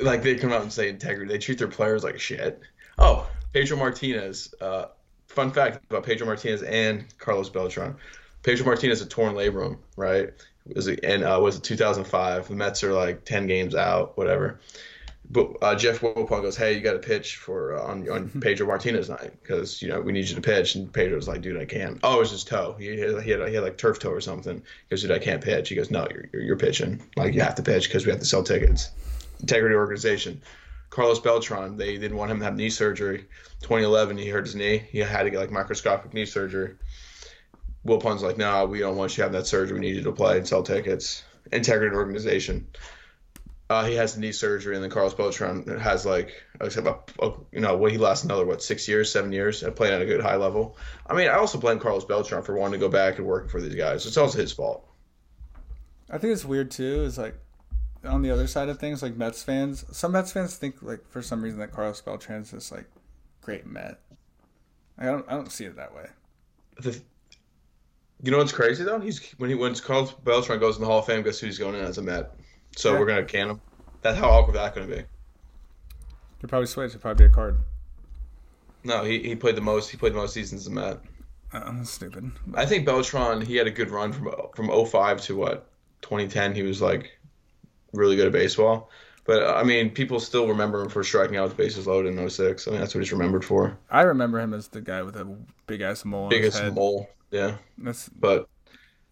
like 0.00 0.22
they 0.22 0.34
come 0.36 0.52
out 0.52 0.62
and 0.62 0.72
say 0.72 0.88
integrity. 0.88 1.32
They 1.32 1.38
treat 1.38 1.58
their 1.58 1.68
players 1.68 2.02
like 2.02 2.18
shit. 2.18 2.60
Oh, 2.98 3.30
Pedro 3.52 3.76
Martinez. 3.76 4.54
Uh, 4.60 4.86
fun 5.28 5.52
fact 5.52 5.84
about 5.90 6.04
Pedro 6.04 6.26
Martinez 6.26 6.62
and 6.62 7.06
Carlos 7.18 7.48
Beltran. 7.48 7.96
Pedro 8.42 8.66
Martinez 8.66 9.00
a 9.00 9.06
torn 9.06 9.34
labrum, 9.34 9.78
right? 9.96 10.30
Was 10.66 10.86
it 10.86 11.00
and 11.02 11.24
uh, 11.24 11.38
was 11.42 11.56
it 11.56 11.64
2005? 11.64 12.48
The 12.48 12.54
Mets 12.54 12.84
are 12.84 12.92
like 12.92 13.24
10 13.24 13.46
games 13.46 13.74
out, 13.74 14.16
whatever. 14.16 14.60
But 15.30 15.56
uh, 15.62 15.74
Jeff 15.74 16.00
Wilpon 16.00 16.42
goes, 16.42 16.56
"Hey, 16.56 16.74
you 16.74 16.80
got 16.80 16.92
to 16.92 16.98
pitch 16.98 17.36
for 17.36 17.78
uh, 17.78 17.82
on 17.84 18.08
on 18.10 18.28
Pedro 18.42 18.66
Martinez 18.66 19.08
night 19.08 19.32
because 19.42 19.80
you 19.80 19.88
know 19.88 20.00
we 20.00 20.12
need 20.12 20.28
you 20.28 20.34
to 20.34 20.42
pitch." 20.42 20.74
And 20.74 20.92
Pedro's 20.92 21.26
like, 21.26 21.40
"Dude, 21.40 21.60
I 21.60 21.64
can't." 21.64 21.98
Oh, 22.02 22.16
it 22.16 22.20
was 22.20 22.30
his 22.32 22.44
toe. 22.44 22.76
He 22.78 22.98
had, 22.98 23.22
he 23.22 23.30
had, 23.30 23.48
he 23.48 23.54
had 23.54 23.64
like 23.64 23.78
turf 23.78 23.98
toe 23.98 24.10
or 24.10 24.20
something. 24.20 24.56
He 24.58 24.90
goes, 24.90 25.02
"Dude, 25.02 25.10
I 25.10 25.18
can't 25.18 25.42
pitch." 25.42 25.70
He 25.70 25.74
goes, 25.74 25.90
"No, 25.90 26.06
you're 26.10 26.26
you're, 26.32 26.42
you're 26.42 26.58
pitching. 26.58 27.02
Like 27.16 27.32
you 27.34 27.40
have 27.40 27.54
to 27.54 27.62
pitch 27.62 27.88
because 27.88 28.04
we 28.04 28.10
have 28.10 28.20
to 28.20 28.26
sell 28.26 28.42
tickets." 28.42 28.90
Integrity 29.40 29.74
organization. 29.74 30.42
Carlos 30.90 31.18
Beltran, 31.18 31.78
they 31.78 31.96
didn't 31.96 32.18
want 32.18 32.30
him 32.30 32.38
to 32.38 32.44
have 32.44 32.54
knee 32.54 32.68
surgery. 32.68 33.24
2011, 33.62 34.18
he 34.18 34.28
hurt 34.28 34.44
his 34.44 34.54
knee. 34.54 34.76
He 34.76 34.98
had 34.98 35.22
to 35.22 35.30
get 35.30 35.40
like 35.40 35.50
microscopic 35.50 36.12
knee 36.12 36.26
surgery. 36.26 36.74
Wilpon's 37.84 38.22
like, 38.22 38.38
"No, 38.38 38.66
we 38.66 38.78
don't 38.80 38.96
want 38.96 39.12
you 39.12 39.16
to 39.16 39.22
have 39.22 39.32
that 39.32 39.46
surgery. 39.46 39.74
We 39.74 39.80
need 39.80 39.96
you 39.96 40.02
to 40.02 40.12
play 40.12 40.38
and 40.38 40.46
sell 40.46 40.62
tickets." 40.62 41.24
Integrity 41.50 41.94
organization. 41.94 42.66
Uh, 43.68 43.86
he 43.86 43.94
has 43.94 44.18
knee 44.18 44.32
surgery, 44.32 44.74
and 44.74 44.84
then 44.84 44.90
Carlos 44.90 45.14
Beltran 45.14 45.66
has 45.78 46.04
like, 46.04 46.42
except 46.60 46.86
a, 46.86 46.96
a, 47.24 47.32
you 47.52 47.60
know, 47.60 47.76
what 47.76 47.90
he 47.90 47.96
lasts 47.96 48.24
another 48.24 48.44
what 48.44 48.62
six 48.62 48.86
years, 48.86 49.10
seven 49.10 49.32
years, 49.32 49.62
and 49.62 49.74
playing 49.74 49.94
at 49.94 50.02
a 50.02 50.04
good 50.04 50.20
high 50.20 50.36
level. 50.36 50.76
I 51.06 51.14
mean, 51.14 51.28
I 51.28 51.34
also 51.34 51.58
blame 51.58 51.78
Carlos 51.78 52.04
Beltran 52.04 52.42
for 52.42 52.54
wanting 52.54 52.78
to 52.78 52.86
go 52.86 52.90
back 52.90 53.16
and 53.16 53.26
working 53.26 53.48
for 53.48 53.60
these 53.60 53.74
guys. 53.74 54.04
It's 54.04 54.16
also 54.16 54.38
his 54.38 54.52
fault. 54.52 54.86
I 56.10 56.18
think 56.18 56.34
it's 56.34 56.44
weird 56.44 56.70
too. 56.70 57.02
Is 57.04 57.16
like 57.16 57.34
on 58.04 58.20
the 58.20 58.30
other 58.30 58.46
side 58.46 58.68
of 58.68 58.78
things, 58.78 59.02
like 59.02 59.16
Mets 59.16 59.42
fans. 59.42 59.84
Some 59.96 60.12
Mets 60.12 60.32
fans 60.32 60.56
think 60.56 60.82
like 60.82 61.08
for 61.08 61.22
some 61.22 61.42
reason 61.42 61.58
that 61.60 61.72
Carlos 61.72 62.00
Beltran's 62.02 62.50
this 62.50 62.70
like 62.70 62.84
great 63.40 63.66
Met. 63.66 64.00
I 64.98 65.06
don't. 65.06 65.24
I 65.28 65.32
don't 65.32 65.50
see 65.50 65.64
it 65.64 65.76
that 65.76 65.94
way. 65.94 66.06
The, 66.78 67.00
you 68.22 68.30
know 68.30 68.38
what's 68.38 68.52
crazy 68.52 68.84
though? 68.84 69.00
He's 69.00 69.20
when 69.38 69.50
he 69.50 69.56
when 69.56 69.74
Carlos 69.74 70.12
Beltran 70.12 70.60
goes 70.60 70.76
in 70.76 70.82
the 70.82 70.86
Hall 70.86 71.00
of 71.00 71.06
Fame, 71.06 71.22
guess 71.22 71.38
who 71.40 71.46
he's 71.46 71.58
going 71.58 71.74
in 71.74 71.84
as 71.84 71.98
a 71.98 72.02
Met? 72.02 72.32
So 72.76 72.92
Yeah. 72.92 72.98
we're 73.00 73.06
gonna 73.06 73.24
can 73.24 73.50
him. 73.50 73.60
That's 74.02 74.18
how 74.18 74.30
awkward 74.30 74.54
that's 74.56 74.74
gonna 74.74 74.86
be. 74.88 75.02
Could 76.40 76.48
probably 76.48 76.66
switch. 76.66 76.90
It'd 76.90 77.00
probably 77.00 77.26
be 77.26 77.30
a 77.32 77.34
card. 77.34 77.58
No, 78.84 79.04
he, 79.04 79.20
he 79.22 79.36
played 79.36 79.56
the 79.56 79.60
most. 79.60 79.90
He 79.90 79.96
played 79.96 80.12
the 80.12 80.16
most 80.16 80.34
seasons 80.34 80.62
as 80.62 80.66
a 80.66 80.70
Met. 80.70 81.00
Uh, 81.52 81.72
that's 81.72 81.90
stupid. 81.90 82.32
I 82.54 82.64
think 82.66 82.86
Beltran 82.86 83.42
he 83.42 83.56
had 83.56 83.66
a 83.66 83.70
good 83.70 83.90
run 83.90 84.12
from 84.12 84.32
from 84.56 84.86
05 84.86 85.20
to 85.22 85.36
what 85.36 85.70
2010. 86.02 86.54
He 86.54 86.62
was 86.62 86.80
like 86.80 87.10
really 87.92 88.16
good 88.16 88.26
at 88.26 88.32
baseball. 88.32 88.90
But 89.24 89.42
uh, 89.42 89.54
I 89.54 89.62
mean, 89.62 89.90
people 89.90 90.18
still 90.18 90.48
remember 90.48 90.82
him 90.82 90.88
for 90.88 91.04
striking 91.04 91.36
out 91.36 91.44
with 91.44 91.56
bases 91.56 91.86
loaded 91.86 92.16
in 92.16 92.30
06. 92.30 92.66
I 92.66 92.70
mean, 92.70 92.80
that's 92.80 92.94
what 92.94 93.02
he's 93.02 93.12
remembered 93.12 93.44
for. 93.44 93.76
I 93.90 94.02
remember 94.02 94.40
him 94.40 94.52
as 94.52 94.68
the 94.68 94.80
guy 94.80 95.02
with 95.02 95.16
a 95.16 95.24
big 95.66 95.80
ass 95.80 96.04
mole 96.04 96.24
on 96.24 96.30
his 96.32 96.38
Biggest 96.38 96.74
mole. 96.74 97.08
Yeah. 97.30 97.56
That's 97.78 98.08
But 98.08 98.48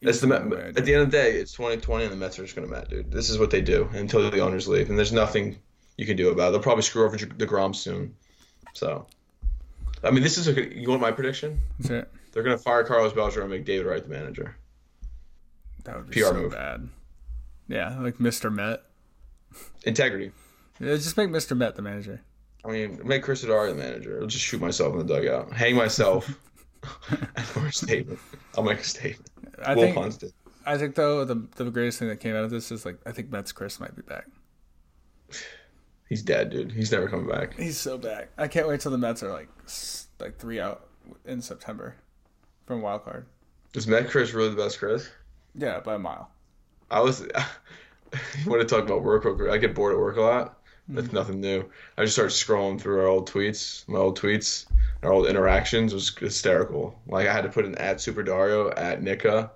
that's 0.03 0.21
the 0.21 0.27
Met. 0.27 0.43
At 0.77 0.85
the 0.85 0.95
end 0.95 1.03
of 1.03 1.11
the 1.11 1.17
day, 1.17 1.33
it's 1.33 1.53
2020, 1.53 2.05
and 2.05 2.13
the 2.13 2.17
Mets 2.17 2.39
are 2.39 2.43
just 2.43 2.57
going 2.57 2.67
to 2.67 2.75
Met, 2.75 2.89
dude. 2.89 3.13
This 3.13 3.31
is 3.31 3.39
what 3.39 3.51
they 3.51 3.61
do 3.61 3.89
until 3.93 4.29
the 4.31 4.41
owners 4.41 4.67
leave, 4.67 4.91
and 4.91 4.99
there's 4.99 5.13
nothing 5.13 5.59
you 5.97 6.07
can 6.07 6.17
do 6.17 6.31
about 6.31 6.49
it. 6.49 6.53
They'll 6.53 6.63
probably 6.63 6.83
screw 6.83 7.05
over 7.05 7.17
deGrom 7.17 7.77
soon. 7.77 8.15
So 8.73 9.07
I 10.03 10.11
mean, 10.11 10.23
this 10.23 10.39
is 10.39 10.49
a 10.49 10.75
you 10.75 10.89
want 10.89 11.01
my 11.01 11.13
prediction? 11.13 11.61
That's 11.79 11.91
it. 11.91 12.13
They're 12.33 12.43
gonna 12.43 12.59
fire 12.59 12.85
Carlos 12.85 13.13
Belcher 13.13 13.43
and 13.43 13.51
make 13.51 13.65
David 13.65 13.87
Wright 13.87 14.03
the 14.03 14.09
manager. 14.09 14.57
That 15.85 15.97
would 15.97 16.11
be 16.11 16.21
PR 16.21 16.27
so 16.27 16.35
move. 16.35 16.53
bad. 16.53 16.89
Yeah, 17.69 17.99
like 18.01 18.19
Mr. 18.19 18.53
Met. 18.53 18.83
Integrity. 19.85 20.33
Yeah, 20.79 20.97
just 20.97 21.17
make 21.17 21.29
Mr. 21.29 21.57
Met 21.57 21.77
the 21.77 21.83
manager. 21.83 22.23
I 22.65 22.69
mean, 22.69 23.01
make 23.05 23.23
Chris 23.23 23.45
Adari 23.45 23.71
the 23.71 23.75
manager. 23.77 24.21
I'll 24.21 24.27
just 24.27 24.45
shoot 24.45 24.61
myself 24.61 24.93
in 24.95 25.07
the 25.07 25.15
dugout, 25.15 25.53
hang 25.53 25.75
myself 25.75 26.39
for 27.45 27.67
a 27.67 27.73
statement. 27.73 28.19
I'll 28.57 28.65
make 28.65 28.79
a 28.81 28.85
statement. 28.85 29.31
I 29.65 29.75
Will 29.75 29.93
think. 29.93 30.33
I 30.67 30.77
think 30.77 30.95
though 30.95 31.25
the 31.25 31.47
the 31.57 31.71
greatest 31.71 31.99
thing 31.99 32.09
that 32.09 32.21
came 32.21 32.35
out 32.35 32.45
of 32.45 32.51
this 32.51 32.71
is 32.71 32.85
like 32.85 32.99
I 33.07 33.13
think 33.13 33.31
Mets 33.31 33.53
Chris 33.53 33.81
might 33.81 33.97
be 33.97 34.03
back. 34.03 34.27
He's 36.09 36.23
dead, 36.23 36.51
dude. 36.51 36.73
He's 36.73 36.91
never 36.93 37.09
coming 37.09 37.29
back. 37.29 37.57
He's 37.57 37.79
so 37.79 37.97
back. 37.97 38.31
I 38.37 38.49
can't 38.49 38.69
wait 38.69 38.81
till 38.81 38.91
the 38.91 38.99
Mets 38.99 39.23
are 39.23 39.31
like 39.31 39.49
like 40.19 40.39
three 40.39 40.61
out 40.61 40.87
in 41.25 41.41
September 41.41 41.97
from 42.67 42.83
wild 42.83 43.05
card. 43.05 43.27
Is 43.75 43.87
Matt 43.87 44.11
Chris 44.11 44.33
really 44.33 44.51
the 44.51 44.57
best 44.57 44.79
Chris? 44.79 45.09
Yeah, 45.55 45.81
by 45.81 45.95
a 45.95 45.99
mile. 45.99 46.31
I 46.91 47.01
was. 47.01 47.27
you 48.45 48.51
want 48.51 48.61
to 48.63 48.69
talk 48.69 48.85
about 48.85 49.03
work? 49.03 49.25
real 49.25 49.35
quick? 49.35 49.51
I 49.51 49.59
get 49.59 49.75
bored 49.75 49.95
at 49.95 49.99
work 49.99 50.17
a 50.17 50.23
lot. 50.23 50.59
That's 50.89 51.13
nothing 51.13 51.41
new. 51.41 51.65
I 51.97 52.03
just 52.03 52.15
started 52.15 52.33
scrolling 52.33 52.81
through 52.81 53.01
our 53.01 53.07
old 53.07 53.31
tweets, 53.31 53.87
my 53.89 53.99
old 53.99 54.19
tweets, 54.19 54.67
our 55.03 55.13
old 55.13 55.27
interactions. 55.29 55.93
It 55.93 55.97
was 55.97 56.17
hysterical. 56.17 56.99
Like 57.07 57.29
I 57.29 57.33
had 57.33 57.43
to 57.43 57.49
put 57.49 57.65
an 57.65 57.77
at 57.77 58.01
Super 58.01 58.23
Dario 58.23 58.71
at 58.71 59.03
Nika. 59.03 59.53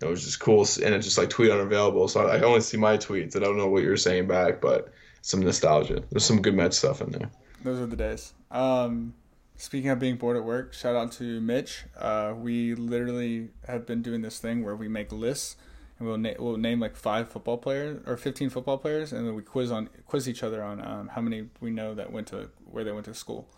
It 0.00 0.06
was 0.06 0.24
just 0.24 0.40
cool, 0.40 0.60
and 0.82 0.94
it's 0.94 1.04
just 1.04 1.18
like 1.18 1.28
tweet 1.28 1.50
unavailable. 1.50 2.08
So 2.08 2.26
I 2.26 2.36
I 2.36 2.40
only 2.40 2.60
see 2.60 2.76
my 2.76 2.96
tweets. 2.96 3.34
and 3.34 3.44
I 3.44 3.48
don't 3.48 3.58
know 3.58 3.68
what 3.68 3.82
you're 3.82 3.96
saying 3.96 4.28
back, 4.28 4.60
but 4.60 4.92
some 5.20 5.40
nostalgia. 5.40 6.02
There's 6.10 6.24
some 6.24 6.40
good 6.40 6.54
Met 6.54 6.72
stuff 6.72 7.02
in 7.02 7.10
there. 7.10 7.30
Those 7.64 7.80
are 7.80 7.86
the 7.86 7.96
days. 7.96 8.32
Um, 8.50 9.14
speaking 9.56 9.90
of 9.90 9.98
being 9.98 10.16
bored 10.16 10.36
at 10.36 10.44
work, 10.44 10.72
shout 10.72 10.96
out 10.96 11.12
to 11.12 11.40
Mitch. 11.40 11.84
Uh, 11.98 12.32
we 12.36 12.74
literally 12.74 13.48
have 13.66 13.86
been 13.86 14.00
doing 14.00 14.22
this 14.22 14.38
thing 14.38 14.64
where 14.64 14.76
we 14.76 14.88
make 14.88 15.12
lists 15.12 15.56
and 15.98 16.08
we'll 16.08 16.18
na- 16.18 16.34
we'll 16.38 16.56
name 16.56 16.80
like 16.80 16.96
five 16.96 17.28
football 17.30 17.58
players 17.58 18.00
or 18.06 18.16
fifteen 18.16 18.50
football 18.50 18.78
players, 18.78 19.12
and 19.12 19.26
then 19.26 19.34
we 19.34 19.42
quiz 19.42 19.70
on 19.70 19.88
quiz 20.06 20.28
each 20.28 20.42
other 20.42 20.62
on 20.62 20.80
um, 20.84 21.08
how 21.08 21.20
many 21.20 21.46
we 21.60 21.70
know 21.70 21.94
that 21.94 22.12
went 22.12 22.26
to 22.28 22.50
where 22.70 22.84
they 22.84 22.92
went 22.92 23.06
to 23.06 23.14
school. 23.14 23.48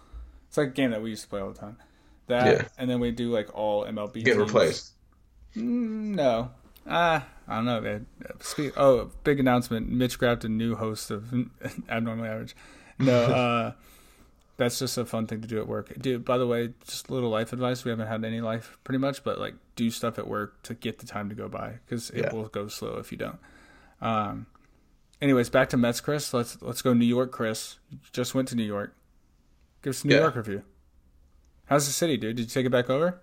It's 0.48 0.56
like 0.56 0.68
a 0.68 0.70
game 0.72 0.90
that 0.90 1.02
we 1.02 1.10
used 1.10 1.22
to 1.22 1.28
play 1.28 1.40
all 1.40 1.52
the 1.52 1.58
time. 1.58 1.76
That 2.26 2.46
Yeah. 2.46 2.68
and 2.78 2.88
then 2.90 3.00
we 3.00 3.10
do 3.10 3.30
like 3.30 3.54
all 3.54 3.84
MLB. 3.84 4.14
Get 4.24 4.34
teams. 4.34 4.36
replaced. 4.38 4.92
Mm, 5.56 6.14
no. 6.16 6.50
Ah, 6.88 7.26
I 7.46 7.56
don't 7.56 7.66
know, 7.66 7.80
man. 7.80 8.06
Oh, 8.76 9.10
big 9.22 9.38
announcement! 9.38 9.90
Mitch 9.90 10.18
grabbed 10.18 10.44
a 10.44 10.48
new 10.48 10.74
host 10.76 11.10
of 11.10 11.32
abnormally 11.88 12.28
Average. 12.28 12.56
No, 12.98 13.12
uh, 13.24 13.72
that's 14.60 14.78
just 14.78 14.96
a 14.98 15.04
fun 15.04 15.26
thing 15.26 15.40
to 15.40 15.48
do 15.48 15.58
at 15.58 15.66
work. 15.66 15.92
Dude, 16.00 16.24
by 16.24 16.38
the 16.38 16.46
way, 16.46 16.72
just 16.86 17.08
a 17.08 17.12
little 17.14 17.30
life 17.30 17.52
advice. 17.52 17.84
We 17.84 17.90
haven't 17.90 18.06
had 18.06 18.24
any 18.24 18.40
life 18.40 18.78
pretty 18.84 18.98
much, 18.98 19.24
but 19.24 19.40
like 19.40 19.54
do 19.74 19.90
stuff 19.90 20.18
at 20.18 20.28
work 20.28 20.62
to 20.64 20.74
get 20.74 20.98
the 20.98 21.06
time 21.06 21.28
to 21.30 21.34
go 21.34 21.48
by 21.48 21.78
because 21.84 22.10
it 22.10 22.26
Yeah. 22.26 22.32
will 22.34 22.46
go 22.48 22.68
slow 22.68 22.98
if 22.98 23.10
you 23.10 23.18
don't. 23.18 23.38
Um. 24.00 24.46
Anyways, 25.22 25.50
back 25.50 25.68
to 25.70 25.76
Mets, 25.76 26.00
Chris. 26.00 26.32
Let's 26.32 26.60
let's 26.62 26.82
go 26.82 26.92
New 26.94 27.04
York, 27.06 27.32
Chris. 27.32 27.78
Just 28.12 28.34
went 28.34 28.48
to 28.48 28.54
New 28.56 28.62
York. 28.64 28.94
Give 29.82 29.90
us 29.90 30.04
a 30.04 30.06
New 30.06 30.14
Yeah. 30.14 30.20
York 30.22 30.36
review. 30.36 30.62
How's 31.66 31.86
the 31.86 31.92
city, 31.92 32.16
dude? 32.16 32.36
Did 32.36 32.42
you 32.42 32.48
take 32.48 32.66
it 32.66 32.70
back 32.70 32.88
over? 32.90 33.20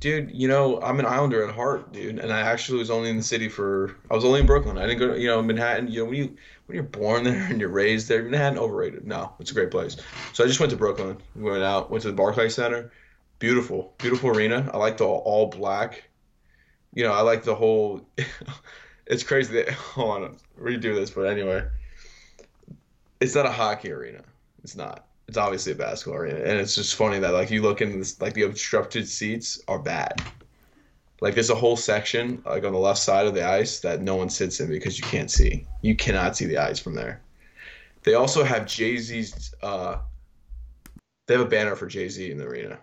Dude, 0.00 0.30
you 0.32 0.46
know, 0.46 0.80
I'm 0.80 1.00
an 1.00 1.06
Islander 1.06 1.46
at 1.46 1.54
heart, 1.54 1.92
dude, 1.92 2.20
and 2.20 2.32
I 2.32 2.40
actually 2.40 2.78
was 2.78 2.90
only 2.90 3.10
in 3.10 3.16
the 3.16 3.22
city 3.22 3.48
for 3.48 3.96
I 4.10 4.14
was 4.14 4.24
only 4.24 4.40
in 4.40 4.46
Brooklyn. 4.46 4.78
I 4.78 4.86
didn't 4.86 5.00
go 5.00 5.14
to, 5.14 5.20
you 5.20 5.26
know, 5.26 5.42
Manhattan, 5.42 5.88
you 5.88 6.00
know, 6.00 6.04
when 6.04 6.14
you 6.14 6.36
when 6.66 6.74
you're 6.74 6.84
born 6.84 7.24
there 7.24 7.46
and 7.50 7.60
you're 7.60 7.68
raised 7.68 8.08
there, 8.08 8.22
Manhattan 8.22 8.58
overrated. 8.58 9.06
No, 9.06 9.32
it's 9.40 9.50
a 9.50 9.54
great 9.54 9.72
place. 9.72 9.96
So 10.34 10.44
I 10.44 10.46
just 10.46 10.60
went 10.60 10.70
to 10.70 10.76
Brooklyn. 10.76 11.18
We 11.34 11.50
went 11.50 11.64
out, 11.64 11.90
went 11.90 12.02
to 12.02 12.08
the 12.08 12.16
Barclays 12.16 12.54
Center. 12.54 12.92
Beautiful, 13.40 13.94
beautiful 13.98 14.30
arena. 14.30 14.70
I 14.72 14.76
like 14.76 14.98
the 14.98 15.04
all, 15.04 15.22
all 15.24 15.46
black. 15.46 16.04
You 16.94 17.04
know, 17.04 17.12
I 17.12 17.22
like 17.22 17.42
the 17.42 17.54
whole 17.54 18.06
it's 19.06 19.24
crazy 19.24 19.54
that 19.54 19.70
hold 19.72 20.22
on, 20.22 20.36
redo 20.60 20.94
this, 20.94 21.10
but 21.10 21.22
anyway. 21.22 21.64
It's 23.20 23.34
not 23.34 23.46
a 23.46 23.50
hockey 23.50 23.90
arena. 23.90 24.22
It's 24.62 24.76
not. 24.76 25.07
It's 25.28 25.36
obviously 25.36 25.72
a 25.72 25.76
basketball 25.76 26.20
arena, 26.22 26.36
and 26.38 26.58
it's 26.58 26.74
just 26.74 26.94
funny 26.94 27.18
that 27.18 27.34
like 27.34 27.50
you 27.50 27.60
look 27.62 27.82
in 27.82 27.98
this, 27.98 28.18
like 28.20 28.32
the 28.32 28.42
obstructed 28.44 29.06
seats 29.06 29.60
are 29.68 29.78
bad. 29.78 30.22
Like 31.20 31.34
there's 31.34 31.50
a 31.50 31.54
whole 31.54 31.76
section 31.76 32.42
like 32.46 32.64
on 32.64 32.72
the 32.72 32.78
left 32.78 33.00
side 33.00 33.26
of 33.26 33.34
the 33.34 33.46
ice 33.46 33.80
that 33.80 34.00
no 34.00 34.16
one 34.16 34.30
sits 34.30 34.60
in 34.60 34.68
because 34.70 34.98
you 34.98 35.04
can't 35.04 35.30
see. 35.30 35.66
You 35.82 35.94
cannot 35.96 36.36
see 36.36 36.46
the 36.46 36.56
ice 36.58 36.78
from 36.78 36.94
there. 36.94 37.20
They 38.04 38.14
also 38.14 38.42
have 38.42 38.66
Jay 38.66 38.96
Z's. 38.96 39.54
Uh, 39.62 39.98
they 41.26 41.34
have 41.34 41.44
a 41.44 41.48
banner 41.50 41.76
for 41.76 41.86
Jay 41.88 42.08
Z 42.08 42.30
in 42.30 42.38
the 42.38 42.44
arena. 42.46 42.78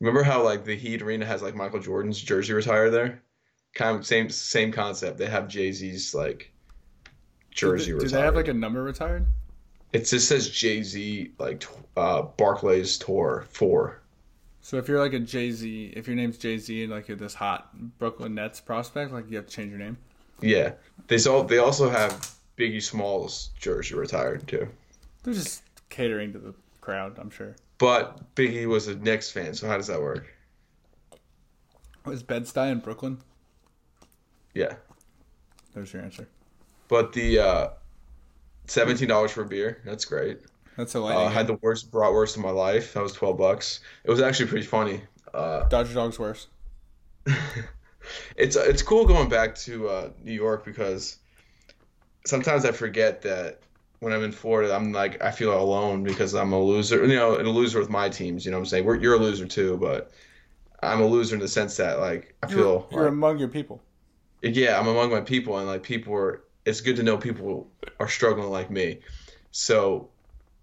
Remember 0.00 0.22
how 0.22 0.44
like 0.44 0.64
the 0.64 0.76
Heat 0.76 1.02
arena 1.02 1.26
has 1.26 1.42
like 1.42 1.56
Michael 1.56 1.80
Jordan's 1.80 2.20
jersey 2.20 2.52
retired 2.52 2.90
there? 2.90 3.22
Kind 3.74 3.98
of 3.98 4.06
same 4.06 4.30
same 4.30 4.70
concept. 4.70 5.18
They 5.18 5.26
have 5.26 5.48
Jay 5.48 5.72
Z's 5.72 6.14
like 6.14 6.52
jersey 7.50 7.90
Do, 7.92 7.98
they- 7.98 8.04
do 8.04 8.10
they 8.10 8.20
have 8.20 8.36
like 8.36 8.48
a 8.48 8.54
number 8.54 8.84
retired? 8.84 9.26
It 9.96 10.04
just 10.04 10.28
says 10.28 10.50
Jay 10.50 10.82
Z 10.82 11.30
like 11.38 11.64
uh, 11.96 12.20
Barclays 12.20 12.98
Tour 12.98 13.46
four. 13.48 14.02
So 14.60 14.76
if 14.76 14.88
you're 14.88 15.00
like 15.00 15.14
a 15.14 15.20
Jay 15.20 15.50
Z, 15.52 15.94
if 15.96 16.06
your 16.06 16.16
name's 16.16 16.36
Jay 16.36 16.58
Z 16.58 16.82
and 16.82 16.92
like 16.92 17.08
you're 17.08 17.16
this 17.16 17.32
hot 17.32 17.70
Brooklyn 17.98 18.34
Nets 18.34 18.60
prospect, 18.60 19.10
like 19.10 19.30
you 19.30 19.38
have 19.38 19.46
to 19.46 19.52
change 19.56 19.70
your 19.70 19.78
name. 19.78 19.96
Yeah, 20.42 20.72
they 21.08 21.16
all 21.24 21.44
they 21.44 21.56
also 21.56 21.88
have 21.88 22.30
Biggie 22.58 22.82
Smalls 22.82 23.48
jersey 23.58 23.94
retired 23.94 24.46
too. 24.46 24.68
They're 25.22 25.32
just 25.32 25.62
catering 25.88 26.34
to 26.34 26.40
the 26.40 26.54
crowd, 26.82 27.18
I'm 27.18 27.30
sure. 27.30 27.56
But 27.78 28.34
Biggie 28.34 28.66
was 28.66 28.88
a 28.88 28.96
Knicks 28.96 29.30
fan, 29.30 29.54
so 29.54 29.66
how 29.66 29.78
does 29.78 29.86
that 29.86 30.02
work? 30.02 30.26
Was 32.04 32.22
Bed-Stuy 32.22 32.70
in 32.70 32.80
Brooklyn? 32.80 33.16
Yeah, 34.52 34.74
There's 35.72 35.90
your 35.94 36.02
answer. 36.02 36.28
but 36.88 37.14
the 37.14 37.38
uh, 37.38 37.68
seventeen 38.66 39.08
dollars 39.08 39.30
for 39.30 39.42
a 39.42 39.46
beer, 39.46 39.80
that's 39.84 40.04
great. 40.04 40.40
That's 40.76 40.94
a 40.94 41.00
Uh. 41.02 41.06
I 41.26 41.30
had 41.30 41.46
the 41.46 41.54
worst 41.62 41.90
bratwurst 41.90 42.36
of 42.36 42.42
my 42.42 42.50
life. 42.50 42.94
That 42.94 43.02
was 43.02 43.12
twelve 43.12 43.38
bucks. 43.38 43.80
It 44.04 44.10
was 44.10 44.20
actually 44.20 44.46
pretty 44.48 44.66
funny. 44.66 45.02
Uh, 45.32 45.64
Dodger 45.68 45.94
Dog's 45.94 46.18
worse. 46.18 46.48
it's 48.36 48.56
it's 48.56 48.82
cool 48.82 49.04
going 49.06 49.28
back 49.28 49.54
to 49.56 49.88
uh, 49.88 50.10
New 50.22 50.32
York 50.32 50.64
because 50.64 51.18
sometimes 52.26 52.64
I 52.64 52.72
forget 52.72 53.22
that 53.22 53.60
when 54.00 54.12
I'm 54.12 54.22
in 54.22 54.32
Florida, 54.32 54.74
I'm 54.74 54.92
like 54.92 55.22
I 55.22 55.30
feel 55.30 55.58
alone 55.58 56.02
because 56.04 56.34
I'm 56.34 56.52
a 56.52 56.60
loser. 56.60 57.04
You 57.06 57.16
know, 57.16 57.36
and 57.36 57.46
a 57.46 57.50
loser 57.50 57.78
with 57.78 57.90
my 57.90 58.08
teams. 58.08 58.44
You 58.44 58.50
know 58.50 58.58
what 58.58 58.62
I'm 58.62 58.66
saying? 58.66 58.84
We're, 58.84 58.96
you're 58.96 59.14
a 59.14 59.18
loser 59.18 59.46
too, 59.46 59.76
but 59.78 60.10
I'm 60.82 61.00
a 61.00 61.06
loser 61.06 61.34
in 61.34 61.40
the 61.40 61.48
sense 61.48 61.76
that 61.78 61.98
like 62.00 62.34
I 62.42 62.48
You're, 62.48 62.58
feel 62.58 62.88
you're 62.92 63.02
like- 63.02 63.08
among 63.12 63.38
your 63.38 63.48
people. 63.48 63.82
yeah, 64.42 64.78
I'm 64.78 64.86
among 64.86 65.10
my 65.10 65.20
people, 65.22 65.58
and 65.58 65.66
like 65.66 65.82
people 65.82 66.14
are. 66.14 66.42
It's 66.66 66.82
good 66.82 66.96
to 66.96 67.02
know 67.02 67.16
people 67.16 67.70
are 67.98 68.08
struggling 68.08 68.50
like 68.50 68.70
me. 68.70 68.98
So 69.52 70.10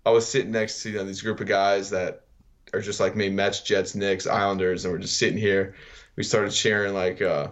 I 0.05 0.11
was 0.11 0.27
sitting 0.27 0.51
next 0.51 0.83
to 0.83 0.91
you 0.91 0.97
know, 0.97 1.05
these 1.05 1.21
group 1.21 1.39
of 1.39 1.47
guys 1.47 1.89
that 1.91 2.25
are 2.73 2.81
just 2.81 2.99
like 2.99 3.15
me: 3.15 3.29
Mets, 3.29 3.61
Jets, 3.61 3.95
Knicks, 3.95 4.27
Islanders, 4.27 4.85
and 4.85 4.93
we're 4.93 4.99
just 4.99 5.17
sitting 5.17 5.37
here. 5.37 5.75
We 6.15 6.23
started 6.23 6.51
cheering 6.51 6.93
like, 6.93 7.21
uh, 7.21 7.47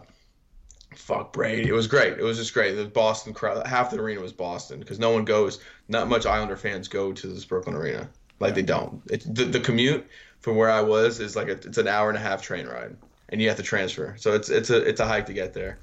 "Fuck 0.95 1.33
Brady!" 1.33 1.67
It 1.67 1.73
was 1.73 1.87
great. 1.87 2.19
It 2.19 2.23
was 2.23 2.37
just 2.37 2.53
great. 2.53 2.73
The 2.73 2.85
Boston 2.85 3.33
crowd, 3.33 3.65
half 3.65 3.89
the 3.89 3.99
arena 3.99 4.21
was 4.21 4.33
Boston 4.33 4.79
because 4.79 4.99
no 4.99 5.11
one 5.11 5.25
goes. 5.25 5.59
Not 5.87 6.09
much 6.09 6.25
Islander 6.25 6.57
fans 6.57 6.87
go 6.87 7.13
to 7.13 7.27
this 7.27 7.45
Brooklyn 7.45 7.75
arena. 7.75 8.09
Like 8.39 8.53
they 8.53 8.61
don't. 8.61 9.01
It, 9.09 9.23
the 9.33 9.45
the 9.45 9.59
commute 9.59 10.07
from 10.41 10.57
where 10.57 10.69
I 10.69 10.81
was 10.81 11.19
is 11.19 11.35
like 11.35 11.47
a, 11.47 11.53
it's 11.53 11.77
an 11.77 11.87
hour 11.87 12.09
and 12.09 12.17
a 12.17 12.21
half 12.21 12.41
train 12.41 12.67
ride, 12.67 12.97
and 13.29 13.41
you 13.41 13.47
have 13.47 13.57
to 13.57 13.63
transfer. 13.63 14.15
So 14.17 14.33
it's 14.33 14.49
it's 14.49 14.69
a 14.69 14.77
it's 14.77 14.99
a 14.99 15.07
hike 15.07 15.27
to 15.27 15.33
get 15.33 15.53
there 15.53 15.79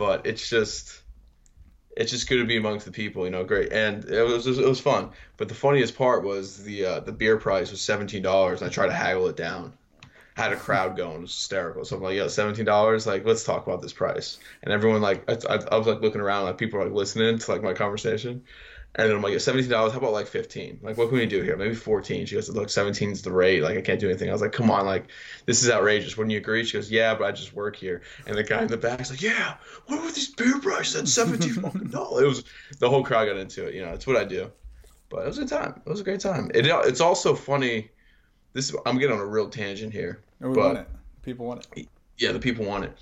but 0.00 0.24
it's 0.24 0.48
just 0.48 0.99
it's 2.00 2.10
just 2.10 2.28
good 2.28 2.38
to 2.38 2.46
be 2.46 2.56
amongst 2.56 2.86
the 2.86 2.92
people, 2.92 3.24
you 3.24 3.30
know. 3.30 3.44
Great, 3.44 3.72
and 3.72 4.04
it 4.06 4.22
was 4.22 4.46
it 4.46 4.66
was 4.66 4.80
fun. 4.80 5.10
But 5.36 5.48
the 5.48 5.54
funniest 5.54 5.96
part 5.96 6.24
was 6.24 6.64
the 6.64 6.84
uh, 6.84 7.00
the 7.00 7.12
beer 7.12 7.36
price 7.36 7.70
was 7.70 7.80
seventeen 7.80 8.22
dollars, 8.22 8.62
and 8.62 8.70
I 8.70 8.72
tried 8.72 8.86
to 8.86 8.94
haggle 8.94 9.28
it 9.28 9.36
down. 9.36 9.74
Had 10.34 10.52
a 10.52 10.56
crowd 10.56 10.96
going, 10.96 11.16
it 11.16 11.20
was 11.20 11.32
hysterical. 11.32 11.84
So 11.84 11.96
I'm 11.96 12.02
like, 12.02 12.16
yeah, 12.16 12.28
seventeen 12.28 12.64
dollars, 12.64 13.06
like 13.06 13.26
let's 13.26 13.44
talk 13.44 13.66
about 13.66 13.82
this 13.82 13.92
price. 13.92 14.38
And 14.62 14.72
everyone 14.72 15.02
like, 15.02 15.28
I, 15.28 15.36
I, 15.54 15.58
I 15.72 15.76
was 15.76 15.86
like 15.86 16.00
looking 16.00 16.22
around, 16.22 16.44
like 16.44 16.56
people 16.56 16.82
like 16.82 16.92
listening 16.92 17.38
to 17.38 17.50
like 17.50 17.62
my 17.62 17.74
conversation. 17.74 18.42
And 18.96 19.08
then 19.08 19.16
I'm 19.16 19.22
like, 19.22 19.38
seventeen 19.38 19.70
dollars. 19.70 19.92
How 19.92 19.98
about 19.98 20.12
like 20.12 20.26
fifteen? 20.26 20.80
Like, 20.82 20.96
what 20.96 21.08
can 21.10 21.18
we 21.18 21.26
do 21.26 21.42
here? 21.42 21.56
Maybe 21.56 21.74
fourteen. 21.76 22.26
She 22.26 22.34
goes, 22.34 22.48
look, 22.50 22.68
17's 22.68 23.22
the 23.22 23.30
rate. 23.30 23.62
Like, 23.62 23.78
I 23.78 23.80
can't 23.82 24.00
do 24.00 24.08
anything. 24.08 24.28
I 24.28 24.32
was 24.32 24.42
like, 24.42 24.50
come 24.52 24.68
on, 24.70 24.84
like, 24.84 25.06
this 25.46 25.62
is 25.62 25.70
outrageous. 25.70 26.16
Wouldn't 26.16 26.32
you 26.32 26.38
agree? 26.38 26.64
She 26.64 26.76
goes, 26.76 26.90
yeah, 26.90 27.14
but 27.14 27.24
I 27.24 27.30
just 27.32 27.54
work 27.54 27.76
here. 27.76 28.02
And 28.26 28.36
the 28.36 28.42
guy 28.42 28.62
in 28.62 28.66
the 28.68 28.76
back's 28.76 29.10
like, 29.10 29.22
yeah, 29.22 29.54
what 29.86 30.02
were 30.02 30.10
these 30.10 30.34
beer 30.34 30.58
prices 30.58 30.96
at 30.96 31.08
seventeen 31.08 31.52
fucking 31.62 31.88
dollars? 31.90 32.22
It 32.22 32.26
was 32.26 32.44
the 32.80 32.90
whole 32.90 33.04
crowd 33.04 33.26
got 33.26 33.36
into 33.36 33.64
it. 33.66 33.74
You 33.74 33.82
know, 33.82 33.92
it's 33.92 34.06
what 34.08 34.16
I 34.16 34.24
do. 34.24 34.50
But 35.08 35.20
it 35.22 35.26
was 35.26 35.38
a 35.38 35.42
good 35.42 35.50
time. 35.50 35.82
It 35.86 35.88
was 35.88 36.00
a 36.00 36.04
great 36.04 36.20
time. 36.20 36.50
It, 36.54 36.66
it's 36.66 37.00
also 37.00 37.34
funny. 37.34 37.90
This 38.54 38.74
I'm 38.86 38.98
getting 38.98 39.14
on 39.16 39.22
a 39.22 39.26
real 39.26 39.48
tangent 39.48 39.92
here. 39.92 40.20
And 40.40 40.50
we 40.50 40.56
But- 40.56 40.64
want 40.64 40.78
it. 40.78 40.88
People 41.22 41.46
want 41.46 41.66
it. 41.76 41.86
Yeah, 42.18 42.32
the 42.32 42.38
people 42.40 42.64
want 42.64 42.84
it. 42.84 42.96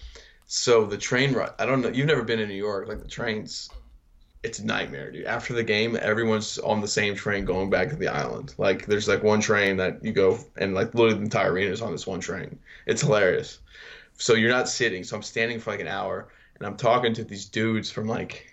So 0.47 0.85
the 0.85 0.99
train 0.99 1.33
ride. 1.33 1.53
I 1.59 1.65
don't 1.67 1.81
know. 1.81 1.89
You've 1.89 2.07
never 2.07 2.23
been 2.23 2.41
in 2.41 2.49
New 2.49 2.55
York. 2.55 2.89
Like 2.89 3.01
the 3.01 3.09
trains, 3.09 3.71
it's 4.43 4.59
a 4.59 4.67
nightmare, 4.67 5.11
dude. 5.11 5.27
After 5.27 5.53
the 5.53 5.65
game, 5.65 5.99
everyone's 6.01 6.59
on 6.59 6.81
the 6.81 6.89
same 6.89 7.15
train 7.17 7.45
going 7.45 7.71
back 7.71 7.91
to 7.91 7.97
the 7.97 8.09
island. 8.09 8.55
Like 8.57 8.87
there's 8.87 9.09
like 9.09 9.23
one 9.23 9.41
train 9.41 9.79
that 9.79 10.05
you 10.05 10.13
go 10.13 10.39
and 10.57 10.75
like 10.75 10.95
literally 10.95 11.19
the 11.19 11.25
entire 11.25 11.53
arena 11.53 11.73
is 11.73 11.83
on 11.83 11.93
this 11.93 12.07
one 12.07 12.21
train. 12.21 12.59
It's 12.87 13.03
hilarious. 13.03 13.59
So 14.15 14.35
you're 14.35 14.51
not 14.51 14.69
sitting. 14.69 15.05
So 15.05 15.17
I'm 15.17 15.23
standing 15.23 15.61
for 15.61 15.71
like 15.71 15.81
an 15.81 15.89
hour 15.89 16.29
and 16.57 16.67
I'm 16.67 16.77
talking 16.77 17.15
to 17.15 17.25
these 17.25 17.47
dudes 17.47 17.91
from 17.91 18.07
like 18.07 18.53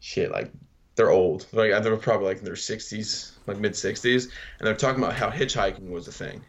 shit, 0.00 0.30
like 0.30 0.50
they're 0.94 1.10
old. 1.10 1.46
Like 1.52 1.82
they're 1.82 1.96
probably 1.96 2.26
like 2.26 2.38
in 2.38 2.44
their 2.44 2.54
60s, 2.54 3.32
like 3.46 3.58
mid 3.58 3.72
60s, 3.72 4.24
and 4.58 4.66
they're 4.66 4.74
talking 4.74 5.02
about 5.02 5.14
how 5.14 5.30
hitchhiking 5.30 5.90
was 5.90 6.08
a 6.08 6.12
thing. 6.12 6.42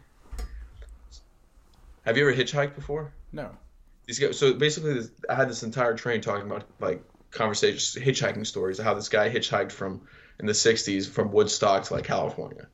Have 2.04 2.16
you 2.16 2.28
ever 2.28 2.36
hitchhiked 2.36 2.74
before? 2.74 3.12
No. 3.32 3.50
These 4.06 4.18
guys, 4.18 4.38
so 4.38 4.54
basically, 4.54 5.02
I 5.30 5.34
had 5.34 5.48
this 5.48 5.62
entire 5.62 5.94
train 5.94 6.20
talking 6.20 6.46
about 6.46 6.64
like 6.80 7.02
conversations, 7.32 7.96
hitchhiking 8.02 8.46
stories 8.46 8.78
of 8.78 8.84
how 8.84 8.94
this 8.94 9.08
guy 9.08 9.30
hitchhiked 9.30 9.72
from 9.72 10.02
in 10.38 10.46
the 10.46 10.52
'60s 10.52 11.08
from 11.08 11.32
Woodstock 11.32 11.84
to 11.84 11.94
like 11.94 12.04
California, 12.04 12.68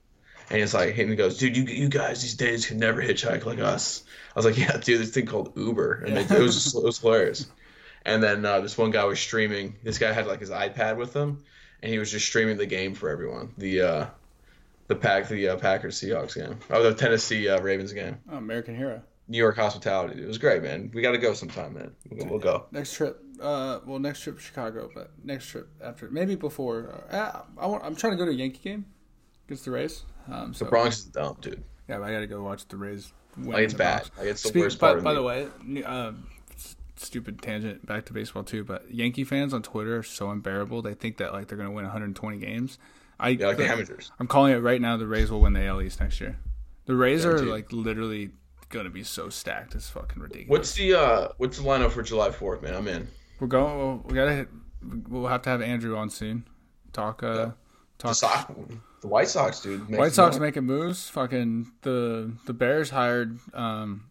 and 0.51 0.61
it's 0.61 0.75
like, 0.75 0.99
and 0.99 1.11
he 1.11 1.17
goes, 1.17 1.39
"Dude, 1.39 1.57
you 1.57 1.65
you 1.65 1.89
guys 1.89 2.23
these 2.23 2.35
days 2.35 2.67
can 2.67 2.79
never 2.79 3.03
hitchhike 3.03 3.45
like 3.47 3.61
us." 3.61 4.03
I 4.35 4.39
was 4.39 4.45
like, 4.45 4.59
"Yeah, 4.59 4.77
dude, 4.77 5.01
this 5.01 5.11
thing 5.11 5.27
called 5.27 5.53
Uber," 5.57 6.05
and 6.07 6.19
it, 6.19 6.31
it 6.31 6.39
was 6.39 6.55
just, 6.55 6.77
it 6.77 6.83
was 6.83 6.99
hilarious. 6.99 7.47
And 8.05 8.23
then 8.23 8.45
uh, 8.45 8.61
this 8.61 8.79
one 8.79 8.91
guy 8.91 9.05
was 9.05 9.19
streaming. 9.19 9.77
This 9.83 9.99
guy 9.99 10.13
had 10.13 10.27
like 10.27 10.41
his 10.41 10.51
iPad 10.51 10.97
with 10.97 11.15
him, 11.15 11.43
and 11.83 11.93
he 11.93 11.99
was 11.99 12.11
just 12.11 12.27
streaming 12.27 12.57
the 12.57 12.67
game 12.67 12.95
for 12.95 13.09
everyone. 13.11 13.53
The 13.59 13.81
uh, 13.83 14.07
the 14.87 14.97
pack, 14.97 15.29
the 15.29 15.51
uh, 15.51 15.57
Packers 15.57 16.01
Seahawks 16.01 16.35
game, 16.35 16.59
oh, 16.71 16.83
the 16.83 16.95
Tennessee 16.95 17.49
uh, 17.49 17.61
Ravens 17.61 17.93
game. 17.93 18.19
Oh, 18.31 18.37
American 18.37 18.77
Hero. 18.77 19.03
New 19.29 19.39
York 19.39 19.57
hospitality. 19.57 20.15
dude. 20.15 20.25
It 20.25 20.29
was 20.29 20.39
great, 20.39 20.63
man. 20.63 20.91
We 20.95 21.03
got 21.03 21.13
to 21.13 21.19
go 21.19 21.35
sometime, 21.35 21.75
man. 21.75 21.93
We'll, 22.11 22.27
we'll 22.27 22.39
go. 22.39 22.65
Next 22.73 22.95
trip, 22.95 23.23
uh, 23.41 23.81
well, 23.87 23.99
next 23.99 24.21
trip 24.23 24.39
Chicago, 24.39 24.91
but 24.95 25.11
next 25.25 25.47
trip 25.49 25.69
after, 25.83 26.11
maybe 26.11 26.35
before. 26.35 27.03
Uh, 27.11 27.41
I 27.59 27.67
want, 27.67 27.85
I'm 27.85 27.95
trying 27.97 28.13
to 28.13 28.17
go 28.17 28.25
to 28.25 28.31
a 28.31 28.35
Yankee 28.35 28.61
game 28.63 28.85
against 29.47 29.65
the 29.65 29.71
Rays. 29.71 30.03
Um, 30.31 30.53
so 30.55 30.65
The 30.65 30.71
Bronx 30.71 30.99
is 30.99 31.05
dumb, 31.07 31.37
dude. 31.41 31.63
yeah, 31.89 32.01
I 32.01 32.13
got 32.13 32.21
to 32.21 32.27
go 32.27 32.43
watch 32.43 32.67
the 32.69 32.77
Rays. 32.77 33.13
Win 33.37 33.49
Like 33.51 33.65
it's 33.65 33.75
bad. 33.75 34.11
Like 34.19 34.27
it's 34.29 34.43
the 34.43 34.49
Speak- 34.49 34.63
worst 34.63 34.79
by, 34.79 34.89
part 34.89 34.99
of 34.99 35.05
by 35.05 35.15
the 35.15 35.23
way, 35.23 35.49
um, 35.85 36.27
stupid 36.97 37.41
tangent 37.41 37.87
back 37.87 38.05
to 38.07 38.13
baseball 38.13 38.43
too, 38.43 38.65
but 38.65 38.93
Yankee 38.93 39.25
fans 39.25 39.55
on 39.55 39.63
Twitter 39.63 39.99
are 39.99 40.03
so 40.03 40.31
unbearable. 40.31 40.83
They 40.83 40.95
think 40.95 41.19
that 41.19 41.33
like 41.33 41.47
they're 41.49 41.59
gonna 41.59 41.71
win 41.71 41.85
120 41.85 42.39
games. 42.39 42.79
I 43.21 43.31
Yeah, 43.31 43.47
like 43.49 43.57
the 43.57 43.67
amateurs. 43.69 44.11
I'm 44.19 44.27
calling 44.27 44.53
it 44.53 44.59
right 44.59 44.81
now. 44.81 44.97
The 44.97 45.07
Rays 45.07 45.31
will 45.31 45.41
win 45.41 45.53
the 45.53 45.65
AL 45.65 45.83
East 45.83 46.01
next 46.01 46.21
year. 46.21 46.37
The 46.87 46.95
Rays 46.97 47.25
are 47.25 47.31
Guaranteed. 47.33 47.53
like 47.53 47.73
literally 47.73 48.31
gonna 48.71 48.91
be 48.91 49.03
so 49.05 49.29
stacked. 49.29 49.75
It's 49.75 49.89
fucking 49.89 50.21
ridiculous. 50.21 50.51
What's 50.51 50.75
the 50.75 50.95
uh 50.95 51.29
what's 51.39 51.59
the 51.59 51.65
lineup 51.65 51.93
for 51.93 52.03
July 52.03 52.31
fourth, 52.33 52.63
man? 52.63 52.75
I'm 52.75 52.89
in. 52.89 53.09
We're 53.41 53.47
going. 53.47 53.79
Well, 53.79 54.03
we 54.07 54.15
gotta. 54.15 54.49
We'll 55.09 55.27
have 55.29 55.43
to 55.43 55.51
have 55.51 55.61
Andrew 55.63 55.97
on 55.97 56.11
soon. 56.11 56.47
Talk. 56.93 57.23
Uh, 57.23 57.35
The 57.35 57.55
talk. 57.99 58.15
Sox, 58.15 58.53
the 59.01 59.09
White 59.09 59.29
Sox, 59.29 59.61
dude. 59.61 59.89
White 59.97 60.13
Sox 60.13 60.39
making 60.39 60.65
moves. 60.65 61.09
Fucking 61.09 61.73
the 61.83 62.33
the 62.47 62.53
Bears 62.53 62.91
hired. 62.91 63.39
Um, 63.55 64.11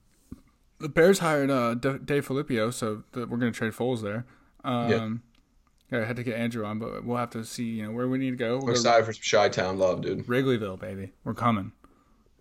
the 0.80 0.89
Bears 0.89 1.19
hired 1.19 1.49
uh, 1.49 1.73
D- 1.73 1.89
DeFilippo, 1.89 2.73
so 2.73 3.03
the, 3.13 3.25
we're 3.25 3.38
gonna 3.38 3.51
trade 3.51 3.73
Foles 3.73 4.01
there. 4.01 4.25
Um, 4.63 5.23
yeah. 5.91 5.99
I 5.99 6.03
had 6.03 6.17
to 6.17 6.23
get 6.23 6.36
Andrew 6.36 6.65
on, 6.65 6.80
but 6.80 7.05
we'll 7.05 7.17
have 7.17 7.30
to 7.32 7.43
see. 7.45 7.63
You 7.63 7.86
know 7.86 7.91
where 7.91 8.07
we 8.07 8.17
need 8.17 8.32
to 8.32 8.36
go. 8.38 8.57
We'll 8.57 8.67
go 8.67 8.71
excited 8.71 9.05
for 9.05 9.13
some 9.13 9.39
Chi 9.39 9.49
Town 9.49 9.78
love, 9.78 10.01
dude. 10.01 10.28
Wrigleyville, 10.28 10.80
baby. 10.80 11.13
We're 11.23 11.34
coming. 11.34 11.71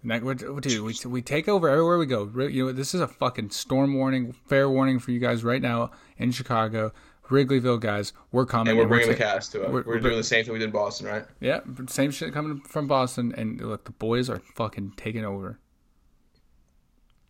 We're, 0.07 0.35
dude, 0.35 0.83
we, 0.85 0.95
we 1.11 1.21
take 1.23 1.49
over 1.49 1.69
everywhere 1.69 1.99
we 1.99 2.07
go. 2.07 2.31
You 2.47 2.67
know, 2.67 2.73
this 2.73 2.95
is 2.95 3.01
a 3.01 3.09
fucking 3.09 3.51
storm 3.51 3.95
warning, 3.95 4.33
fair 4.33 4.71
warning 4.71 4.99
for 5.01 5.11
you 5.11 5.19
guys 5.19 5.43
right 5.45 5.61
now 5.61 5.91
in 6.17 6.31
Chicago. 6.33 6.93
Wrigleyville, 7.29 7.81
guys, 7.81 8.13
we're 8.31 8.47
coming. 8.47 8.69
And 8.71 8.79
we're 8.79 8.87
bringing 8.87 9.09
the 9.09 9.17
ta- 9.17 9.33
cast 9.33 9.51
to 9.53 9.63
it. 9.65 9.71
we're- 9.73 9.83
We're, 9.85 9.95
we're- 9.95 10.01
doing 10.01 10.17
the 10.17 10.23
same 10.23 10.45
thing 10.45 10.53
we 10.53 10.61
did 10.61 10.67
in 10.67 10.71
Boston, 10.71 11.09
right? 11.09 11.25
Yeah, 11.41 11.59
same 11.89 12.13
shit 12.13 12.33
coming 12.33 12.61
from 12.61 12.87
Boston, 12.87 13.35
and 13.37 13.61
look, 13.61 13.85
the 13.85 13.91
boys 13.91 14.31
are 14.31 14.39
fucking 14.55 14.93
taking 14.97 15.25
over. 15.25 15.59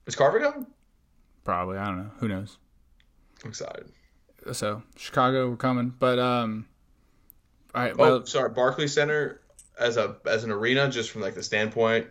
Is 0.06 0.14
Carver 0.14 0.38
coming? 0.38 0.66
Probably, 1.44 1.78
I 1.78 1.86
don't 1.86 1.96
know. 1.98 2.10
Who 2.18 2.28
knows? 2.28 2.58
I'm 3.42 3.48
excited. 3.50 3.86
So 4.52 4.82
Chicago, 4.96 5.48
we're 5.50 5.56
coming. 5.56 5.94
But 5.98 6.18
um, 6.18 6.66
all 7.74 7.82
right. 7.82 7.92
Oh, 7.94 7.96
Well, 7.98 8.26
sorry, 8.26 8.50
Barclays 8.50 8.92
Center 8.92 9.40
as 9.80 9.96
a 9.96 10.16
as 10.26 10.44
an 10.44 10.50
arena, 10.52 10.88
just 10.90 11.10
from 11.10 11.22
like 11.22 11.34
the 11.34 11.42
standpoint, 11.42 12.06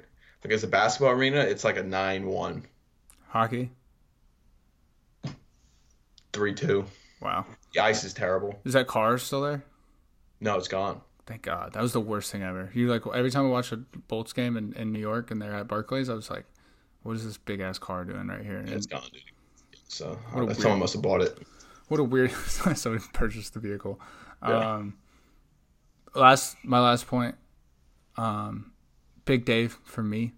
like 0.46 0.54
as 0.54 0.64
a 0.64 0.68
basketball 0.68 1.10
arena, 1.12 1.39
it's 1.39 1.64
like 1.64 1.76
a 1.78 1.84
nine 1.84 2.28
one, 2.28 2.66
hockey. 3.28 3.72
three 6.34 6.54
two. 6.54 6.86
Wow, 7.22 7.46
The 7.74 7.80
ice 7.80 8.04
is 8.04 8.14
terrible. 8.14 8.60
is 8.66 8.74
that 8.74 8.86
car 8.88 9.18
still 9.18 9.41
there? 9.41 9.64
No, 10.39 10.58
it's 10.58 10.68
gone. 10.68 11.02
Thank 11.26 11.41
God. 11.41 11.74
That 11.74 11.82
was 11.82 11.93
the 11.93 12.00
worst 12.02 12.32
thing 12.32 12.43
ever. 12.43 12.70
You 12.76 12.88
like 12.89 13.02
every 13.16 13.32
time 13.32 13.46
I 13.46 13.50
watch 13.50 13.72
a 13.72 13.78
Bolts 13.78 14.32
game 14.34 14.58
in, 14.58 14.74
in 14.74 14.91
New 14.91 15.00
York 15.00 15.32
and 15.32 15.41
they're 15.41 15.56
at 15.56 15.68
Barclays, 15.68 16.08
I 16.10 16.14
was 16.14 16.30
like, 16.30 16.46
what 17.02 17.16
is 17.16 17.26
this 17.26 17.38
big 17.38 17.62
ass 17.62 17.80
car 17.80 18.06
doing 18.06 18.28
right 18.28 18.43
here? 18.43 18.58
And 18.58 18.70
It's 18.70 18.86
gone, 18.86 19.02
dude. 19.12 19.22
So 19.88 20.20
What 20.34 20.50
uh, 20.50 20.54
someone 20.54 20.80
must 20.82 20.93
have 20.93 21.02
bought 21.02 21.22
it. 21.22 21.39
what 21.88 22.00
a 22.00 22.04
weird 22.04 22.32
somebody 22.48 23.04
purchased 23.14 23.56
the 23.56 23.60
vehicle. 23.60 24.00
Yeah. 24.48 24.74
Um, 24.76 24.98
last 26.14 26.58
my 26.64 26.80
last 26.80 27.08
point. 27.08 27.34
Um, 28.18 28.72
big 29.26 29.46
day 29.46 29.68
for 29.68 30.04
me. 30.04 30.34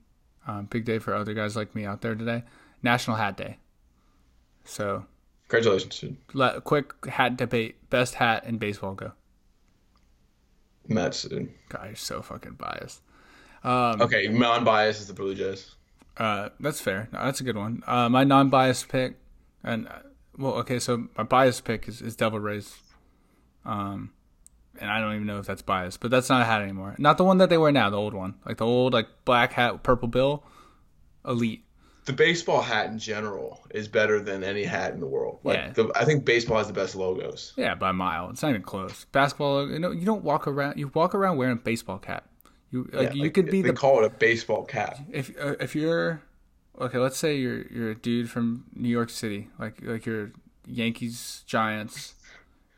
Um, 0.48 0.66
big 0.66 0.86
day 0.86 1.00
for 1.00 1.14
other 1.14 1.34
guys 1.34 1.56
like 1.56 1.76
me 1.76 1.86
out 1.86 2.02
there 2.02 2.16
today. 2.16 2.44
National 2.82 3.18
Hat 3.18 3.36
Day. 3.38 3.58
So, 4.64 5.06
Congratulations, 5.50 6.00
dude. 6.00 6.18
let, 6.34 6.64
quick 6.64 6.94
hat 7.06 7.38
debate. 7.38 7.90
Best 7.90 8.16
hat 8.16 8.46
in 8.46 8.58
baseball. 8.58 8.94
Go. 8.94 9.12
Mets, 10.88 11.24
dude. 11.24 11.52
God, 11.70 11.86
you're 11.88 11.96
so 11.96 12.22
fucking 12.22 12.54
biased. 12.54 13.02
Um, 13.64 14.02
Okay, 14.02 14.28
non-biased 14.28 15.02
is 15.02 15.08
the 15.08 15.14
Blue 15.14 15.36
Jays. 15.36 15.76
Uh, 16.16 16.50
that's 16.60 16.80
fair. 16.82 17.10
No, 17.12 17.26
that's 17.26 17.42
a 17.42 17.44
good 17.44 17.58
one. 17.58 17.84
Uh, 17.86 18.10
my 18.10 18.24
non-biased 18.24 18.88
pick, 18.88 19.18
and 19.64 19.88
uh, 19.88 20.00
well, 20.38 20.54
okay, 20.56 20.80
so 20.80 21.08
my 21.18 21.24
biased 21.24 21.64
pick 21.66 21.88
is, 21.88 22.02
is 22.02 22.16
Devil 22.16 22.40
Rays. 22.40 22.76
Um, 23.66 24.12
and 24.80 24.90
I 24.92 25.00
don't 25.00 25.14
even 25.16 25.28
know 25.28 25.40
if 25.40 25.46
that's 25.46 25.62
biased, 25.62 26.00
but 26.00 26.12
that's 26.12 26.30
not 26.30 26.42
a 26.42 26.46
hat 26.46 26.62
anymore. 26.62 26.96
Not 26.98 27.18
the 27.18 27.24
one 27.24 27.38
that 27.40 27.50
they 27.50 27.58
wear 27.58 27.72
now, 27.72 27.90
the 27.90 27.98
old 27.98 28.14
one, 28.14 28.36
like 28.46 28.58
the 28.58 28.66
old 28.66 28.94
like 28.94 29.08
black 29.26 29.54
hat, 29.54 29.84
purple 29.84 30.08
bill, 30.08 30.44
elite. 31.26 31.64
The 32.06 32.14
baseball 32.14 32.62
hat 32.62 32.90
in 32.90 33.00
general 33.00 33.60
is 33.72 33.90
better 33.90 34.22
than 34.22 34.42
any 34.44 34.64
hat 34.64 34.94
in 34.94 35.02
the 35.02 35.06
world. 35.08 35.40
Like 35.44 35.58
Yeah. 35.58 35.70
the, 35.72 35.92
I 35.94 36.06
think 36.06 36.24
baseball 36.24 36.58
has 36.58 36.68
the 36.68 36.74
best 36.74 36.96
logos. 36.96 37.52
Yeah, 37.58 37.76
by 37.76 37.90
a 37.90 37.94
mile. 37.94 38.30
It's 38.30 38.42
not 38.42 38.50
even 38.50 38.62
close. 38.62 39.06
Basketball, 39.12 39.70
you 39.70 39.78
know, 39.80 39.92
you 39.92 40.06
don't 40.06 40.24
walk 40.24 40.48
around. 40.48 40.78
You 40.78 40.90
walk 40.94 41.14
around 41.14 41.36
wearing 41.38 41.58
a 41.58 41.62
baseball 41.62 41.98
cap. 42.00 42.30
You 42.72 42.90
like 42.94 43.10
Yeah, 43.10 43.14
you 43.14 43.24
like, 43.24 43.34
could 43.34 43.48
be 43.52 43.62
They 43.62 43.72
the 43.72 43.76
call 43.76 44.04
it 44.04 44.06
a 44.06 44.10
baseball 44.10 44.64
cap. 44.64 45.00
if 45.12 45.32
uh, 45.38 45.56
if 45.60 45.76
you're 45.76 46.22
okay, 46.80 46.98
let's 46.98 47.18
say 47.18 47.36
you're 47.36 47.64
you're 47.68 47.92
a 47.92 47.96
dude 47.96 48.30
from 48.30 48.66
New 48.74 48.90
York 48.90 49.10
City, 49.10 49.50
like 49.60 49.80
like 49.82 50.06
you're 50.06 50.32
Yankees, 50.66 51.44
Giants, 51.46 52.14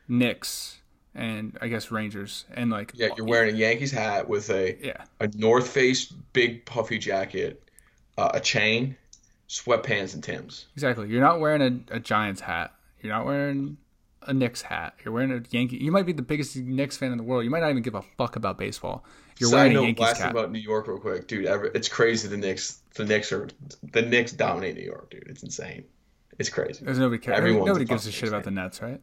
Knicks, 0.08 0.79
and 1.14 1.58
I 1.60 1.68
guess 1.68 1.90
Rangers, 1.90 2.44
and 2.54 2.70
like 2.70 2.92
Yeah, 2.94 3.08
you're 3.16 3.26
wearing 3.26 3.54
a 3.54 3.58
Yankees 3.58 3.90
hat 3.92 4.28
with 4.28 4.50
a 4.50 4.76
yeah, 4.84 5.04
a 5.20 5.28
North 5.34 5.68
Face 5.68 6.06
big 6.32 6.64
puffy 6.64 6.98
jacket, 6.98 7.62
uh, 8.16 8.30
a 8.34 8.40
chain, 8.40 8.96
sweatpants, 9.48 10.14
and 10.14 10.22
Tim's. 10.22 10.66
exactly. 10.74 11.08
You're 11.08 11.20
not 11.22 11.40
wearing 11.40 11.62
a, 11.90 11.96
a 11.96 12.00
Giants 12.00 12.40
hat. 12.40 12.72
You're 13.02 13.12
not 13.12 13.26
wearing 13.26 13.76
a 14.22 14.34
Knicks 14.34 14.62
hat. 14.62 14.94
You're 15.04 15.14
wearing 15.14 15.32
a 15.32 15.42
Yankee. 15.50 15.78
You 15.78 15.90
might 15.90 16.06
be 16.06 16.12
the 16.12 16.22
biggest 16.22 16.54
Knicks 16.56 16.96
fan 16.96 17.12
in 17.12 17.18
the 17.18 17.24
world. 17.24 17.44
You 17.44 17.50
might 17.50 17.60
not 17.60 17.70
even 17.70 17.82
give 17.82 17.94
a 17.94 18.02
fuck 18.18 18.36
about 18.36 18.58
baseball. 18.58 19.04
You're 19.38 19.48
Side 19.48 19.56
wearing 19.56 19.72
a 19.72 19.74
note, 19.74 19.82
Yankees 19.84 20.02
last 20.02 20.16
thing 20.18 20.24
cap. 20.24 20.32
about 20.32 20.52
New 20.52 20.58
York, 20.58 20.86
real 20.86 20.98
quick, 20.98 21.26
dude. 21.26 21.46
It's 21.74 21.88
crazy. 21.88 22.28
The 22.28 22.36
Knicks, 22.36 22.80
the 22.94 23.06
Knicks 23.06 23.32
are 23.32 23.48
the 23.82 24.02
Knicks 24.02 24.32
dominate 24.32 24.76
New 24.76 24.84
York, 24.84 25.10
dude. 25.10 25.26
It's 25.28 25.42
insane. 25.42 25.84
It's 26.38 26.50
crazy. 26.50 26.84
There's 26.84 26.98
nobody 26.98 27.18
cares. 27.18 27.38
Everyone's 27.38 27.66
Nobody 27.66 27.84
gives 27.86 28.06
a 28.06 28.12
shit 28.12 28.28
about 28.28 28.44
the. 28.44 28.50
Nets, 28.50 28.80
right? 28.82 29.00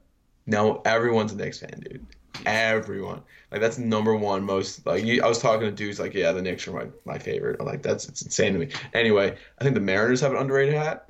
No, 0.47 0.81
everyone's 0.85 1.33
a 1.33 1.35
Knicks 1.35 1.59
fan, 1.59 1.83
dude. 1.87 2.05
Everyone. 2.45 3.21
Like 3.51 3.61
that's 3.61 3.77
number 3.77 4.15
one 4.15 4.43
most. 4.43 4.85
Like 4.85 5.03
you, 5.03 5.21
I 5.21 5.27
was 5.27 5.39
talking 5.39 5.67
to 5.67 5.71
dudes 5.71 5.99
like, 5.99 6.13
yeah, 6.13 6.31
the 6.31 6.41
Knicks 6.41 6.67
are 6.67 6.73
my, 6.73 6.87
my 7.05 7.19
favorite. 7.19 7.57
I'm 7.59 7.65
like 7.65 7.83
that's 7.83 8.07
it's 8.07 8.21
insane 8.21 8.53
to 8.53 8.59
me. 8.59 8.69
Anyway, 8.93 9.35
I 9.59 9.63
think 9.63 9.75
the 9.75 9.81
Mariners 9.81 10.21
have 10.21 10.31
an 10.31 10.37
underrated 10.37 10.73
hat. 10.73 11.05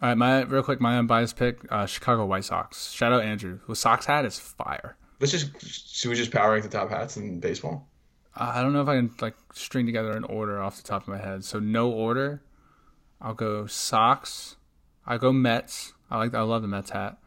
All 0.00 0.08
right, 0.08 0.18
my 0.18 0.42
real 0.42 0.62
quick, 0.62 0.80
my 0.80 0.98
unbiased 0.98 1.36
pick: 1.36 1.60
uh, 1.70 1.86
Chicago 1.86 2.26
White 2.26 2.44
Sox. 2.44 2.90
Shout 2.90 3.12
out 3.12 3.22
Andrew. 3.22 3.60
The 3.68 3.76
Sox 3.76 4.06
hat 4.06 4.24
is 4.24 4.38
fire. 4.38 4.96
Let's 5.20 5.32
just 5.32 5.60
should 5.60 6.08
we 6.08 6.16
just 6.16 6.32
power 6.32 6.52
rank 6.52 6.64
the 6.64 6.70
top 6.70 6.90
hats 6.90 7.16
in 7.16 7.38
baseball? 7.38 7.88
Uh, 8.36 8.52
I 8.54 8.62
don't 8.62 8.72
know 8.72 8.82
if 8.82 8.88
I 8.88 8.96
can 8.96 9.12
like 9.20 9.36
string 9.52 9.86
together 9.86 10.16
an 10.16 10.24
order 10.24 10.60
off 10.60 10.76
the 10.76 10.82
top 10.82 11.02
of 11.02 11.08
my 11.08 11.18
head. 11.18 11.44
So 11.44 11.60
no 11.60 11.90
order. 11.90 12.42
I'll 13.20 13.34
go 13.34 13.66
Sox. 13.66 14.56
I 15.06 15.18
go 15.18 15.32
Mets. 15.32 15.92
I 16.10 16.18
like. 16.18 16.34
I 16.34 16.42
love 16.42 16.62
the 16.62 16.68
Mets 16.68 16.90
hat. 16.90 17.18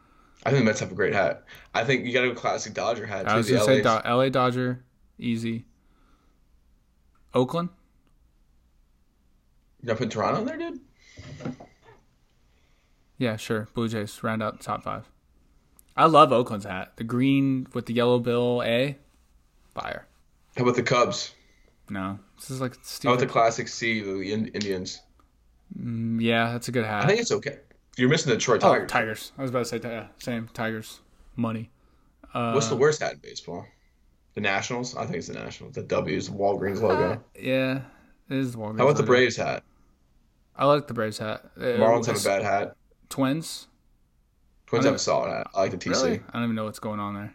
I 0.46 0.50
think 0.50 0.60
the 0.60 0.64
Mets 0.66 0.80
have 0.80 0.92
a 0.92 0.94
great 0.94 1.12
hat. 1.12 1.44
I 1.74 1.82
think 1.84 2.06
you 2.06 2.12
got 2.12 2.22
to 2.22 2.28
go 2.28 2.34
classic 2.34 2.72
Dodger 2.72 3.04
hat. 3.04 3.26
I 3.28 3.36
was 3.36 3.48
The 3.48 3.54
gonna 3.54 3.64
say 3.64 3.82
Do- 3.82 4.00
L.A. 4.04 4.30
Dodger, 4.30 4.84
easy. 5.18 5.66
Oakland. 7.34 7.68
You 9.82 9.88
gonna 9.88 9.98
put 9.98 10.10
Toronto 10.10 10.40
in 10.40 10.46
there, 10.46 10.56
dude? 10.56 10.80
Yeah, 13.18 13.36
sure. 13.36 13.66
Blue 13.74 13.88
Jays 13.88 14.22
round 14.22 14.42
out 14.42 14.60
top 14.60 14.84
five. 14.84 15.08
I 15.96 16.06
love 16.06 16.32
Oakland's 16.32 16.66
hat. 16.66 16.92
The 16.96 17.04
green 17.04 17.66
with 17.72 17.86
the 17.86 17.94
yellow 17.94 18.18
bill 18.18 18.62
A. 18.64 18.98
Fire. 19.74 20.06
How 20.56 20.62
about 20.62 20.76
the 20.76 20.82
Cubs? 20.82 21.32
No. 21.88 22.18
This 22.36 22.50
is 22.50 22.60
like 22.60 22.76
How 23.02 23.10
about 23.10 23.20
the 23.20 23.26
classic 23.26 23.68
C, 23.68 24.00
the 24.00 24.32
Indians? 24.32 25.00
Mm, 25.78 26.20
yeah, 26.20 26.52
that's 26.52 26.68
a 26.68 26.72
good 26.72 26.84
hat. 26.84 27.04
I 27.04 27.08
think 27.08 27.20
it's 27.20 27.32
okay. 27.32 27.58
You're 27.96 28.08
missing 28.08 28.30
the 28.30 28.36
Detroit 28.36 28.62
oh, 28.62 28.72
Tigers. 28.72 28.90
Tigers. 28.90 29.32
I 29.38 29.42
was 29.42 29.50
about 29.50 29.60
to 29.60 29.64
say, 29.64 29.80
yeah, 29.82 30.06
same. 30.18 30.48
Tigers. 30.52 31.00
Money. 31.34 31.70
Uh, 32.34 32.52
What's 32.52 32.68
the 32.68 32.76
worst 32.76 33.00
hat 33.00 33.14
in 33.14 33.18
baseball? 33.18 33.66
The 34.34 34.42
Nationals? 34.42 34.94
I 34.96 35.04
think 35.04 35.16
it's 35.16 35.28
the 35.28 35.34
Nationals. 35.34 35.74
The 35.74 35.82
W 35.82 36.16
is 36.16 36.28
the 36.28 36.36
Walgreens 36.36 36.82
logo. 36.82 37.22
Yeah, 37.38 37.80
it 38.28 38.36
is 38.36 38.52
the 38.52 38.58
Walgreens. 38.58 38.78
How 38.78 38.84
about 38.84 38.96
the. 38.98 39.02
Braves 39.02 39.36
hat? 39.36 39.62
I 40.56 40.66
like 40.66 40.86
the 40.86 40.94
Braves 40.94 41.18
hat. 41.18 41.44
Uh, 41.56 41.60
Marlins 41.60 42.06
have 42.06 42.20
a 42.20 42.24
bad 42.24 42.42
hat. 42.42 42.76
Twins. 43.08 43.68
Twins 44.66 44.84
have 44.84 44.94
a 44.94 44.98
solid 44.98 45.30
hat. 45.30 45.46
I 45.54 45.60
like 45.60 45.70
the 45.70 45.78
TC. 45.78 45.90
Really? 45.90 46.20
I 46.28 46.32
don't 46.34 46.44
even 46.44 46.56
know 46.56 46.64
what's 46.64 46.78
going 46.78 47.00
on 47.00 47.14
there. 47.14 47.34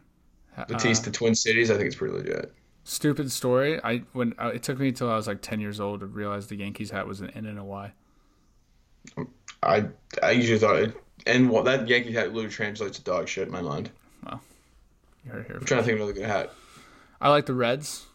The 0.67 0.75
Uh, 0.75 0.93
the 1.01 1.11
Twin 1.11 1.33
Cities, 1.33 1.71
I 1.71 1.75
think 1.75 1.87
it's 1.87 1.95
pretty 1.95 2.13
legit. 2.13 2.53
stupid 2.83 3.31
story. 3.31 3.81
I 3.83 3.99
when 4.13 4.33
uh, 4.37 4.51
it 4.53 4.63
took 4.63 4.79
me 4.79 4.89
until 4.89 5.09
I 5.09 5.15
was 5.15 5.27
like 5.27 5.41
ten 5.41 5.59
years 5.59 5.79
old 5.79 6.01
to 6.01 6.05
realize 6.05 6.47
the 6.47 6.57
Yankees 6.57 6.91
hat 6.91 7.07
was 7.07 7.21
an 7.21 7.29
N 7.31 7.45
and 7.45 7.57
a 7.57 7.63
Y. 7.63 7.93
I 9.63 9.85
I 10.23 10.31
usually 10.31 10.59
thought 10.59 10.77
it, 10.77 10.95
and 11.25 11.49
well, 11.49 11.63
that 11.63 11.87
Yankee 11.87 12.11
hat 12.11 12.33
literally 12.33 12.49
translates 12.49 12.97
to 12.97 13.03
dog 13.03 13.27
shit 13.27 13.47
in 13.47 13.53
my 13.53 13.61
mind. 13.61 13.91
You 15.23 15.31
heard 15.31 15.41
it 15.41 15.47
here 15.47 15.57
I'm 15.57 15.65
trying 15.65 15.81
to 15.81 15.85
think 15.85 15.95
of 15.99 16.01
another 16.01 16.13
good 16.19 16.25
hat. 16.27 16.51
I 17.21 17.29
like 17.29 17.45
the 17.45 17.53
Reds. 17.53 18.07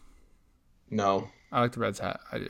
No, 0.89 1.29
I 1.53 1.61
like 1.61 1.71
the 1.71 1.79
Reds 1.79 1.99
hat. 1.99 2.19
I 2.31 2.39
do. 2.39 2.49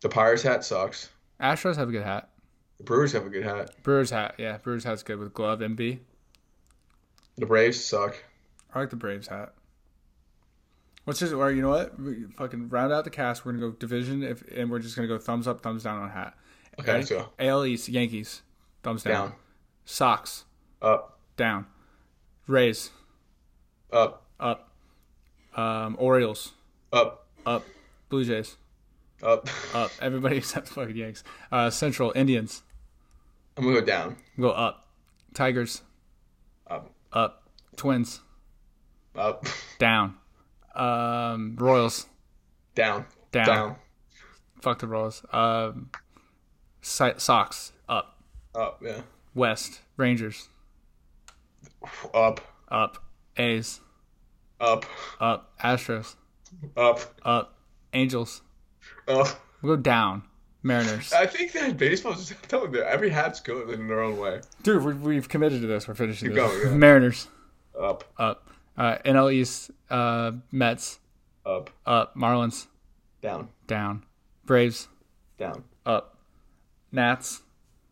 the 0.00 0.08
Pirates 0.08 0.42
hat 0.42 0.64
sucks. 0.64 1.10
Astros 1.40 1.76
have 1.76 1.90
a 1.90 1.92
good 1.92 2.04
hat. 2.04 2.30
The 2.78 2.84
Brewers 2.84 3.12
have 3.12 3.26
a 3.26 3.28
good 3.28 3.44
hat. 3.44 3.82
Brewers 3.82 4.10
hat. 4.10 4.36
Yeah, 4.38 4.56
Brewers 4.56 4.84
hat's 4.84 5.02
good 5.02 5.18
with 5.18 5.34
glove 5.34 5.58
MB. 5.60 5.98
The 7.36 7.46
Braves 7.46 7.84
suck. 7.84 8.16
I 8.74 8.80
like 8.80 8.90
the 8.90 8.96
Braves 8.96 9.28
hat. 9.28 9.52
Let's 11.06 11.20
just, 11.20 11.32
or 11.32 11.50
you 11.50 11.62
know 11.62 11.70
what? 11.70 11.98
We 12.00 12.24
fucking 12.36 12.68
round 12.68 12.92
out 12.92 13.04
the 13.04 13.10
cast. 13.10 13.44
We're 13.44 13.52
gonna 13.52 13.68
go 13.68 13.72
division, 13.72 14.22
if 14.22 14.42
and 14.54 14.70
we're 14.70 14.78
just 14.78 14.96
gonna 14.96 15.08
go 15.08 15.18
thumbs 15.18 15.46
up, 15.46 15.60
thumbs 15.60 15.82
down 15.84 16.00
on 16.00 16.10
hat. 16.10 16.34
Okay, 16.80 16.92
let's 16.92 17.10
go. 17.10 17.28
AL 17.38 17.64
East 17.64 17.88
Yankees, 17.88 18.42
thumbs 18.82 19.02
down. 19.02 19.30
Down, 19.30 19.32
Sox 19.84 20.44
up, 20.80 21.18
down. 21.36 21.66
Rays 22.46 22.90
up, 23.92 24.24
up. 24.38 24.70
Um, 25.56 25.96
Orioles 25.98 26.52
up, 26.92 27.26
up. 27.44 27.64
Blue 28.08 28.24
Jays 28.24 28.56
up. 29.22 29.48
up. 29.74 29.90
Everybody 30.00 30.36
except 30.38 30.68
the 30.68 30.74
fucking 30.74 30.96
Yanks. 30.96 31.24
Uh, 31.50 31.70
Central 31.70 32.12
Indians 32.14 32.62
I'm 33.56 33.64
gonna 33.64 33.80
go 33.80 33.84
down, 33.86 34.16
go 34.38 34.50
up. 34.50 34.86
Tigers 35.34 35.82
up, 36.68 36.92
up. 37.12 37.42
Twins 37.76 38.20
up, 39.16 39.44
down. 39.80 40.14
Um, 40.76 41.56
Royals 41.58 42.06
down, 42.76 43.06
down. 43.32 43.46
down, 43.46 43.76
Fuck 44.60 44.78
the 44.78 44.86
Royals. 44.86 45.24
Um, 45.32 45.90
Sox 46.80 47.72
up. 47.88 48.18
up, 48.54 48.80
yeah, 48.84 49.00
West 49.34 49.80
Rangers 49.96 50.48
up, 52.14 52.40
up. 52.68 53.02
A's 53.36 53.80
up, 54.60 54.84
up. 55.20 55.52
Astros 55.62 56.16
up, 56.76 57.00
up. 57.24 57.54
Angels 57.92 58.42
up. 59.06 59.28
we'll 59.62 59.76
go 59.76 59.80
down. 59.82 60.22
Mariners. 60.64 61.12
I 61.12 61.24
think 61.26 61.52
that 61.52 61.76
baseball 61.76 62.12
is 62.14 62.28
just 62.28 62.42
telling 62.48 62.72
that 62.72 62.90
every 62.90 63.10
hat's 63.10 63.38
good 63.40 63.70
in 63.70 63.86
their 63.86 64.00
own 64.02 64.18
way. 64.18 64.40
Dude, 64.64 64.84
we've, 64.84 65.00
we've 65.00 65.28
committed 65.28 65.60
to 65.60 65.68
this. 65.68 65.86
We're 65.86 65.94
finishing 65.94 66.28
Keep 66.28 66.34
this. 66.34 66.50
going, 66.52 66.72
yeah. 66.72 66.76
Mariners 66.76 67.28
Up, 67.78 68.04
up. 68.18 68.48
Uh, 68.76 68.98
NL 69.04 69.32
East 69.32 69.70
uh, 69.88 70.32
Mets 70.50 70.98
up, 71.46 71.70
up. 71.86 72.16
Marlins 72.16 72.66
down, 73.22 73.48
down. 73.68 74.04
Braves 74.46 74.88
down, 75.38 75.62
up. 75.86 76.17
Nats 76.92 77.42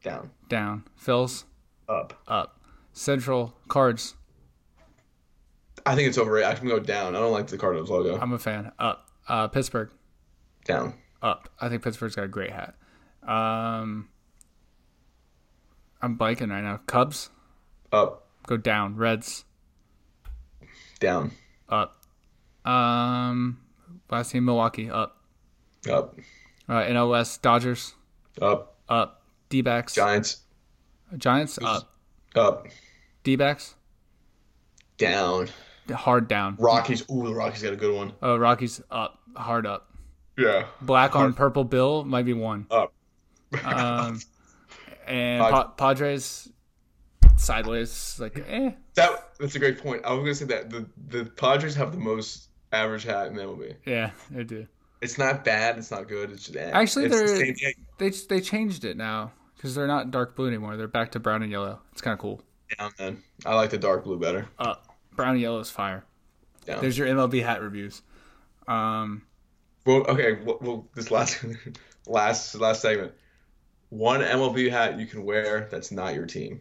down, 0.03 0.31
down. 0.49 0.85
Phils 1.03 1.45
up. 1.89 2.21
up. 2.27 2.61
Central 2.93 3.55
Cards. 3.69 4.15
I 5.85 5.95
think 5.95 6.09
it's 6.09 6.19
overrated. 6.19 6.49
I 6.51 6.55
can 6.55 6.67
go 6.69 6.79
down. 6.81 7.15
I 7.15 7.21
don't 7.21 7.33
like 7.33 7.47
the 7.47 7.59
Cardinals 7.59 7.91
logo. 7.91 8.19
I'm 8.19 8.33
a 8.33 8.39
fan. 8.39 8.73
Up. 8.79 9.09
Uh, 9.29 9.49
Pittsburgh 9.49 9.91
Down, 10.65 10.95
up. 11.23 11.49
I 11.61 11.69
think 11.69 11.83
Pittsburgh's 11.83 12.15
got 12.15 12.25
a 12.25 12.29
great 12.29 12.51
hat. 12.51 12.75
Um, 13.27 14.09
I'm 16.01 16.15
biking 16.17 16.49
right 16.51 16.63
now. 16.63 16.79
Cubs 16.87 17.31
up, 17.93 18.29
go 18.47 18.57
down. 18.57 18.95
Reds 18.97 19.45
down, 21.01 21.33
up. 21.69 21.97
Um, 22.65 23.61
last 24.11 24.31
team 24.31 24.45
Milwaukee 24.45 24.89
up. 24.91 25.21
up, 25.91 26.17
Uh, 26.69 26.83
NL 26.83 27.11
West 27.11 27.43
Dodgers 27.43 27.95
up. 28.41 28.76
Up. 28.89 29.23
D-backs 29.49 29.95
Giants, 29.95 30.39
Giants 31.17 31.59
up. 31.63 31.95
up, 32.35 32.67
D-backs 33.23 33.75
down. 34.99 35.49
hard 35.91 36.27
down. 36.29 36.57
Rockies. 36.59 37.03
Ooh, 37.11 37.27
the 37.29 37.35
Rockies 37.35 37.63
got 37.63 37.73
a 37.73 37.77
good 37.77 37.95
one. 37.95 38.13
Uh, 38.23 38.39
Rockies 38.39 38.81
up. 38.91 39.21
Hard 39.37 39.67
up. 39.67 39.93
Yeah, 40.39 40.67
Black 40.83 41.15
on 41.17 41.33
purple 41.33 41.65
bill 41.65 42.05
might 42.05 42.25
be 42.25 42.33
one. 42.35 42.67
up. 42.71 42.93
Um, 43.65 44.21
and 45.07 45.41
pa- 45.41 45.69
Padres 45.69 46.49
sideways 47.37 48.17
like 48.19 48.43
eh. 48.49 48.73
That 48.95 49.31
that's 49.39 49.55
a 49.55 49.59
great 49.59 49.79
point. 49.79 50.03
I 50.05 50.13
was 50.13 50.21
gonna 50.21 50.35
say 50.35 50.45
that 50.47 50.71
the 50.71 50.87
the 51.09 51.25
Padres 51.31 51.75
have 51.77 51.93
the 51.93 51.99
most 51.99 52.49
average 52.73 53.05
hat 53.05 53.29
in 53.29 53.35
MLB. 53.35 53.77
Yeah, 53.87 54.11
they 54.31 54.45
do. 54.45 54.67
It's 55.01 55.19
not 55.19 55.45
bad. 55.45 55.79
It's 55.79 55.91
not 55.91 56.09
good. 56.09 56.31
It's 56.33 56.45
just 56.45 56.57
eh. 56.57 56.71
Actually, 56.73 57.07
it's 57.07 57.15
the 57.21 57.25
they're- 57.27 57.37
same 57.37 57.55
thing. 57.55 57.75
They 57.99 58.11
they 58.11 58.41
changed 58.41 58.85
it 58.85 58.97
now 58.97 59.33
because 59.57 59.75
they're 59.75 59.87
not 59.87 60.11
dark 60.11 60.37
blue 60.37 60.49
anymore. 60.49 60.77
They're 60.77 60.89
back 60.89 61.13
to 61.13 61.21
brown 61.21 61.43
and 61.43 61.51
yellow. 61.53 61.81
It's 61.93 62.01
kind 62.01 62.13
of 62.15 62.19
cool. 62.19 62.43
down. 62.79 62.93
Then 62.99 63.23
I 63.45 63.55
like 63.55 63.71
the 63.71 63.79
dark 63.79 64.05
blue 64.05 64.19
better. 64.19 64.49
Up. 64.59 64.87
Brown 65.15 65.33
and 65.33 65.41
yellow 65.41 65.61
is 65.61 65.71
fire. 65.71 66.05
Down. 66.67 66.81
There's 66.81 66.99
your 66.99 67.07
MLB 67.09 67.43
hat 67.43 67.63
reviews. 67.63 68.03
Um, 68.69 69.23
Well, 69.85 70.05
okay. 70.09 70.35
Well, 70.45 70.59
well 70.61 70.89
this 70.95 71.11
last 71.11 71.45
last 72.07 72.55
last 72.57 72.83
segment. 72.83 73.13
One 73.91 74.21
MLB 74.21 74.71
hat 74.71 74.99
you 74.99 75.07
can 75.07 75.25
wear 75.25 75.69
that's 75.71 75.93
not 75.93 76.15
your 76.15 76.27
team 76.27 76.61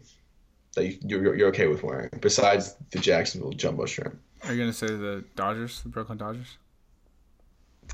that 0.74 0.86
you, 0.86 0.98
you're 1.02 1.34
you're 1.36 1.48
okay 1.48 1.66
with 1.66 1.82
wearing 1.82 2.10
besides 2.20 2.76
the 2.92 2.98
Jacksonville 2.98 3.50
jumbo 3.52 3.84
shrimp. 3.86 4.18
are 4.44 4.52
you 4.52 4.60
gonna 4.60 4.72
say 4.72 4.86
the 4.86 5.24
Dodgers, 5.34 5.82
the 5.82 5.88
Brooklyn 5.88 6.18
Dodgers? 6.18 6.56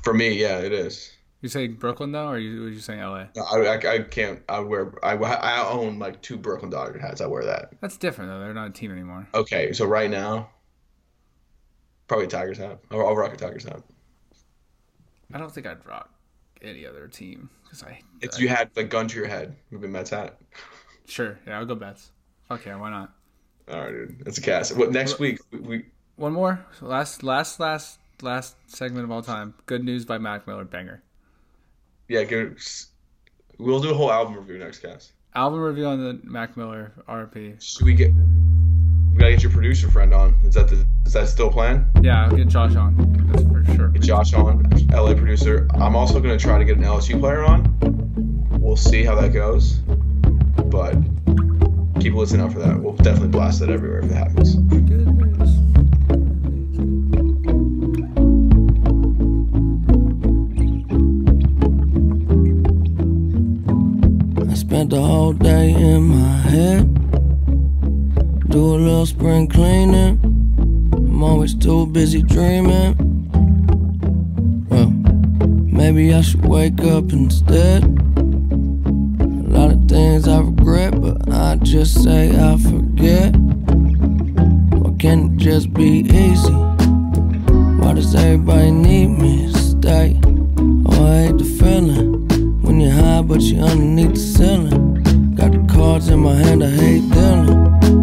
For 0.01 0.13
me, 0.13 0.33
yeah, 0.33 0.59
it 0.59 0.71
is. 0.71 1.11
You 1.41 1.49
saying 1.49 1.73
Brooklyn 1.75 2.13
though, 2.13 2.27
or 2.27 2.35
are 2.35 2.39
you, 2.39 2.61
were 2.61 2.69
you 2.69 2.79
saying 2.79 3.01
LA? 3.01 3.25
No, 3.35 3.43
I, 3.43 3.75
I, 3.75 3.93
I 3.95 3.99
can't. 3.99 4.41
I 4.47 4.59
wear. 4.59 4.93
I, 5.03 5.15
I 5.15 5.67
own 5.67 5.99
like 5.99 6.21
two 6.21 6.37
Brooklyn 6.37 6.71
Dodger 6.71 6.97
hats. 6.97 7.19
I 7.19 7.25
wear 7.25 7.43
that. 7.43 7.73
That's 7.81 7.97
different 7.97 8.31
though. 8.31 8.39
They're 8.39 8.53
not 8.53 8.69
a 8.69 8.71
team 8.71 8.91
anymore. 8.91 9.27
Okay, 9.35 9.73
so 9.73 9.85
right 9.85 10.09
now, 10.09 10.49
probably 12.07 12.27
a 12.27 12.29
Tigers 12.29 12.57
hat. 12.57 12.79
I'll, 12.91 13.05
I'll 13.05 13.15
rock 13.15 13.33
a 13.33 13.35
Tigers 13.35 13.65
hat. 13.65 13.81
I 15.33 15.37
don't 15.37 15.53
think 15.53 15.67
I'd 15.67 15.85
rock 15.85 16.09
any 16.61 16.85
other 16.85 17.09
team 17.09 17.49
because 17.63 17.83
I. 17.83 17.99
If 18.21 18.39
you 18.39 18.47
had 18.47 18.73
the 18.73 18.85
gun 18.85 19.09
to 19.09 19.17
your 19.17 19.27
head, 19.27 19.53
maybe 19.69 19.87
Mets 19.87 20.11
hat. 20.11 20.39
Sure, 21.07 21.37
yeah, 21.45 21.59
I'll 21.59 21.65
go 21.65 21.75
Mets. 21.75 22.11
Fuck 22.47 22.65
yeah, 22.65 22.77
why 22.77 22.89
not? 22.89 23.13
All 23.69 23.81
right, 23.81 23.91
dude. 23.91 24.23
It's 24.25 24.37
a 24.37 24.41
cast. 24.41 24.77
What 24.77 24.93
next 24.93 25.19
week? 25.19 25.39
We, 25.51 25.59
we 25.59 25.85
One 26.15 26.31
more 26.31 26.65
last 26.81 27.21
last 27.21 27.59
last 27.59 27.99
last 28.21 28.55
segment 28.67 29.03
of 29.05 29.11
all 29.11 29.21
time. 29.21 29.53
Good 29.65 29.83
news 29.83 30.05
by 30.05 30.17
Mac 30.17 30.47
Miller 30.47 30.65
banger. 30.65 31.01
yeah, 32.07 32.23
give, 32.23 32.61
we'll 33.59 33.79
do 33.81 33.91
a 33.91 33.93
whole 33.93 34.11
album 34.11 34.35
review 34.35 34.57
next 34.57 34.79
cast. 34.79 35.13
Album 35.35 35.59
review 35.61 35.85
on 35.85 36.03
the 36.03 36.19
Mac 36.23 36.55
Miller 36.55 36.93
RP. 37.09 37.61
Should 37.61 37.85
we 37.85 37.93
get? 37.95 38.11
We 38.13 39.19
gotta 39.19 39.31
get 39.31 39.43
your 39.43 39.51
producer 39.51 39.89
friend 39.89 40.13
on. 40.13 40.39
Is 40.43 40.53
that 40.55 40.67
the? 40.67 40.85
Is 41.05 41.13
that 41.13 41.27
still 41.27 41.49
plan? 41.51 41.87
Yeah, 42.01 42.25
I'll 42.25 42.35
get 42.35 42.47
Josh 42.47 42.75
on. 42.75 42.95
That's 43.31 43.43
for 43.43 43.65
sure. 43.75 43.87
Get 43.89 44.01
Josh 44.03 44.33
on, 44.33 44.69
LA 44.91 45.13
producer. 45.13 45.67
I'm 45.75 45.95
also 45.95 46.19
gonna 46.19 46.37
try 46.37 46.57
to 46.57 46.65
get 46.65 46.77
an 46.77 46.83
LSU 46.83 47.19
player 47.19 47.43
on. 47.43 47.77
We'll 48.59 48.75
see 48.75 49.03
how 49.03 49.15
that 49.15 49.33
goes, 49.33 49.73
but 50.69 50.95
keep 51.99 52.13
listening 52.13 52.41
out 52.41 52.53
for 52.53 52.59
that. 52.59 52.79
We'll 52.79 52.93
definitely 52.93 53.29
blast 53.29 53.59
that 53.59 53.69
everywhere 53.69 53.99
if 53.99 54.05
it 54.11 54.13
happens. 54.15 54.55
the 64.89 65.01
whole 65.01 65.33
day 65.33 65.71
in 65.71 66.03
my 66.03 66.37
head. 66.39 66.93
Do 68.49 68.75
a 68.75 68.77
little 68.77 69.05
spring 69.05 69.47
cleaning. 69.47 70.19
I'm 70.93 71.23
always 71.23 71.55
too 71.55 71.85
busy 71.87 72.21
dreaming. 72.21 72.95
Well, 74.69 74.89
maybe 74.89 76.13
I 76.13 76.21
should 76.21 76.45
wake 76.45 76.81
up 76.81 77.13
instead. 77.13 77.83
A 77.83 79.49
lot 79.57 79.71
of 79.71 79.85
things 79.87 80.27
I 80.27 80.39
regret, 80.39 80.99
but 80.99 81.31
I 81.33 81.55
just 81.57 82.03
say 82.03 82.31
I 82.31 82.57
forget. 82.57 83.35
Why 84.79 84.93
can't 84.99 85.33
it 85.33 85.37
just 85.37 85.73
be 85.73 85.99
easy? 85.99 86.53
Why 87.79 87.93
does 87.93 88.13
everybody 88.15 88.71
need 88.71 89.07
me 89.07 89.51
to 89.51 89.57
stay? 89.57 90.19
Oh, 90.25 91.05
I 91.05 91.27
hate 91.27 91.37
the 91.37 91.45
feeling. 91.59 92.22
When 92.73 92.81
you're 92.81 92.91
high, 92.91 93.21
but 93.21 93.39
you're 93.41 93.63
underneath 93.63 94.13
the 94.13 94.19
ceiling. 94.19 95.35
Got 95.35 95.51
the 95.51 95.63
cards 95.71 96.09
in 96.09 96.21
my 96.21 96.33
hand, 96.33 96.63
I 96.63 96.71
hate 96.71 97.07
dealing. 97.11 98.02